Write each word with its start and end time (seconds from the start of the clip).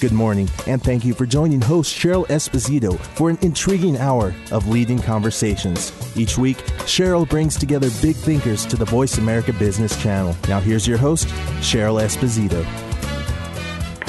Good 0.00 0.12
morning, 0.12 0.48
and 0.68 0.80
thank 0.80 1.04
you 1.04 1.12
for 1.12 1.26
joining 1.26 1.60
host 1.60 1.92
Cheryl 1.92 2.24
Esposito 2.28 2.96
for 3.16 3.30
an 3.30 3.38
intriguing 3.42 3.96
hour 3.96 4.32
of 4.52 4.68
leading 4.68 5.00
conversations. 5.00 5.92
Each 6.16 6.38
week, 6.38 6.58
Cheryl 6.86 7.28
brings 7.28 7.56
together 7.56 7.90
big 8.00 8.14
thinkers 8.14 8.64
to 8.66 8.76
the 8.76 8.84
Voice 8.84 9.18
America 9.18 9.52
Business 9.52 10.00
Channel. 10.00 10.36
Now, 10.48 10.60
here's 10.60 10.86
your 10.86 10.98
host, 10.98 11.26
Cheryl 11.58 12.00
Esposito. 12.00 12.87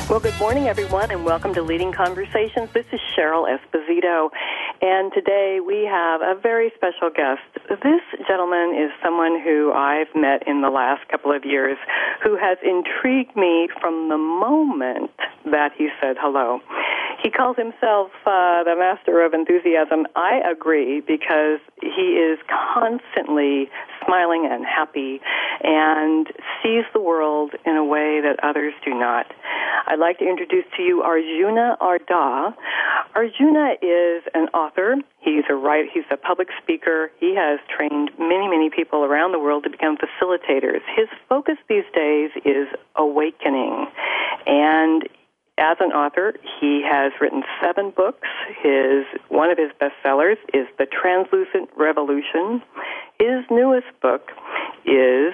Well, 0.10 0.20
good 0.20 0.40
morning, 0.40 0.68
everyone, 0.68 1.12
and 1.12 1.24
welcome 1.24 1.54
to 1.54 1.62
Leading 1.62 1.92
Conversations. 1.92 2.72
This 2.74 2.88
is 2.92 3.00
Cheryl 3.16 3.46
Esposito, 3.46 4.32
and 4.82 5.14
today 5.14 5.60
we 5.64 5.86
have 5.86 6.22
a 6.22 6.34
very 6.34 6.72
special 6.76 7.12
guest. 7.16 7.46
This 7.70 8.02
gentleman 8.28 8.74
is 8.74 8.90
someone 9.04 9.40
who 9.40 9.72
I've 9.72 10.10
met 10.16 10.48
in 10.48 10.62
the 10.62 10.72
last 10.72 11.08
couple 11.10 11.32
of 11.32 11.46
years 11.46 11.78
who 12.24 12.36
has 12.38 12.58
intrigued 12.66 13.36
me 13.36 13.70
from 13.80 14.10
the 14.10 14.18
moment 14.18 15.12
that 15.46 15.74
he 15.78 15.90
said 16.02 16.16
hello. 16.20 16.60
He 17.22 17.30
calls 17.30 17.58
himself 17.58 18.10
uh, 18.26 18.64
the 18.64 18.76
master 18.80 19.22
of 19.24 19.36
enthusiasm. 19.36 20.08
I 20.16 20.42
agree 20.50 21.02
because 21.02 21.60
he 21.82 22.18
is 22.18 22.40
constantly 22.50 23.70
smiling 24.10 24.50
and 24.50 24.66
happy 24.66 25.22
and 25.62 26.28
sees 26.64 26.84
the 26.94 27.02
world 27.02 27.52
in 27.66 27.76
a 27.76 27.86
way 27.86 28.22
that 28.22 28.38
others 28.42 28.74
do 28.84 28.92
not. 28.92 29.28
I'd 29.86 30.00
like 30.00 30.18
to 30.20 30.28
introduce 30.28 30.66
to 30.78 30.84
you 30.84 31.02
Arjuna 31.02 31.78
Ardagh. 31.80 32.54
Arjuna 33.16 33.74
is 33.82 34.24
an 34.34 34.48
author. 34.54 34.96
He's 35.20 35.44
a 35.50 35.56
writer. 35.56 35.88
He's 35.94 36.04
a 36.12 36.18
public 36.18 36.48
speaker. 36.62 37.12
He 37.20 37.36
has 37.36 37.60
trained 37.76 38.12
many, 38.18 38.48
many 38.48 38.70
people 38.70 39.04
around 39.04 39.32
the 39.32 39.40
world 39.40 39.64
to 39.64 39.70
become 39.70 39.98
facilitators. 39.98 40.82
His 40.96 41.08
focus 41.28 41.56
these 41.68 41.86
days 41.94 42.32
is 42.46 42.68
awakening, 42.96 43.88
and 44.46 45.04
as 45.60 45.76
an 45.82 45.92
author, 45.92 46.34
he 46.60 46.82
has 46.90 47.12
written 47.20 47.44
seven 47.62 47.92
books. 47.92 48.28
His 48.64 49.06
one 49.28 49.52
of 49.52 49.58
his 49.58 49.72
bestsellers 49.82 50.38
is 50.54 50.68
The 50.78 50.86
Translucent 50.86 51.70
Revolution. 51.76 52.62
His 53.20 53.44
newest 53.52 53.88
book 54.02 54.32
is 54.86 55.34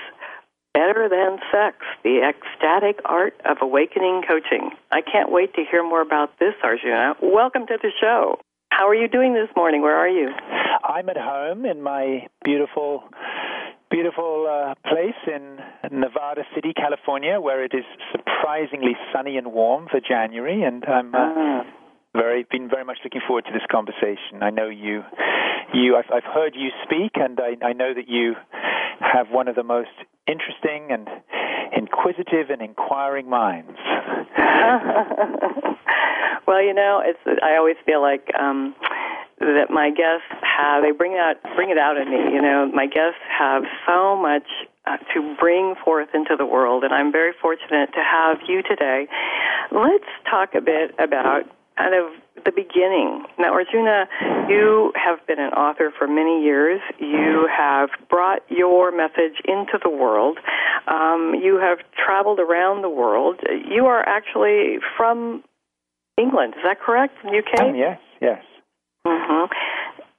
Better 0.73 1.07
Than 1.07 1.37
Sex: 1.51 1.77
The 2.03 2.27
Ecstatic 2.27 2.99
Art 3.05 3.39
of 3.45 3.57
Awakening 3.61 4.23
Coaching. 4.27 4.71
I 4.91 5.01
can't 5.01 5.31
wait 5.31 5.53
to 5.53 5.63
hear 5.69 5.83
more 5.83 6.01
about 6.01 6.39
this, 6.39 6.55
Arjuna. 6.63 7.13
Welcome 7.21 7.67
to 7.67 7.77
the 7.79 7.91
show. 8.01 8.39
How 8.71 8.87
are 8.87 8.95
you 8.95 9.07
doing 9.07 9.35
this 9.35 9.55
morning? 9.55 9.83
Where 9.83 9.95
are 9.95 10.09
you? 10.09 10.29
I'm 10.83 11.09
at 11.09 11.17
home 11.17 11.63
in 11.65 11.83
my 11.83 12.25
beautiful 12.43 13.03
beautiful 13.91 14.47
uh, 14.49 14.73
place 14.89 15.21
in 15.27 15.59
Nevada 15.91 16.41
City, 16.55 16.73
California, 16.75 17.39
where 17.39 17.63
it 17.63 17.71
is 17.75 17.85
surprisingly 18.11 18.97
sunny 19.13 19.37
and 19.37 19.53
warm 19.53 19.87
for 19.91 19.99
January, 19.99 20.63
and 20.63 20.83
I'm 20.85 21.13
uh, 21.13 21.19
ah. 21.19 21.63
Very 22.15 22.45
been 22.49 22.69
very 22.69 22.85
much 22.85 22.97
looking 23.03 23.21
forward 23.27 23.45
to 23.45 23.51
this 23.51 23.65
conversation. 23.69 24.41
I 24.41 24.49
know 24.49 24.69
you, 24.69 25.03
you 25.73 25.95
I've, 25.95 26.09
I've 26.13 26.23
heard 26.23 26.55
you 26.55 26.69
speak, 26.83 27.11
and 27.15 27.39
I, 27.39 27.57
I 27.65 27.73
know 27.73 27.93
that 27.93 28.07
you 28.07 28.35
have 28.99 29.29
one 29.29 29.47
of 29.47 29.55
the 29.55 29.63
most 29.63 29.89
interesting 30.27 30.91
and 30.91 31.07
inquisitive 31.75 32.49
and 32.49 32.61
inquiring 32.61 33.29
minds. 33.29 33.77
well, 36.47 36.63
you 36.63 36.73
know, 36.73 37.01
it's 37.03 37.19
I 37.43 37.57
always 37.57 37.77
feel 37.85 38.01
like. 38.01 38.29
Um, 38.39 38.75
that 39.39 39.69
my 39.69 39.89
guests 39.89 40.31
have 40.41 40.81
they 40.81 40.91
bring 40.91 41.15
out 41.15 41.35
bring 41.55 41.69
it 41.69 41.77
out 41.77 41.97
in 41.97 42.09
me 42.09 42.33
you 42.33 42.41
know 42.41 42.71
my 42.73 42.87
guests 42.87 43.19
have 43.27 43.63
so 43.85 44.15
much 44.15 44.47
uh, 44.87 44.95
to 45.13 45.35
bring 45.37 45.75
forth 45.83 46.07
into 46.13 46.35
the 46.37 46.45
world 46.45 46.85
and 46.85 46.93
i'm 46.93 47.11
very 47.11 47.33
fortunate 47.41 47.91
to 47.93 48.01
have 48.01 48.37
you 48.47 48.63
today 48.63 49.07
let's 49.73 50.07
talk 50.29 50.55
a 50.55 50.61
bit 50.61 50.95
about 50.99 51.43
kind 51.77 51.93
of 51.93 52.11
the 52.45 52.51
beginning. 52.51 53.25
Now 53.39 53.53
arjuna 53.53 54.05
you 54.49 54.93
have 54.95 55.25
been 55.27 55.39
an 55.39 55.53
author 55.53 55.91
for 55.97 56.07
many 56.07 56.43
years. 56.43 56.81
You 56.99 57.47
have 57.51 57.89
brought 58.09 58.41
your 58.49 58.95
message 58.95 59.41
into 59.45 59.79
the 59.81 59.89
world. 59.89 60.37
Um, 60.87 61.33
you 61.41 61.57
have 61.57 61.79
traveled 61.95 62.39
around 62.39 62.81
the 62.81 62.89
world. 62.89 63.39
You 63.69 63.85
are 63.87 64.07
actually 64.07 64.77
from 64.97 65.43
england. 66.17 66.53
Is 66.57 66.63
that 66.63 66.79
correct? 66.79 67.15
Uk 67.25 67.59
um, 67.59 67.75
yes 67.75 67.99
yes. 68.21 68.43
Mm-hmm. 69.07 69.51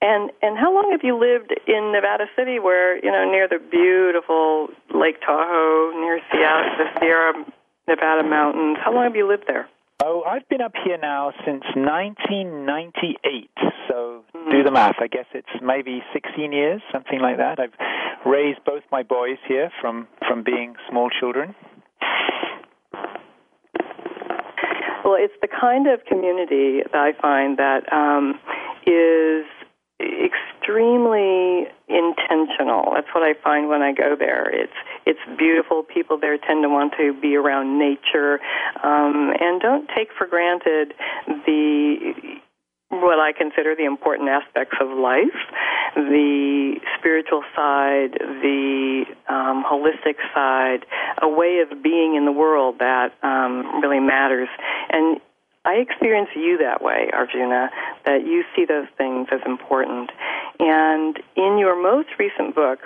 And 0.02 0.30
and 0.42 0.58
how 0.58 0.74
long 0.74 0.90
have 0.92 1.00
you 1.02 1.18
lived 1.18 1.54
in 1.66 1.92
Nevada 1.92 2.26
City, 2.36 2.58
where 2.58 2.96
you 3.02 3.10
know 3.10 3.30
near 3.30 3.48
the 3.48 3.58
beautiful 3.58 4.68
Lake 4.94 5.20
Tahoe, 5.20 5.92
near 5.98 6.20
Seattle, 6.30 6.76
the 6.76 7.00
Sierra 7.00 7.32
Nevada 7.88 8.22
mountains? 8.22 8.76
How 8.84 8.92
long 8.92 9.04
have 9.04 9.16
you 9.16 9.26
lived 9.26 9.44
there? 9.46 9.68
Oh, 10.04 10.22
I've 10.28 10.46
been 10.48 10.60
up 10.60 10.72
here 10.84 10.98
now 10.98 11.32
since 11.46 11.64
1998. 11.74 13.50
So 13.88 14.24
mm-hmm. 14.34 14.50
do 14.50 14.62
the 14.62 14.70
math. 14.70 14.96
I 15.00 15.06
guess 15.06 15.24
it's 15.32 15.48
maybe 15.62 16.02
16 16.12 16.52
years, 16.52 16.82
something 16.92 17.18
like 17.20 17.38
that. 17.38 17.58
I've 17.58 17.72
raised 18.26 18.62
both 18.66 18.82
my 18.92 19.02
boys 19.02 19.38
here 19.48 19.70
from 19.80 20.06
from 20.28 20.44
being 20.44 20.74
small 20.90 21.08
children. 21.08 21.54
Well, 25.02 25.16
it's 25.18 25.34
the 25.40 25.48
kind 25.48 25.86
of 25.86 26.04
community 26.04 26.82
that 26.92 26.94
I 26.94 27.12
find 27.20 27.56
that 27.58 27.90
um, 27.92 28.40
is 28.86 29.46
extremely 30.66 31.66
intentional. 31.88 32.92
That's 32.94 33.06
what 33.14 33.22
I 33.22 33.34
find 33.42 33.68
when 33.68 33.82
I 33.82 33.92
go 33.92 34.16
there. 34.18 34.48
It's 34.50 34.72
it's 35.04 35.20
beautiful. 35.38 35.82
People 35.82 36.18
there 36.18 36.36
tend 36.38 36.62
to 36.62 36.68
want 36.68 36.94
to 36.98 37.18
be 37.20 37.36
around 37.36 37.78
nature 37.78 38.40
um, 38.82 39.32
and 39.38 39.60
don't 39.60 39.88
take 39.96 40.08
for 40.16 40.26
granted 40.26 40.94
the 41.46 42.12
what 42.88 43.18
I 43.18 43.32
consider 43.36 43.74
the 43.74 43.84
important 43.84 44.28
aspects 44.28 44.76
of 44.80 44.88
life, 44.96 45.34
the 45.96 46.76
spiritual 46.98 47.42
side, 47.54 48.12
the 48.14 49.04
um, 49.28 49.64
holistic 49.64 50.16
side, 50.34 50.86
a 51.20 51.28
way 51.28 51.62
of 51.68 51.82
being 51.82 52.14
in 52.14 52.24
the 52.24 52.32
world 52.32 52.76
that 52.78 53.12
um, 53.22 53.80
really 53.82 54.00
matters. 54.00 54.48
And 54.90 55.20
I 55.66 55.82
experience 55.82 56.30
you 56.36 56.58
that 56.62 56.80
way, 56.80 57.10
Arjuna, 57.12 57.70
that 58.04 58.24
you 58.24 58.44
see 58.54 58.64
those 58.64 58.86
things 58.96 59.26
as 59.32 59.40
important. 59.44 60.10
And 60.58 61.16
in 61.36 61.58
your 61.58 61.80
most 61.80 62.08
recent 62.18 62.54
book, 62.54 62.78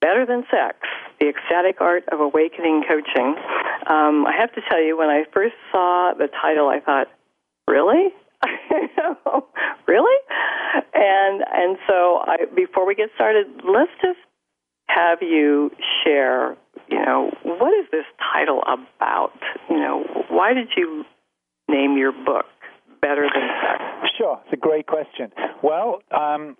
Better 0.00 0.24
Than 0.26 0.44
Sex, 0.50 0.76
The 1.20 1.28
Ecstatic 1.28 1.80
Art 1.80 2.04
of 2.12 2.20
Awakening 2.20 2.84
Coaching, 2.88 3.36
um, 3.86 4.26
I 4.26 4.32
have 4.38 4.52
to 4.54 4.60
tell 4.68 4.82
you, 4.82 4.96
when 4.96 5.08
I 5.08 5.24
first 5.32 5.54
saw 5.72 6.12
the 6.16 6.28
title, 6.28 6.68
I 6.68 6.80
thought, 6.80 7.08
really? 7.68 8.08
really? 9.86 10.18
And 10.94 11.42
and 11.52 11.76
so 11.86 12.22
I, 12.24 12.46
before 12.54 12.86
we 12.86 12.94
get 12.94 13.10
started, 13.14 13.46
let's 13.64 13.90
just 14.00 14.18
have 14.88 15.18
you 15.22 15.70
share, 16.04 16.56
you 16.88 16.98
know, 17.04 17.30
what 17.42 17.72
is 17.78 17.86
this 17.92 18.04
title 18.32 18.62
about? 18.62 19.32
You 19.68 19.76
know, 19.76 20.04
why 20.30 20.54
did 20.54 20.68
you 20.76 21.04
name 21.68 21.96
your 21.98 22.12
book 22.12 22.46
better 23.00 23.22
than 23.22 23.48
sex? 23.62 24.12
Sure, 24.18 24.40
it's 24.44 24.52
a 24.52 24.56
great 24.56 24.86
question. 24.86 25.32
Well, 25.62 26.02
um, 26.10 26.56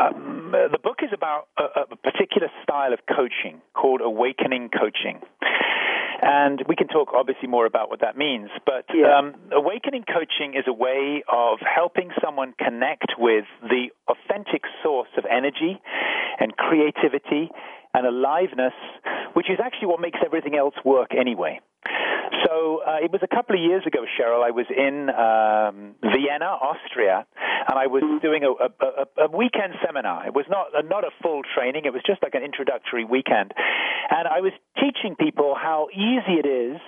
um, 0.00 0.52
the 0.52 0.78
book 0.82 0.98
is 1.02 1.10
about 1.12 1.48
a, 1.58 1.92
a 1.92 1.96
particular 1.96 2.48
style 2.62 2.92
of 2.92 3.00
coaching 3.06 3.60
called 3.74 4.00
awakening 4.02 4.70
coaching. 4.70 5.20
And 6.22 6.62
we 6.68 6.76
can 6.76 6.86
talk 6.88 7.14
obviously 7.14 7.48
more 7.48 7.64
about 7.64 7.88
what 7.88 8.00
that 8.00 8.16
means. 8.16 8.50
But 8.66 8.84
yeah. 8.92 9.16
um, 9.18 9.34
awakening 9.52 10.04
coaching 10.04 10.52
is 10.52 10.64
a 10.66 10.72
way 10.72 11.22
of 11.32 11.58
helping 11.64 12.10
someone 12.22 12.52
connect 12.58 13.16
with 13.18 13.46
the 13.62 13.88
authentic 14.06 14.62
source 14.82 15.08
of 15.16 15.24
energy 15.24 15.80
and 16.38 16.54
creativity 16.56 17.50
and 17.94 18.06
aliveness, 18.06 18.74
which 19.32 19.48
is 19.48 19.58
actually 19.64 19.88
what 19.88 20.00
makes 20.00 20.18
everything 20.24 20.56
else 20.56 20.74
work 20.84 21.10
anyway. 21.18 21.58
So 22.44 22.82
uh, 22.86 23.02
it 23.02 23.10
was 23.10 23.20
a 23.22 23.28
couple 23.28 23.56
of 23.56 23.62
years 23.62 23.82
ago, 23.86 24.04
Cheryl. 24.16 24.42
I 24.44 24.50
was 24.50 24.66
in 24.70 25.10
um, 25.10 25.94
Vienna, 26.00 26.46
Austria, 26.46 27.26
and 27.68 27.78
I 27.78 27.86
was 27.86 28.02
doing 28.22 28.44
a, 28.44 28.52
a, 28.52 29.26
a, 29.26 29.36
weekend 29.36 29.74
seminar. 29.84 30.26
It 30.26 30.34
was 30.34 30.46
not 30.48 30.68
a, 30.74 30.82
not 30.86 31.04
a 31.04 31.10
full 31.22 31.42
training; 31.54 31.84
it 31.84 31.92
was 31.92 32.02
just 32.06 32.22
like 32.22 32.34
an 32.34 32.42
introductory 32.42 33.04
weekend, 33.04 33.52
and 34.10 34.28
I 34.28 34.40
was 34.40 34.52
teaching 34.76 35.16
people 35.16 35.54
how 35.54 35.88
easy 35.92 36.40
it 36.40 36.46
is 36.46 36.80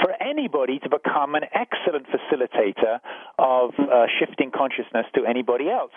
for 0.00 0.10
anybody 0.20 0.78
to 0.80 0.88
become 0.88 1.34
an 1.34 1.44
excellent 1.52 2.06
facilitator 2.08 2.98
of 3.38 3.70
uh, 3.78 4.06
shifting 4.18 4.50
consciousness 4.50 5.06
to 5.14 5.26
anybody 5.26 5.68
else. 5.68 5.92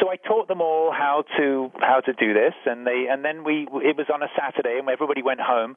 So 0.00 0.10
I 0.10 0.16
taught 0.16 0.48
them 0.48 0.60
all 0.60 0.92
how 0.92 1.24
to 1.38 1.70
how 1.80 2.00
to 2.00 2.12
do 2.12 2.34
this, 2.34 2.54
and 2.66 2.86
they 2.86 3.06
and 3.08 3.24
then 3.24 3.44
we 3.44 3.66
it 3.82 3.96
was 3.96 4.06
on 4.12 4.22
a 4.22 4.28
Saturday, 4.36 4.78
and 4.78 4.88
everybody 4.88 5.22
went 5.22 5.40
home, 5.40 5.76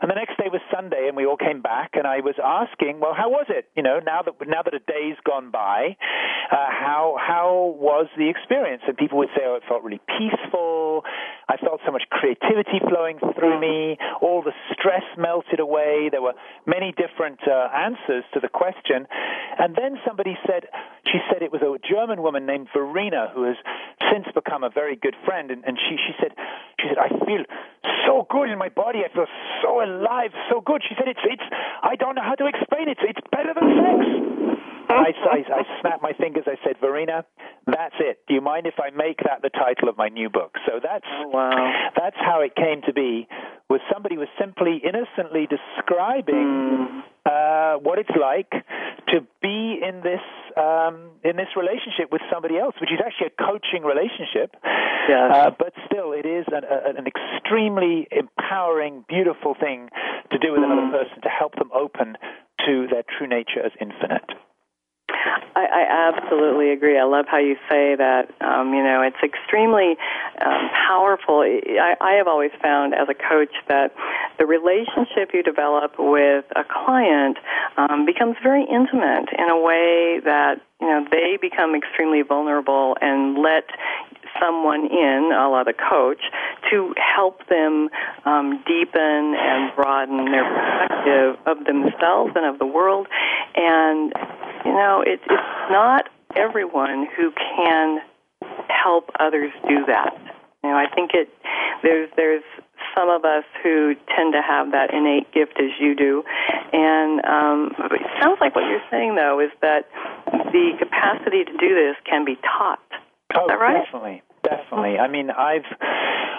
and 0.00 0.10
the 0.10 0.14
next 0.14 0.36
day 0.36 0.52
was 0.52 0.60
Sunday, 0.72 1.08
and 1.08 1.16
we 1.16 1.24
all 1.24 1.36
came 1.36 1.62
back, 1.62 1.92
and 1.94 2.06
I 2.06 2.20
was 2.20 2.36
asking, 2.36 3.00
well, 3.00 3.14
how 3.16 3.30
was 3.30 3.46
it? 3.48 3.66
You 3.74 3.82
know, 3.82 4.00
now 4.04 4.22
that 4.22 4.34
now 4.46 4.62
that 4.62 4.74
a 4.74 4.80
day's 4.80 5.16
gone 5.24 5.50
by, 5.50 5.96
uh, 6.52 6.68
how 6.68 7.16
how 7.18 7.74
was 7.78 8.06
the 8.16 8.28
experience? 8.28 8.82
And 8.86 8.96
people 8.96 9.18
would 9.18 9.32
say, 9.34 9.42
oh, 9.46 9.56
it 9.56 9.62
felt 9.66 9.82
really 9.82 10.00
peaceful. 10.06 10.93
I 11.54 11.56
felt 11.62 11.80
so 11.86 11.92
much 11.92 12.02
creativity 12.10 12.82
flowing 12.82 13.22
through 13.38 13.60
me. 13.60 13.96
All 14.20 14.42
the 14.42 14.50
stress 14.74 15.06
melted 15.16 15.60
away. 15.60 16.10
There 16.10 16.20
were 16.22 16.34
many 16.66 16.90
different 16.90 17.38
uh, 17.46 17.70
answers 17.70 18.26
to 18.34 18.40
the 18.40 18.48
question. 18.48 19.06
And 19.58 19.76
then 19.78 20.02
somebody 20.02 20.34
said, 20.50 20.66
she 21.06 21.22
said 21.30 21.42
it 21.42 21.52
was 21.52 21.62
a 21.62 21.70
German 21.86 22.22
woman 22.22 22.44
named 22.44 22.74
Verena 22.74 23.30
who 23.32 23.44
has 23.46 23.54
since 24.10 24.26
become 24.34 24.64
a 24.64 24.70
very 24.70 24.96
good 24.96 25.14
friend. 25.24 25.52
And, 25.52 25.62
and 25.64 25.78
she, 25.78 25.94
she 25.94 26.12
said, 26.18 26.34
she 26.82 26.90
said, 26.90 26.98
I 26.98 27.08
feel 27.22 27.46
so 28.02 28.26
good 28.28 28.50
in 28.50 28.58
my 28.58 28.68
body. 28.68 29.06
I 29.06 29.14
feel 29.14 29.30
so 29.62 29.78
alive, 29.78 30.34
so 30.50 30.60
good. 30.60 30.82
She 30.82 30.96
said, 30.98 31.06
it's, 31.06 31.22
it's, 31.22 31.46
I 31.82 31.94
don't 31.94 32.16
know 32.16 32.26
how 32.26 32.34
to 32.34 32.46
explain 32.50 32.88
it. 32.88 32.98
It's 32.98 33.22
better 33.30 33.54
than 33.54 33.78
sex. 33.78 34.53
I, 34.88 35.12
I, 35.30 35.38
I 35.48 35.80
snapped 35.80 36.02
my 36.02 36.12
fingers. 36.12 36.44
I 36.46 36.56
said, 36.64 36.76
Verena, 36.80 37.24
that's 37.66 37.94
it. 37.98 38.20
Do 38.28 38.34
you 38.34 38.40
mind 38.40 38.66
if 38.66 38.74
I 38.78 38.90
make 38.90 39.18
that 39.24 39.42
the 39.42 39.50
title 39.50 39.88
of 39.88 39.96
my 39.96 40.08
new 40.08 40.28
book? 40.28 40.56
So 40.66 40.80
that's 40.82 41.06
oh, 41.08 41.28
wow. 41.28 41.90
that's 41.96 42.16
how 42.16 42.40
it 42.40 42.54
came 42.54 42.82
to 42.86 42.92
be. 42.92 43.26
Was 43.68 43.80
somebody 43.92 44.16
was 44.18 44.28
simply 44.38 44.80
innocently 44.84 45.48
describing 45.48 46.34
mm. 46.36 47.02
uh, 47.24 47.78
what 47.78 47.98
it's 47.98 48.12
like 48.20 48.50
to 49.08 49.20
be 49.40 49.80
in 49.80 50.02
this 50.02 50.20
um, 50.56 51.10
in 51.24 51.36
this 51.36 51.48
relationship 51.56 52.12
with 52.12 52.22
somebody 52.30 52.58
else, 52.58 52.74
which 52.80 52.92
is 52.92 53.00
actually 53.00 53.32
a 53.32 53.36
coaching 53.42 53.82
relationship. 53.82 54.54
Yes. 55.08 55.30
Uh, 55.32 55.50
but 55.58 55.72
still, 55.86 56.12
it 56.12 56.26
is 56.26 56.44
an, 56.52 56.64
a, 56.64 56.98
an 56.98 57.06
extremely 57.08 58.06
empowering, 58.10 59.04
beautiful 59.08 59.54
thing 59.58 59.88
to 60.30 60.38
do 60.38 60.52
with 60.52 60.60
mm. 60.60 60.70
another 60.70 61.04
person 61.04 61.22
to 61.22 61.28
help 61.28 61.54
them 61.56 61.70
open 61.72 62.16
to 62.66 62.86
their 62.90 63.04
true 63.16 63.26
nature 63.26 63.64
as 63.64 63.72
infinite. 63.80 64.28
I, 65.56 65.64
I 65.64 66.12
absolutely 66.12 66.70
agree. 66.70 66.98
I 66.98 67.04
love 67.04 67.26
how 67.28 67.38
you 67.38 67.56
say 67.70 67.96
that. 67.96 68.30
Um, 68.40 68.74
you 68.74 68.82
know, 68.82 69.02
it's 69.02 69.22
extremely 69.22 69.96
um, 70.44 70.70
powerful. 70.88 71.40
I, 71.40 71.94
I 72.00 72.12
have 72.18 72.28
always 72.28 72.50
found 72.62 72.94
as 72.94 73.08
a 73.08 73.14
coach 73.14 73.54
that 73.68 73.94
the 74.38 74.46
relationship 74.46 75.30
you 75.32 75.42
develop 75.42 75.94
with 75.98 76.44
a 76.56 76.64
client 76.64 77.38
um, 77.76 78.04
becomes 78.06 78.36
very 78.42 78.64
intimate 78.64 79.28
in 79.36 79.48
a 79.50 79.60
way 79.60 80.20
that 80.24 80.60
you 80.80 80.86
know 80.88 81.06
they 81.10 81.38
become 81.40 81.74
extremely 81.74 82.22
vulnerable 82.22 82.96
and 83.00 83.38
let 83.38 83.64
someone 84.40 84.86
in, 84.86 85.30
a 85.32 85.48
la 85.48 85.64
the 85.64 85.72
coach, 85.72 86.20
to 86.70 86.94
help 86.98 87.46
them 87.48 87.88
um, 88.24 88.62
deepen 88.66 89.34
and 89.38 89.74
broaden 89.76 90.24
their 90.30 90.44
perspective 90.44 91.36
of 91.46 91.64
themselves 91.64 92.32
and 92.34 92.46
of 92.46 92.58
the 92.58 92.66
world. 92.66 93.06
And 93.54 94.12
you 94.64 94.72
know, 94.72 95.02
it, 95.06 95.20
it's 95.24 95.70
not 95.70 96.08
everyone 96.36 97.06
who 97.16 97.32
can 97.32 97.98
help 98.68 99.10
others 99.20 99.52
do 99.68 99.84
that. 99.86 100.12
You 100.62 100.70
know, 100.70 100.76
I 100.76 100.86
think 100.94 101.10
it 101.14 101.28
there's 101.82 102.08
there's 102.16 102.42
some 102.96 103.10
of 103.10 103.24
us 103.24 103.44
who 103.62 103.94
tend 104.16 104.32
to 104.32 104.42
have 104.42 104.72
that 104.72 104.94
innate 104.94 105.32
gift 105.32 105.58
as 105.58 105.70
you 105.78 105.94
do, 105.94 106.22
and 106.72 107.24
um, 107.24 107.72
it 107.90 108.02
sounds 108.20 108.38
like 108.40 108.54
what 108.54 108.64
you're 108.64 108.84
saying 108.90 109.16
though 109.16 109.40
is 109.40 109.50
that 109.60 109.88
the 110.26 110.72
capacity 110.78 111.44
to 111.44 111.52
do 111.58 111.74
this 111.74 111.96
can 112.08 112.24
be 112.24 112.36
taught. 112.36 112.80
Oh, 113.34 113.46
right? 113.46 113.84
definitely, 113.84 114.22
definitely. 114.44 114.98
I 114.98 115.08
mean, 115.08 115.30
I've 115.30 115.66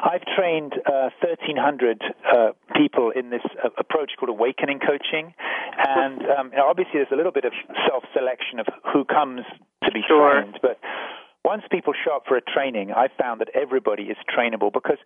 I've 0.06 0.22
trained 0.38 0.74
uh, 0.86 1.10
1,300 1.26 2.04
uh, 2.04 2.52
people 2.76 3.12
in 3.12 3.32
this 3.32 3.42
uh, 3.64 3.70
approach 3.78 4.12
called 4.20 4.30
awakening 4.30 4.80
coaching, 4.80 5.34
and 5.78 6.22
um, 6.30 6.52
you 6.52 6.58
know, 6.58 6.68
obviously 6.68 7.02
there's 7.02 7.12
a 7.12 7.16
little 7.16 7.32
bit 7.32 7.46
of 7.46 7.54
self-selection 7.90 8.60
of 8.60 8.68
who 8.94 9.04
comes 9.06 9.42
to 9.84 9.92
be 9.92 10.02
sure. 10.08 10.42
trained, 10.42 10.60
but 10.62 10.80
once 11.46 11.62
people 11.72 11.94
show 11.94 12.16
up 12.16 12.24
for 12.28 12.38
a 12.38 12.42
training, 12.42 12.92
I 12.92 13.08
found 13.22 13.40
that 13.40 13.50
everybody 13.54 14.04
is 14.04 14.18
trainable 14.36 14.74
because 14.74 14.98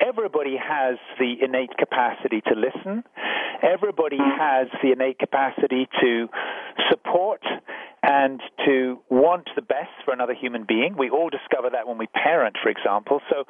everybody 0.00 0.56
has 0.56 0.98
the 1.20 1.34
innate 1.40 1.70
capacity 1.78 2.40
to 2.48 2.54
listen. 2.54 3.04
Everybody 3.62 4.18
has 4.18 4.66
the 4.82 4.90
innate 4.90 5.20
capacity 5.20 5.88
to 6.00 6.28
support 6.90 7.42
and 8.06 8.40
to 8.66 9.00
want 9.08 9.48
the 9.56 9.62
best 9.62 9.96
for 10.04 10.12
another 10.12 10.34
human 10.34 10.64
being. 10.68 10.94
We 10.96 11.08
all 11.08 11.30
discover 11.30 11.70
that 11.72 11.88
when 11.88 11.96
we 11.96 12.06
parent, 12.08 12.56
for 12.62 12.68
example. 12.68 13.20
So 13.30 13.44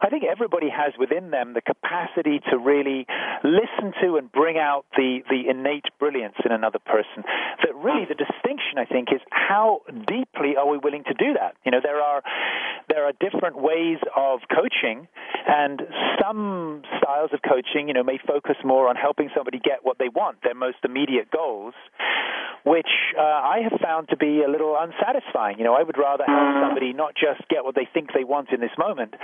I 0.00 0.08
think 0.08 0.24
everybody 0.24 0.70
has 0.70 0.94
within 0.98 1.30
them 1.30 1.52
the 1.52 1.60
capacity 1.60 2.40
to 2.50 2.56
really 2.56 3.06
listen 3.44 3.92
to 4.00 4.16
and 4.16 4.32
bring 4.32 4.56
out 4.56 4.86
the, 4.96 5.20
the 5.28 5.50
innate 5.50 5.84
brilliance 5.98 6.36
in 6.44 6.52
another 6.52 6.78
person. 6.78 7.22
That 7.62 7.74
really 7.76 8.06
the 8.08 8.14
distinction, 8.16 8.78
I 8.78 8.86
think, 8.86 9.08
is 9.12 9.20
how 9.30 9.82
deeply 10.06 10.56
are 10.56 10.66
we 10.66 10.78
willing 10.78 11.04
to 11.04 11.14
do 11.14 11.34
that? 11.34 11.56
You 11.66 11.72
know, 11.72 11.80
there 11.82 12.00
are, 12.00 12.22
there 12.88 13.04
are 13.04 13.12
different 13.20 13.60
ways 13.60 13.98
of 14.16 14.40
coaching, 14.48 15.06
and 15.46 15.82
some 16.22 16.82
styles 16.96 17.30
of 17.32 17.40
coaching, 17.42 17.88
you 17.88 17.94
know, 17.94 18.04
may 18.04 18.18
focus 18.26 18.56
more 18.64 18.88
on 18.88 18.96
helping 18.96 19.28
somebody 19.36 19.58
get 19.58 19.80
what 19.82 19.98
they 19.98 20.08
want, 20.08 20.38
their 20.42 20.54
most 20.54 20.78
immediate 20.84 21.30
goals, 21.30 21.74
which 22.64 22.88
uh, 23.18 23.22
I 23.22 23.60
have 23.68 23.80
found 23.80 23.97
found 23.98 24.08
to 24.08 24.16
be 24.16 24.42
a 24.42 24.50
little 24.50 24.76
unsatisfying. 24.78 25.58
You 25.58 25.64
know, 25.64 25.74
I 25.74 25.82
would 25.82 25.98
rather 25.98 26.24
have 26.26 26.54
mm. 26.54 26.66
somebody 26.66 26.92
not 26.92 27.14
just 27.14 27.48
get 27.48 27.64
what 27.64 27.74
they 27.74 27.88
think 27.92 28.10
they 28.14 28.24
want 28.24 28.50
in 28.50 28.60
this 28.60 28.70
moment, 28.78 29.14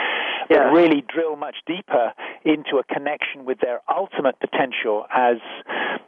but 0.48 0.54
yeah. 0.54 0.70
really 0.70 1.02
drill 1.06 1.36
much 1.36 1.56
deeper 1.66 2.12
into 2.44 2.78
a 2.78 2.84
connection 2.94 3.44
with 3.44 3.58
their 3.60 3.80
ultimate 3.88 4.38
potential 4.40 5.06
as 5.14 5.36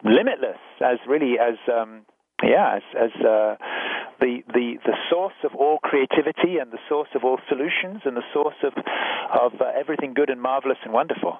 limitless, 0.04 0.58
as 0.80 0.98
really 1.08 1.38
as 1.38 1.54
um, 1.72 2.02
yeah, 2.42 2.76
as, 2.76 2.82
as 2.94 3.10
uh, 3.24 3.56
the 4.20 4.42
the 4.52 4.78
the 4.84 4.96
source 5.10 5.38
of 5.44 5.54
all 5.54 5.78
creativity 5.78 6.58
and 6.60 6.70
the 6.72 6.78
source 6.88 7.08
of 7.14 7.24
all 7.24 7.38
solutions 7.48 8.02
and 8.04 8.16
the 8.16 8.26
source 8.32 8.56
of 8.62 8.72
of 9.32 9.60
uh, 9.60 9.64
everything 9.78 10.12
good 10.14 10.30
and 10.30 10.40
marvelous 10.40 10.78
and 10.84 10.92
wonderful. 10.92 11.38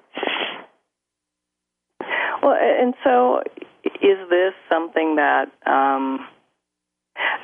Well, 2.41 2.55
and 2.55 2.93
so 3.03 3.41
is 3.83 4.17
this 4.29 4.53
something 4.69 5.15
that 5.15 5.49
um, 5.65 6.25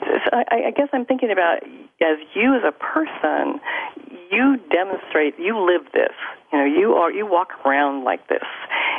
so 0.01 0.29
I, 0.33 0.67
I 0.67 0.71
guess 0.71 0.89
I'm 0.93 1.05
thinking 1.05 1.31
about 1.31 1.63
as 1.63 2.17
you 2.35 2.55
as 2.55 2.63
a 2.67 2.71
person, 2.71 3.59
you 4.31 4.57
demonstrate, 4.71 5.35
you 5.39 5.59
live 5.59 5.91
this. 5.93 6.13
You 6.51 6.59
know, 6.59 6.65
you 6.65 6.93
are 6.93 7.11
you 7.11 7.25
walk 7.25 7.49
around 7.65 8.03
like 8.03 8.27
this, 8.27 8.45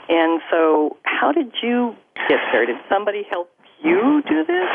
and 0.09 0.41
so 0.51 0.97
how 1.05 1.33
did 1.33 1.53
you 1.63 1.95
get 2.29 2.39
there? 2.53 2.67
Did 2.67 2.77
somebody 2.89 3.23
help 3.31 3.51
you 3.83 4.23
do 4.29 4.45
this? 4.45 4.71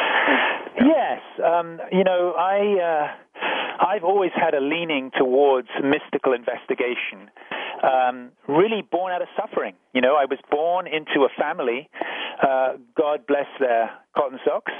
Yes, 0.79 1.21
um, 1.43 1.81
you 1.91 2.03
know, 2.03 2.33
I 2.37 2.79
uh, 2.79 3.85
I've 3.85 4.03
always 4.03 4.31
had 4.35 4.53
a 4.53 4.61
leaning 4.61 5.11
towards 5.17 5.69
mystical 5.83 6.33
investigation. 6.33 7.31
Um, 7.81 8.31
really 8.47 8.81
born 8.81 9.13
out 9.13 9.21
of 9.21 9.29
suffering. 9.39 9.73
You 9.93 10.01
know, 10.01 10.15
I 10.15 10.25
was 10.25 10.39
born 10.51 10.85
into 10.85 11.25
a 11.25 11.29
family, 11.39 11.89
uh, 12.43 12.73
God 12.95 13.25
bless 13.25 13.47
their 13.59 13.89
cotton 14.15 14.39
socks, 14.45 14.73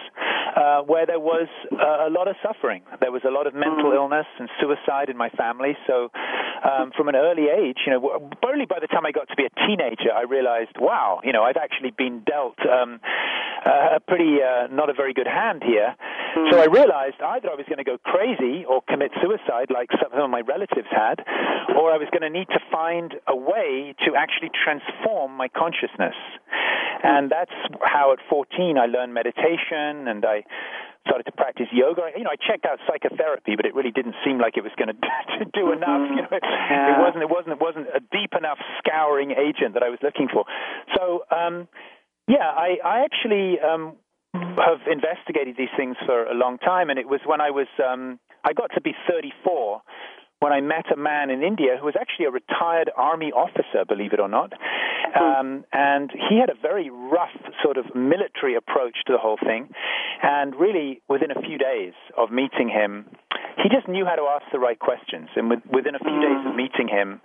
uh, 0.55 0.81
where 0.81 1.05
there 1.05 1.19
was 1.19 1.47
uh, 1.71 2.07
a 2.07 2.11
lot 2.11 2.27
of 2.27 2.35
suffering. 2.43 2.81
There 2.99 3.11
was 3.11 3.21
a 3.27 3.31
lot 3.31 3.47
of 3.47 3.53
mental 3.53 3.93
illness 3.93 4.25
and 4.39 4.49
suicide 4.59 5.09
in 5.09 5.17
my 5.17 5.29
family. 5.29 5.77
So, 5.87 6.09
um, 6.63 6.91
from 6.95 7.07
an 7.07 7.15
early 7.15 7.47
age, 7.47 7.77
you 7.85 7.93
know, 7.93 8.29
only 8.43 8.65
by 8.65 8.79
the 8.81 8.87
time 8.87 9.05
I 9.05 9.11
got 9.11 9.29
to 9.29 9.35
be 9.35 9.45
a 9.45 9.53
teenager, 9.65 10.11
I 10.11 10.23
realized, 10.23 10.75
wow, 10.79 11.21
you 11.23 11.31
know, 11.31 11.43
I've 11.43 11.57
actually 11.57 11.91
been 11.91 12.23
dealt 12.25 12.59
um, 12.67 12.99
a 13.65 13.99
pretty 14.07 14.39
uh, 14.41 14.67
not 14.67 14.89
a 14.89 14.93
very 14.93 15.13
good 15.13 15.27
hand 15.27 15.63
here. 15.63 15.95
So 16.51 16.59
I 16.59 16.65
realized 16.65 17.19
either 17.21 17.49
I 17.49 17.55
was 17.55 17.65
going 17.67 17.79
to 17.79 17.87
go 17.87 17.97
crazy 18.03 18.65
or 18.65 18.81
commit 18.87 19.11
suicide, 19.21 19.69
like 19.73 19.89
some 20.01 20.13
of 20.13 20.29
my 20.29 20.41
relatives 20.41 20.87
had, 20.91 21.19
or 21.75 21.91
I 21.91 21.97
was 21.97 22.07
going 22.11 22.21
to 22.21 22.29
need 22.29 22.47
to 22.49 22.61
find 22.71 22.88
a 23.27 23.35
way 23.35 23.95
to 24.05 24.15
actually 24.15 24.49
transform 24.51 25.35
my 25.37 25.47
consciousness. 25.47 26.15
And 27.03 27.31
that's 27.31 27.53
how 27.83 28.11
at 28.11 28.19
14 28.29 28.77
I 28.77 28.85
learned 28.85 29.13
meditation 29.13 30.07
and 30.07 30.25
I 30.25 30.43
started 31.07 31.23
to 31.23 31.31
practice 31.31 31.67
yoga. 31.71 32.11
You 32.15 32.23
know, 32.23 32.31
I 32.31 32.35
checked 32.35 32.65
out 32.65 32.79
psychotherapy, 32.85 33.55
but 33.55 33.65
it 33.65 33.73
really 33.73 33.91
didn't 33.91 34.15
seem 34.25 34.37
like 34.37 34.57
it 34.57 34.63
was 34.63 34.73
going 34.77 34.91
to 35.39 35.45
do 35.53 35.71
enough. 35.71 36.09
You 36.11 36.23
know, 36.27 36.39
yeah. 36.41 36.95
it 36.95 36.99
wasn't. 36.99 37.23
It 37.23 37.29
wasn't. 37.29 37.53
It 37.55 37.61
wasn't 37.61 37.87
a 37.95 38.01
deep 38.11 38.33
enough 38.37 38.59
scouring 38.79 39.31
agent 39.31 39.73
that 39.75 39.83
I 39.83 39.89
was 39.89 39.99
looking 40.03 40.27
for. 40.31 40.45
So. 40.95 41.23
um 41.31 41.67
Yeah, 42.29 42.45
I, 42.45 42.77
I 42.85 42.95
actually 43.07 43.57
um, 43.57 43.97
have 44.35 44.85
investigated 44.85 45.57
these 45.57 45.73
things 45.75 45.97
for 46.05 46.29
a 46.29 46.35
long 46.35 46.59
time, 46.59 46.91
and 46.91 46.99
it 46.99 47.07
was 47.09 47.21
when 47.25 47.41
I 47.41 47.49
was 47.49 47.65
um, 47.81 48.19
I 48.43 48.53
got 48.53 48.69
to 48.75 48.81
be 48.81 48.93
34 49.09 49.81
when 50.39 50.53
I 50.53 50.61
met 50.61 50.85
a 50.91 50.95
man 50.95 51.29
in 51.29 51.43
India 51.43 51.75
who 51.77 51.85
was 51.85 51.95
actually 51.99 52.25
a 52.25 52.31
retired 52.31 52.89
army 52.95 53.31
officer, 53.31 53.83
believe 53.87 54.13
it 54.13 54.19
or 54.19 54.29
not. 54.29 54.53
Um, 55.19 55.65
and 55.73 56.11
he 56.11 56.39
had 56.39 56.49
a 56.49 56.55
very 56.61 56.89
rough 56.89 57.35
sort 57.61 57.77
of 57.77 57.93
military 57.93 58.55
approach 58.55 58.95
to 59.07 59.13
the 59.13 59.19
whole 59.19 59.37
thing. 59.43 59.69
And 60.23 60.55
really, 60.55 61.01
within 61.09 61.31
a 61.31 61.41
few 61.41 61.57
days 61.57 61.93
of 62.17 62.31
meeting 62.31 62.69
him, 62.69 63.05
he 63.61 63.67
just 63.67 63.87
knew 63.89 64.05
how 64.05 64.15
to 64.15 64.23
ask 64.23 64.45
the 64.53 64.59
right 64.59 64.79
questions. 64.79 65.27
And 65.35 65.49
with, 65.49 65.59
within 65.71 65.95
a 65.95 65.99
few 65.99 66.19
days 66.21 66.39
of 66.47 66.55
meeting 66.55 66.87
him, 66.87 67.19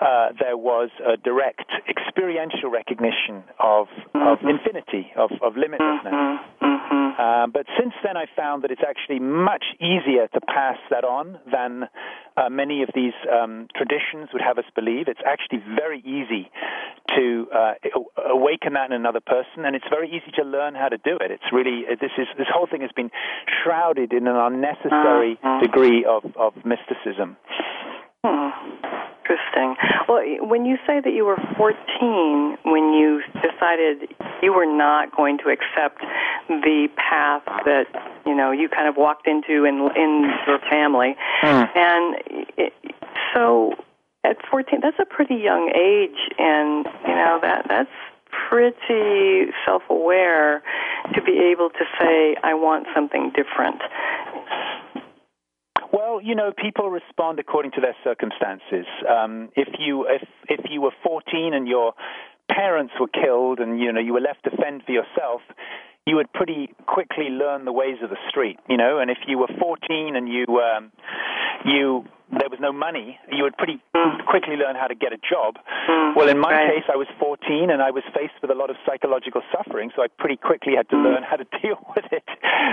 uh, 0.00 0.28
there 0.38 0.56
was 0.56 0.90
a 1.00 1.16
direct 1.16 1.70
experiential 1.88 2.70
recognition 2.70 3.44
of, 3.58 3.86
of 4.14 4.38
infinity, 4.42 5.12
of, 5.16 5.30
of 5.42 5.54
limitlessness. 5.54 6.38
Uh, 7.18 7.46
but 7.46 7.66
since 7.78 7.94
then, 8.02 8.16
I 8.16 8.26
found 8.36 8.64
that 8.64 8.70
it's 8.70 8.82
actually 8.86 9.20
much 9.20 9.64
easier 9.78 10.26
to 10.34 10.40
pass 10.40 10.76
that 10.90 11.04
on 11.04 11.38
than 11.50 11.84
uh, 12.36 12.50
many 12.50 12.82
of 12.82 12.90
these 12.94 13.14
um, 13.30 13.68
traditions 13.76 14.30
would 14.32 14.42
have 14.42 14.58
us 14.58 14.64
believe. 14.74 15.06
It's 15.06 15.22
actually 15.24 15.62
very 15.78 16.00
easy 16.00 16.50
to 17.16 17.46
uh, 17.54 17.74
awaken 18.28 18.72
that 18.74 18.90
in 18.90 18.96
another 18.96 19.20
person, 19.20 19.64
and 19.64 19.76
it's 19.76 19.86
very 19.88 20.08
easy 20.08 20.32
to 20.36 20.42
learn 20.42 20.74
how 20.74 20.88
to 20.88 20.98
do 20.98 21.16
it. 21.20 21.30
It's 21.30 21.52
really 21.52 21.84
this 22.00 22.10
is 22.18 22.26
this 22.36 22.48
whole 22.52 22.66
thing 22.66 22.80
has 22.80 22.90
been 22.96 23.10
shrouded 23.62 24.12
in 24.12 24.26
an 24.26 24.36
unnecessary 24.36 25.38
uh-huh. 25.42 25.60
degree 25.60 26.04
of, 26.04 26.24
of 26.36 26.54
mysticism. 26.64 27.36
Interesting. 29.24 29.76
Well, 30.06 30.22
when 30.46 30.66
you 30.66 30.76
say 30.86 31.00
that 31.00 31.12
you 31.12 31.24
were 31.24 31.38
14 31.56 32.58
when 32.64 32.92
you 32.92 33.22
decided 33.34 34.12
you 34.42 34.52
were 34.52 34.66
not 34.66 35.16
going 35.16 35.38
to 35.38 35.48
accept 35.48 36.00
the 36.48 36.88
path 36.96 37.42
that 37.64 37.86
you 38.26 38.34
know 38.34 38.52
you 38.52 38.68
kind 38.68 38.86
of 38.86 38.96
walked 38.96 39.26
into 39.26 39.64
in 39.64 39.88
in 39.96 40.30
your 40.46 40.58
family, 40.70 41.16
mm. 41.42 41.76
and 41.76 42.16
it, 42.58 42.72
so 43.34 43.72
at 44.24 44.36
14, 44.50 44.80
that's 44.82 44.98
a 45.00 45.06
pretty 45.06 45.36
young 45.36 45.70
age, 45.74 46.18
and 46.38 46.86
you 47.06 47.14
know 47.14 47.38
that 47.40 47.66
that's 47.68 47.90
pretty 48.48 49.52
self-aware 49.64 50.62
to 51.14 51.22
be 51.22 51.38
able 51.52 51.70
to 51.70 51.84
say 51.98 52.36
I 52.42 52.54
want 52.54 52.86
something 52.94 53.32
different. 53.34 53.80
Well, 55.94 56.20
you 56.20 56.34
know, 56.34 56.50
people 56.50 56.90
respond 56.90 57.38
according 57.38 57.70
to 57.72 57.80
their 57.80 57.94
circumstances. 58.02 58.84
Um, 59.08 59.50
if 59.54 59.68
you 59.78 60.08
if 60.08 60.26
if 60.48 60.66
you 60.68 60.80
were 60.80 60.90
14 61.04 61.54
and 61.54 61.68
your 61.68 61.92
parents 62.50 62.94
were 62.98 63.06
killed 63.06 63.60
and 63.60 63.78
you 63.78 63.92
know 63.92 64.00
you 64.00 64.12
were 64.12 64.20
left 64.20 64.42
to 64.42 64.50
fend 64.56 64.82
for 64.84 64.90
yourself, 64.90 65.40
you 66.04 66.16
would 66.16 66.32
pretty 66.32 66.74
quickly 66.86 67.28
learn 67.30 67.64
the 67.64 67.72
ways 67.72 67.98
of 68.02 68.10
the 68.10 68.16
street, 68.28 68.58
you 68.68 68.76
know. 68.76 68.98
And 68.98 69.08
if 69.08 69.18
you 69.28 69.38
were 69.38 69.46
14 69.60 70.16
and 70.16 70.28
you 70.28 70.44
um, 70.58 70.90
you 71.64 72.04
there 72.38 72.50
was 72.50 72.60
no 72.60 72.72
money, 72.72 73.18
you 73.30 73.42
would 73.44 73.56
pretty 73.56 73.80
quickly 74.26 74.56
learn 74.56 74.76
how 74.76 74.86
to 74.86 74.94
get 74.94 75.12
a 75.12 75.18
job. 75.18 75.56
Mm, 75.88 76.16
well, 76.16 76.28
in 76.28 76.38
my 76.38 76.52
right. 76.52 76.74
case, 76.74 76.84
I 76.92 76.96
was 76.96 77.06
14 77.18 77.70
and 77.70 77.82
I 77.82 77.90
was 77.90 78.02
faced 78.14 78.34
with 78.42 78.50
a 78.50 78.54
lot 78.54 78.70
of 78.70 78.76
psychological 78.86 79.42
suffering, 79.52 79.90
so 79.94 80.02
I 80.02 80.08
pretty 80.18 80.36
quickly 80.36 80.74
had 80.76 80.88
to 80.90 80.96
learn 80.96 81.22
how 81.22 81.36
to 81.36 81.46
deal 81.62 81.78
with 81.94 82.06
it. 82.12 82.24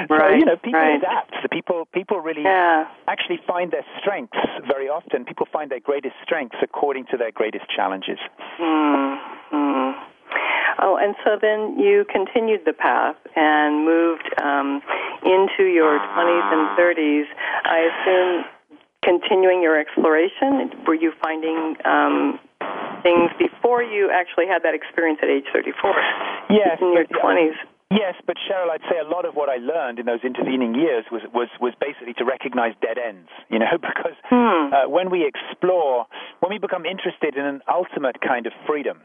Right. 0.10 0.32
So, 0.32 0.36
you 0.38 0.46
know, 0.46 0.58
people 0.58 0.80
right. 0.80 0.98
adapt. 0.98 1.36
The 1.44 1.50
people 1.50 1.88
people 1.94 2.20
really 2.20 2.44
yeah. 2.44 2.88
actually 3.08 3.40
find 3.46 3.72
their 3.72 3.86
strengths 4.00 4.38
very 4.68 4.88
often. 4.88 5.26
People 5.26 5.48
find 5.52 5.70
their 5.70 5.80
greatest 5.80 6.16
strengths 6.24 6.58
according 6.62 7.06
to 7.12 7.18
their 7.18 7.32
greatest 7.32 7.66
challenges. 7.76 8.20
Mm. 8.60 9.12
Oh, 10.82 10.98
and 10.98 11.16
so 11.24 11.38
then 11.40 11.78
you 11.78 12.06
continued 12.10 12.62
the 12.66 12.74
path 12.74 13.16
and 13.36 13.86
moved 13.86 14.26
um, 14.42 14.82
into 15.24 15.70
your 15.70 16.00
20s 16.00 16.48
and 16.50 16.66
30s. 16.74 17.26
I 17.64 17.80
assume 17.86 18.46
continuing 19.04 19.62
your 19.62 19.80
exploration? 19.80 20.72
Were 20.86 20.96
you 20.96 21.12
finding 21.22 21.76
um, 21.86 22.40
things 23.04 23.30
before 23.38 23.84
you 23.84 24.10
actually 24.14 24.48
had 24.48 24.64
that 24.64 24.74
experience 24.74 25.20
at 25.22 25.30
age 25.30 25.46
34? 25.54 25.94
Yes. 26.50 26.78
In 26.82 26.94
your 26.94 27.06
20s. 27.06 27.58
Yes, 27.92 28.16
but 28.26 28.38
Cheryl, 28.48 28.72
I'd 28.72 28.88
say 28.90 29.00
a 29.04 29.08
lot 29.08 29.26
of 29.26 29.36
what 29.36 29.50
I 29.50 29.58
learned 29.58 30.00
in 30.00 30.06
those 30.06 30.24
intervening 30.24 30.74
years 30.76 31.04
was 31.12 31.24
was 31.34 31.50
was 31.60 31.74
basically 31.76 32.14
to 32.20 32.24
recognize 32.24 32.72
dead 32.82 32.96
ends. 32.98 33.28
You 33.50 33.60
know, 33.60 33.76
because 33.82 34.16
hmm. 34.32 34.72
uh, 34.72 34.88
when 34.88 35.12
we 35.12 35.28
explore, 35.28 36.08
when 36.40 36.54
we 36.54 36.58
become 36.58 36.86
interested 36.86 37.36
in 37.36 37.44
an 37.44 37.60
ultimate 37.68 38.22
kind 38.22 38.48
of 38.48 38.54
freedom, 38.66 39.04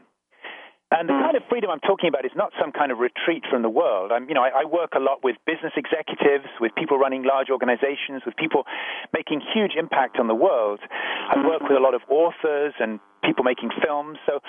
and 0.91 1.09
the 1.09 1.13
kind 1.19 1.35
of 1.35 1.43
freedom 1.49 1.69
I'm 1.69 1.83
talking 1.83 2.07
about 2.07 2.23
is 2.23 2.31
not 2.35 2.55
some 2.55 2.71
kind 2.71 2.91
of 2.91 2.99
retreat 2.99 3.43
from 3.49 3.61
the 3.61 3.69
world. 3.69 4.11
I'm, 4.11 4.29
you 4.29 4.35
know, 4.35 4.43
I, 4.43 4.63
I, 4.63 4.65
work 4.65 4.95
a 4.95 5.03
lot 5.03 5.19
with 5.21 5.35
business 5.45 5.73
executives, 5.75 6.47
with 6.61 6.71
people 6.75 6.97
running 6.97 7.23
large 7.23 7.49
organizations, 7.51 8.23
with 8.25 8.37
people 8.37 8.63
making 9.11 9.41
huge 9.53 9.75
impact 9.77 10.17
on 10.17 10.27
the 10.27 10.35
world. 10.35 10.79
I 10.87 11.45
work 11.45 11.63
with 11.63 11.75
a 11.75 11.83
lot 11.83 11.93
of 11.93 12.01
authors 12.07 12.73
and 12.79 13.01
people 13.21 13.43
making 13.43 13.71
films. 13.83 14.17
So, 14.25 14.39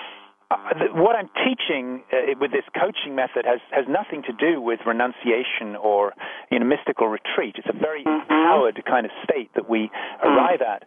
uh, 0.51 0.57
the, 0.79 0.87
what 0.95 1.17
I'm 1.17 1.29
teaching 1.45 2.05
uh, 2.13 2.39
with 2.41 2.53
this 2.53 2.65
coaching 2.73 3.15
method 3.15 3.45
has 3.45 3.61
has 3.71 3.85
nothing 3.91 4.23
to 4.23 4.33
do 4.33 4.63
with 4.63 4.81
renunciation 4.87 5.77
or 5.77 6.15
you 6.51 6.59
know 6.59 6.65
mystical 6.65 7.09
retreat. 7.09 7.57
It's 7.59 7.69
a 7.69 7.77
very 7.77 8.05
mm-hmm. 8.05 8.31
empowered 8.31 8.81
kind 8.87 9.05
of 9.05 9.13
state 9.25 9.51
that 9.57 9.69
we 9.69 9.91
arrive 10.23 10.63
at. 10.63 10.87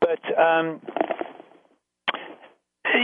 But 0.00 0.24
um, 0.40 0.80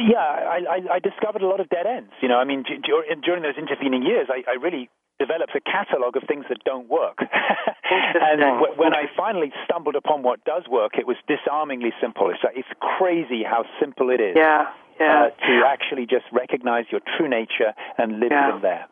yeah, 0.08 0.18
I, 0.18 0.58
I, 0.68 0.78
I 0.94 0.98
discovered 0.98 1.42
a 1.42 1.46
lot 1.46 1.60
of 1.60 1.68
dead 1.68 1.86
ends. 1.86 2.12
You 2.22 2.28
know, 2.28 2.38
I 2.38 2.44
mean, 2.44 2.62
d- 2.62 2.80
during 2.82 3.42
those 3.42 3.56
intervening 3.58 4.02
years, 4.02 4.28
I, 4.30 4.42
I 4.50 4.54
really 4.54 4.88
developed 5.18 5.54
a 5.54 5.60
catalog 5.60 6.16
of 6.16 6.24
things 6.26 6.44
that 6.48 6.58
don't 6.64 6.88
work. 6.88 7.18
and 7.90 8.40
w- 8.40 8.74
when 8.76 8.94
I 8.94 9.06
finally 9.16 9.52
stumbled 9.64 9.94
upon 9.94 10.22
what 10.22 10.44
does 10.44 10.64
work, 10.68 10.92
it 10.98 11.06
was 11.06 11.16
disarmingly 11.28 11.92
simple. 12.00 12.30
It's, 12.30 12.40
it's 12.54 12.68
crazy 12.98 13.42
how 13.44 13.64
simple 13.80 14.10
it 14.10 14.20
is 14.20 14.34
yeah, 14.36 14.66
yeah. 15.00 15.30
Uh, 15.30 15.46
to 15.46 15.62
actually 15.66 16.06
just 16.06 16.24
recognize 16.32 16.86
your 16.90 17.00
true 17.16 17.28
nature 17.28 17.74
and 17.98 18.20
live 18.20 18.30
yeah. 18.30 18.50
from 18.50 18.62
there. 18.62 18.86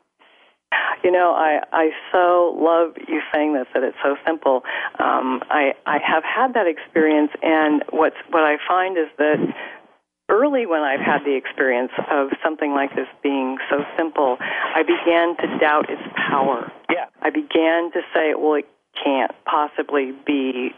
You 1.04 1.10
know, 1.10 1.32
I 1.36 1.60
I 1.72 1.90
so 2.12 2.56
love 2.56 2.94
you 3.08 3.20
saying 3.34 3.52
this 3.54 3.66
that 3.74 3.82
it's 3.82 3.96
so 4.02 4.16
simple. 4.26 4.62
Um, 4.98 5.42
I 5.50 5.74
I 5.84 5.98
have 5.98 6.22
had 6.24 6.54
that 6.54 6.66
experience, 6.66 7.30
and 7.42 7.82
what's 7.90 8.16
what 8.30 8.42
I 8.42 8.56
find 8.66 8.96
is 8.96 9.08
that 9.18 9.36
early 10.32 10.64
when 10.66 10.80
I've 10.80 11.04
had 11.04 11.20
the 11.24 11.36
experience 11.36 11.92
of 12.10 12.30
something 12.42 12.72
like 12.72 12.96
this 12.96 13.06
being 13.22 13.58
so 13.70 13.84
simple, 13.96 14.38
I 14.40 14.82
began 14.82 15.36
to 15.36 15.58
doubt 15.58 15.90
its 15.90 16.02
power. 16.16 16.72
Yeah. 16.90 17.06
I 17.20 17.30
began 17.30 17.92
to 17.92 18.00
say, 18.14 18.34
well, 18.34 18.54
it 18.54 18.66
can't 19.04 19.30
possibly 19.44 20.12
be 20.26 20.70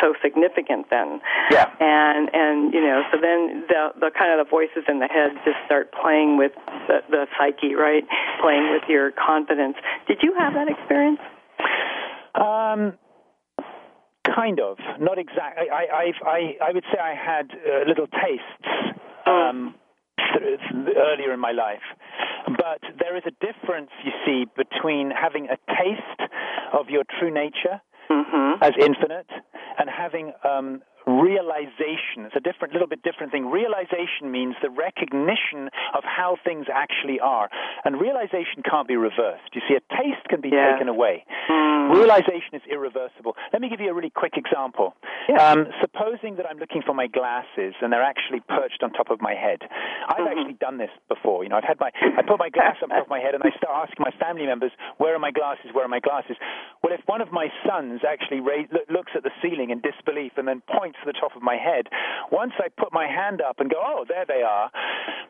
so 0.00 0.14
significant 0.22 0.86
then. 0.90 1.20
Yeah. 1.50 1.70
And 1.78 2.28
and 2.32 2.74
you 2.74 2.80
know, 2.80 3.02
so 3.12 3.18
then 3.20 3.64
the 3.68 3.92
the 4.00 4.10
kind 4.10 4.38
of 4.38 4.44
the 4.44 4.50
voices 4.50 4.84
in 4.88 4.98
the 4.98 5.06
head 5.06 5.30
just 5.44 5.58
start 5.66 5.92
playing 5.92 6.36
with 6.36 6.52
the, 6.88 6.98
the 7.10 7.26
psyche, 7.38 7.74
right? 7.74 8.02
Playing 8.40 8.72
with 8.72 8.82
your 8.88 9.12
confidence. 9.12 9.76
Did 10.08 10.18
you 10.22 10.34
have 10.38 10.54
that 10.54 10.68
experience? 10.68 11.20
Um 12.34 12.98
Kind 14.24 14.58
of, 14.60 14.78
not 15.00 15.18
exactly. 15.18 15.68
I, 15.70 15.84
I, 15.92 16.28
I, 16.28 16.68
I 16.68 16.72
would 16.72 16.84
say 16.92 16.98
I 16.98 17.14
had 17.14 17.50
uh, 17.52 17.86
little 17.86 18.06
tastes 18.06 18.96
um, 19.26 19.74
th- 20.16 20.58
th- 20.58 20.96
earlier 20.96 21.32
in 21.32 21.40
my 21.40 21.52
life, 21.52 21.84
but 22.46 22.80
there 22.98 23.16
is 23.16 23.22
a 23.26 23.32
difference, 23.44 23.90
you 24.02 24.12
see, 24.24 24.44
between 24.56 25.10
having 25.10 25.48
a 25.48 25.56
taste 25.68 26.30
of 26.72 26.88
your 26.88 27.04
true 27.18 27.32
nature 27.32 27.80
mm-hmm. 28.10 28.62
as 28.62 28.72
infinite 28.80 29.28
and 29.78 29.90
having 29.90 30.32
um, 30.44 30.80
realization. 31.06 32.24
It's 32.24 32.36
a 32.36 32.40
different, 32.40 32.72
little 32.72 32.88
bit 32.88 33.02
different 33.02 33.32
thing. 33.32 33.46
Realization 33.50 34.30
means 34.30 34.54
the 34.62 34.70
recognition 34.70 35.68
of 35.92 36.02
how 36.04 36.36
things 36.44 36.66
actually 36.72 37.20
are, 37.20 37.48
and 37.84 38.00
realization 38.00 38.64
can't 38.64 38.88
be 38.88 38.96
reversed. 38.96 39.52
You 39.52 39.60
see, 39.68 39.76
a 39.76 39.84
taste 39.92 40.24
can 40.28 40.40
be 40.40 40.48
yeah. 40.48 40.72
taken 40.72 40.88
away. 40.88 41.24
Mm. 41.50 41.92
Realization 41.92 42.54
is 42.54 42.62
irreversible. 42.70 43.36
Let 43.52 43.60
me 43.60 43.68
give 43.68 43.80
you 43.80 43.90
a 43.90 43.94
really 43.94 44.10
quick 44.10 44.34
example. 44.36 44.94
Yeah. 45.28 45.40
Um, 45.40 45.66
supposing 45.80 46.36
that 46.36 46.46
I'm 46.48 46.58
looking 46.58 46.82
for 46.84 46.94
my 46.94 47.06
glasses 47.06 47.74
and 47.80 47.92
they're 47.92 48.04
actually 48.04 48.40
perched 48.48 48.82
on 48.82 48.92
top 48.92 49.10
of 49.10 49.20
my 49.20 49.34
head. 49.34 49.60
I've 50.08 50.16
mm-hmm. 50.16 50.38
actually 50.38 50.56
done 50.60 50.78
this 50.78 50.92
before. 51.08 51.44
You 51.44 51.50
know, 51.50 51.56
I've 51.56 51.68
had 51.68 51.80
my, 51.80 51.90
I 52.16 52.22
put 52.22 52.38
my 52.38 52.50
glass 52.50 52.76
on 52.82 52.88
top 52.88 53.04
of 53.04 53.10
my 53.10 53.20
head 53.20 53.34
and 53.34 53.42
I 53.44 53.50
start 53.56 53.88
asking 53.88 54.04
my 54.04 54.12
family 54.20 54.46
members, 54.46 54.72
"Where 54.98 55.14
are 55.14 55.18
my 55.18 55.30
glasses? 55.30 55.72
Where 55.72 55.84
are 55.84 55.88
my 55.88 56.00
glasses?" 56.00 56.36
Well, 56.82 56.92
if 56.92 57.00
one 57.06 57.20
of 57.20 57.32
my 57.32 57.48
sons 57.66 58.00
actually 58.04 58.40
looks 58.90 59.12
at 59.14 59.22
the 59.22 59.32
ceiling 59.40 59.70
in 59.70 59.80
disbelief 59.80 60.32
and 60.36 60.48
then 60.48 60.62
points 60.68 60.93
to 61.02 61.06
the 61.06 61.12
top 61.12 61.36
of 61.36 61.42
my 61.42 61.56
head. 61.56 61.88
Once 62.30 62.52
I 62.58 62.68
put 62.68 62.92
my 62.92 63.06
hand 63.06 63.40
up 63.40 63.60
and 63.60 63.70
go, 63.70 63.76
oh, 63.82 64.04
there 64.08 64.24
they 64.26 64.42
are, 64.42 64.70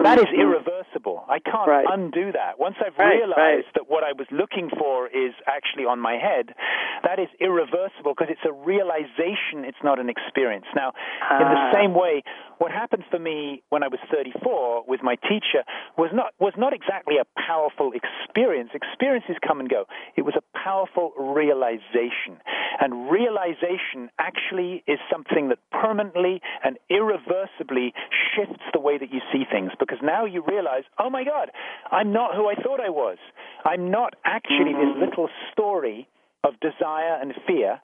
that 0.01 0.19
is 0.19 0.27
irreversible. 0.37 1.25
I 1.29 1.39
can't 1.39 1.69
right. 1.69 1.87
undo 1.89 2.33
that. 2.33 2.59
Once 2.59 2.77
I've 2.85 2.97
right, 2.99 3.17
realized 3.17 3.37
right. 3.37 3.75
that 3.75 3.89
what 3.89 4.05
I 4.05 4.13
was 4.13 4.27
looking 4.31 4.71
for 4.79 5.07
is 5.09 5.33
actually 5.47 5.85
on 5.85 6.01
my 6.01 6.15
head, 6.15 6.55
that 7.03 7.19
is 7.19 7.29
irreversible 7.41 8.15
because 8.17 8.29
it's 8.31 8.45
a 8.47 8.53
realization, 8.53 9.65
it's 9.65 9.81
not 9.83 9.99
an 9.99 10.09
experience. 10.09 10.67
Now, 10.75 10.93
in 11.41 11.47
the 11.49 11.61
ah. 11.61 11.73
same 11.73 11.95
way, 11.95 12.23
what 12.59 12.71
happened 12.71 13.05
for 13.11 13.19
me 13.19 13.63
when 13.71 13.83
I 13.83 13.89
was 13.89 14.01
34 14.11 14.85
with 14.87 15.03
my 15.03 15.17
teacher 15.17 15.65
was 15.99 16.11
not 16.13 16.33
was 16.39 16.55
not 16.57 16.73
exactly 16.73 17.17
a 17.21 17.27
powerful 17.41 17.93
experience. 17.93 18.71
Experiences 18.75 19.37
come 19.47 19.61
and 19.61 19.69
go. 19.69 19.85
It 20.17 20.23
was 20.23 20.35
a 20.37 20.59
powerful 20.59 21.13
realization, 21.19 22.39
and 22.81 23.11
realization 23.11 24.11
actually 24.19 24.83
is 24.87 24.99
something 25.11 25.49
that 25.49 25.59
permanently 25.71 26.41
and 26.65 26.79
irreversibly 26.91 27.93
shifts 28.35 28.63
the 28.73 28.81
way 28.81 28.99
that 28.99 29.13
you 29.13 29.21
see 29.33 29.45
things. 29.51 29.73
Because 29.79 29.99
now 30.03 30.25
you 30.25 30.43
realize, 30.47 30.85
oh 30.99 31.11
my 31.11 31.25
God, 31.25 31.51
I'm 31.91 32.13
not 32.13 32.35
who 32.35 32.49
I 32.49 32.55
thought 32.55 32.81
I 32.81 32.91
was. 32.91 33.19
I'm 33.65 33.91
not 33.91 34.15
actually 34.25 34.73
this 34.73 34.95
mm-hmm. 34.95 35.01
little 35.01 35.29
story 35.53 36.09
of 36.45 36.55
desire 36.61 37.19
and 37.21 37.33
fear 37.47 37.81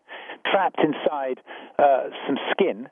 trapped 0.50 0.78
inside 0.78 1.40
uh, 1.78 2.10
some 2.26 2.36
skin. 2.52 2.88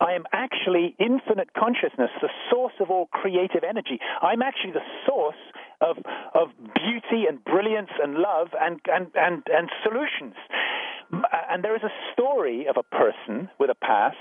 I 0.00 0.12
am 0.12 0.24
actually 0.32 0.96
infinite 0.98 1.50
consciousness, 1.56 2.10
the 2.20 2.30
source 2.50 2.74
of 2.80 2.90
all 2.90 3.06
creative 3.12 3.62
energy. 3.68 4.00
I'm 4.20 4.42
actually 4.42 4.72
the 4.72 4.86
source 5.06 5.38
of, 5.80 5.98
of 6.34 6.48
beauty 6.74 7.26
and 7.28 7.44
brilliance 7.44 7.90
and 8.02 8.14
love 8.14 8.48
and, 8.60 8.80
and, 8.86 9.06
and, 9.14 9.42
and 9.46 9.70
solutions. 9.82 10.34
Uh, 11.12 11.26
and 11.50 11.62
there 11.62 11.76
is 11.76 11.82
a 11.82 11.94
story 12.12 12.66
of 12.68 12.76
a 12.76 12.82
person 12.82 13.48
with 13.58 13.70
a 13.70 13.74
past, 13.74 14.16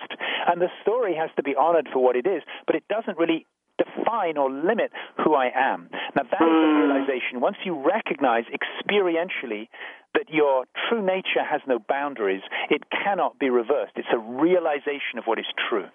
and 0.48 0.62
the 0.62 0.70
story 0.82 1.16
has 1.16 1.30
to 1.38 1.44
be 1.44 1.56
honored 1.56 1.88
for 1.92 2.04
what 2.04 2.16
it 2.16 2.28
is, 2.28 2.44
but 2.68 2.76
it 2.76 2.84
doesn't 2.88 3.18
really 3.18 3.48
define 3.78 4.38
or 4.38 4.52
limit 4.52 4.92
who 5.24 5.34
I 5.34 5.50
am. 5.54 5.90
Now, 6.16 6.24
that 6.24 6.42
is 6.42 6.54
the 6.54 6.72
hmm. 6.72 6.82
realization. 6.82 7.42
Once 7.42 7.58
you 7.66 7.76
recognize 7.76 8.44
experientially 8.54 9.68
that 10.14 10.30
your 10.30 10.66
true 10.90 11.02
nature 11.02 11.44
has 11.44 11.62
no 11.68 11.80
boundaries, 11.80 12.42
it 12.70 12.84
cannot 12.92 13.40
be 13.40 13.50
reversed. 13.50 13.94
It's 13.96 14.08
a 14.14 14.20
realization 14.20 15.18
of 15.18 15.26
what 15.26 15.40
is 15.40 15.46
true. 15.70 15.88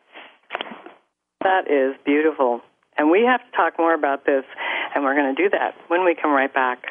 That 1.43 1.71
is 1.71 1.95
beautiful. 2.05 2.61
And 2.97 3.11
we 3.11 3.23
have 3.25 3.41
to 3.41 3.57
talk 3.57 3.75
more 3.79 3.95
about 3.95 4.27
this, 4.27 4.45
and 4.95 5.05
we're 5.05 5.15
going 5.15 5.35
to 5.35 5.43
do 5.43 5.51
that 5.51 5.75
when 5.87 6.05
we 6.05 6.17
come 6.21 6.33
right 6.33 6.53
back. 6.53 6.91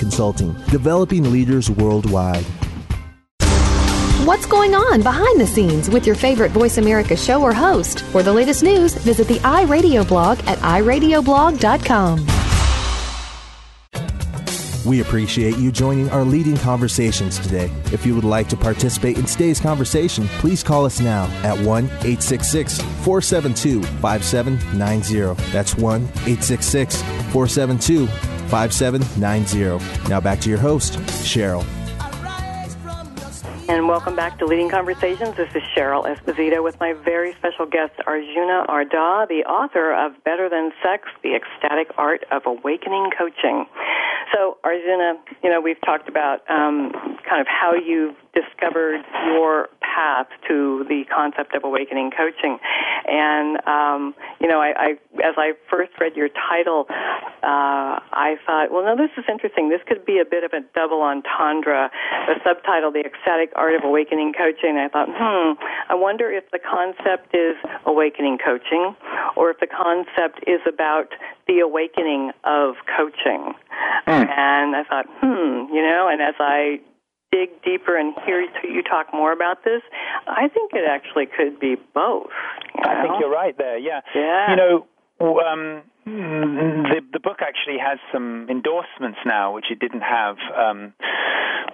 Consulting, 0.01 0.53
developing 0.71 1.31
leaders 1.31 1.69
worldwide. 1.69 2.43
What's 4.25 4.47
going 4.47 4.73
on 4.73 5.03
behind 5.03 5.39
the 5.39 5.45
scenes 5.45 5.91
with 5.91 6.07
your 6.07 6.15
favorite 6.15 6.49
Voice 6.51 6.79
America 6.79 7.15
show 7.15 7.39
or 7.43 7.53
host? 7.53 7.99
For 8.05 8.23
the 8.23 8.33
latest 8.33 8.63
news, 8.63 8.95
visit 8.95 9.27
the 9.27 9.37
iRadio 9.41 10.07
blog 10.07 10.39
at 10.47 10.57
iradioblog.com. 10.57 12.25
We 14.89 15.01
appreciate 15.01 15.57
you 15.57 15.71
joining 15.71 16.09
our 16.09 16.23
leading 16.23 16.57
conversations 16.57 17.37
today. 17.37 17.69
If 17.93 18.03
you 18.03 18.15
would 18.15 18.23
like 18.23 18.49
to 18.49 18.57
participate 18.57 19.19
in 19.19 19.25
today's 19.25 19.59
conversation, 19.59 20.27
please 20.39 20.63
call 20.63 20.85
us 20.85 20.99
now 20.99 21.25
at 21.43 21.55
1 21.59 21.85
866 21.85 22.81
472 22.81 23.83
5790. 23.83 25.51
That's 25.51 25.75
1 25.75 26.01
866 26.01 27.03
472 27.31 28.07
5790. 28.51 30.09
Now 30.09 30.19
back 30.19 30.41
to 30.41 30.49
your 30.49 30.59
host, 30.59 30.99
Cheryl. 31.23 31.65
And 33.69 33.87
welcome 33.87 34.17
back 34.17 34.37
to 34.39 34.45
Leading 34.45 34.69
Conversations. 34.69 35.37
This 35.37 35.47
is 35.55 35.63
Cheryl 35.73 36.03
Esposito 36.03 36.61
with 36.61 36.77
my 36.81 36.91
very 36.91 37.33
special 37.35 37.65
guest, 37.65 37.93
Arjuna 38.05 38.65
Ardagh, 38.67 39.29
the 39.29 39.45
author 39.47 39.93
of 39.95 40.21
Better 40.25 40.49
Than 40.49 40.73
Sex, 40.83 41.07
The 41.23 41.35
Ecstatic 41.35 41.87
Art 41.97 42.25
of 42.31 42.41
Awakening 42.45 43.11
Coaching. 43.17 43.67
So, 44.33 44.57
Arjuna, 44.65 45.13
you 45.41 45.49
know, 45.49 45.61
we've 45.61 45.79
talked 45.85 46.09
about 46.09 46.39
um, 46.49 46.91
kind 47.23 47.39
of 47.39 47.47
how 47.47 47.73
you 47.73 48.13
discovered 48.33 49.03
your 49.35 49.69
path 49.81 50.27
to 50.47 50.85
the 50.87 51.03
concept 51.13 51.53
of 51.55 51.63
awakening 51.63 52.11
coaching. 52.11 52.59
And, 53.07 53.57
um, 53.67 54.15
you 54.39 54.47
know, 54.47 54.61
I, 54.61 54.73
I, 54.77 54.89
as 55.23 55.35
I 55.37 55.53
first 55.69 55.91
read 55.99 56.15
your 56.15 56.29
title, 56.29 56.85
uh, 56.89 57.99
I 57.99 58.35
thought, 58.45 58.71
well, 58.71 58.83
no, 58.83 58.95
this 58.95 59.11
is 59.17 59.25
interesting. 59.27 59.69
This 59.69 59.81
could 59.87 60.05
be 60.05 60.19
a 60.19 60.25
bit 60.25 60.43
of 60.43 60.53
a 60.53 60.61
double 60.73 61.01
entendre. 61.01 61.91
The 62.27 62.35
subtitle, 62.43 62.91
The 62.91 63.03
Ecstatic 63.05 63.51
Art 63.55 63.75
of 63.75 63.83
Awakening 63.83 64.33
Coaching. 64.33 64.77
I 64.77 64.87
thought, 64.87 65.09
hmm, 65.11 65.59
I 65.89 65.95
wonder 65.95 66.31
if 66.31 66.49
the 66.51 66.59
concept 66.59 67.35
is 67.35 67.55
awakening 67.85 68.37
coaching 68.43 68.95
or 69.35 69.51
if 69.51 69.59
the 69.59 69.67
concept 69.67 70.43
is 70.47 70.61
about 70.67 71.09
the 71.47 71.59
awakening 71.59 72.31
of 72.43 72.75
coaching. 72.95 73.53
Mm. 74.07 74.29
And 74.29 74.75
I 74.75 74.83
thought, 74.87 75.05
hmm, 75.19 75.73
you 75.73 75.81
know, 75.81 76.07
and 76.11 76.21
as 76.21 76.35
I 76.39 76.79
dig 77.31 77.49
deeper 77.63 77.97
and 77.97 78.13
hear 78.25 78.41
you 78.63 78.83
talk 78.83 79.07
more 79.13 79.31
about 79.31 79.63
this, 79.63 79.81
I 80.27 80.47
think 80.49 80.71
it 80.73 80.85
actually 80.87 81.25
could 81.25 81.59
be 81.59 81.75
both. 81.93 82.29
You 82.75 82.81
know? 82.83 82.89
I 82.89 83.01
think 83.01 83.13
you're 83.19 83.31
right 83.31 83.57
there. 83.57 83.77
Yeah. 83.77 84.01
Yeah. 84.13 84.51
You 84.51 84.55
know, 84.55 84.87
um, 85.19 85.83
the 86.05 87.01
the 87.13 87.19
book 87.19 87.39
actually 87.41 87.77
has 87.77 87.99
some 88.11 88.47
endorsements 88.49 89.19
now, 89.25 89.53
which 89.53 89.65
it 89.69 89.79
didn't 89.79 90.01
have 90.01 90.37
um, 90.57 90.93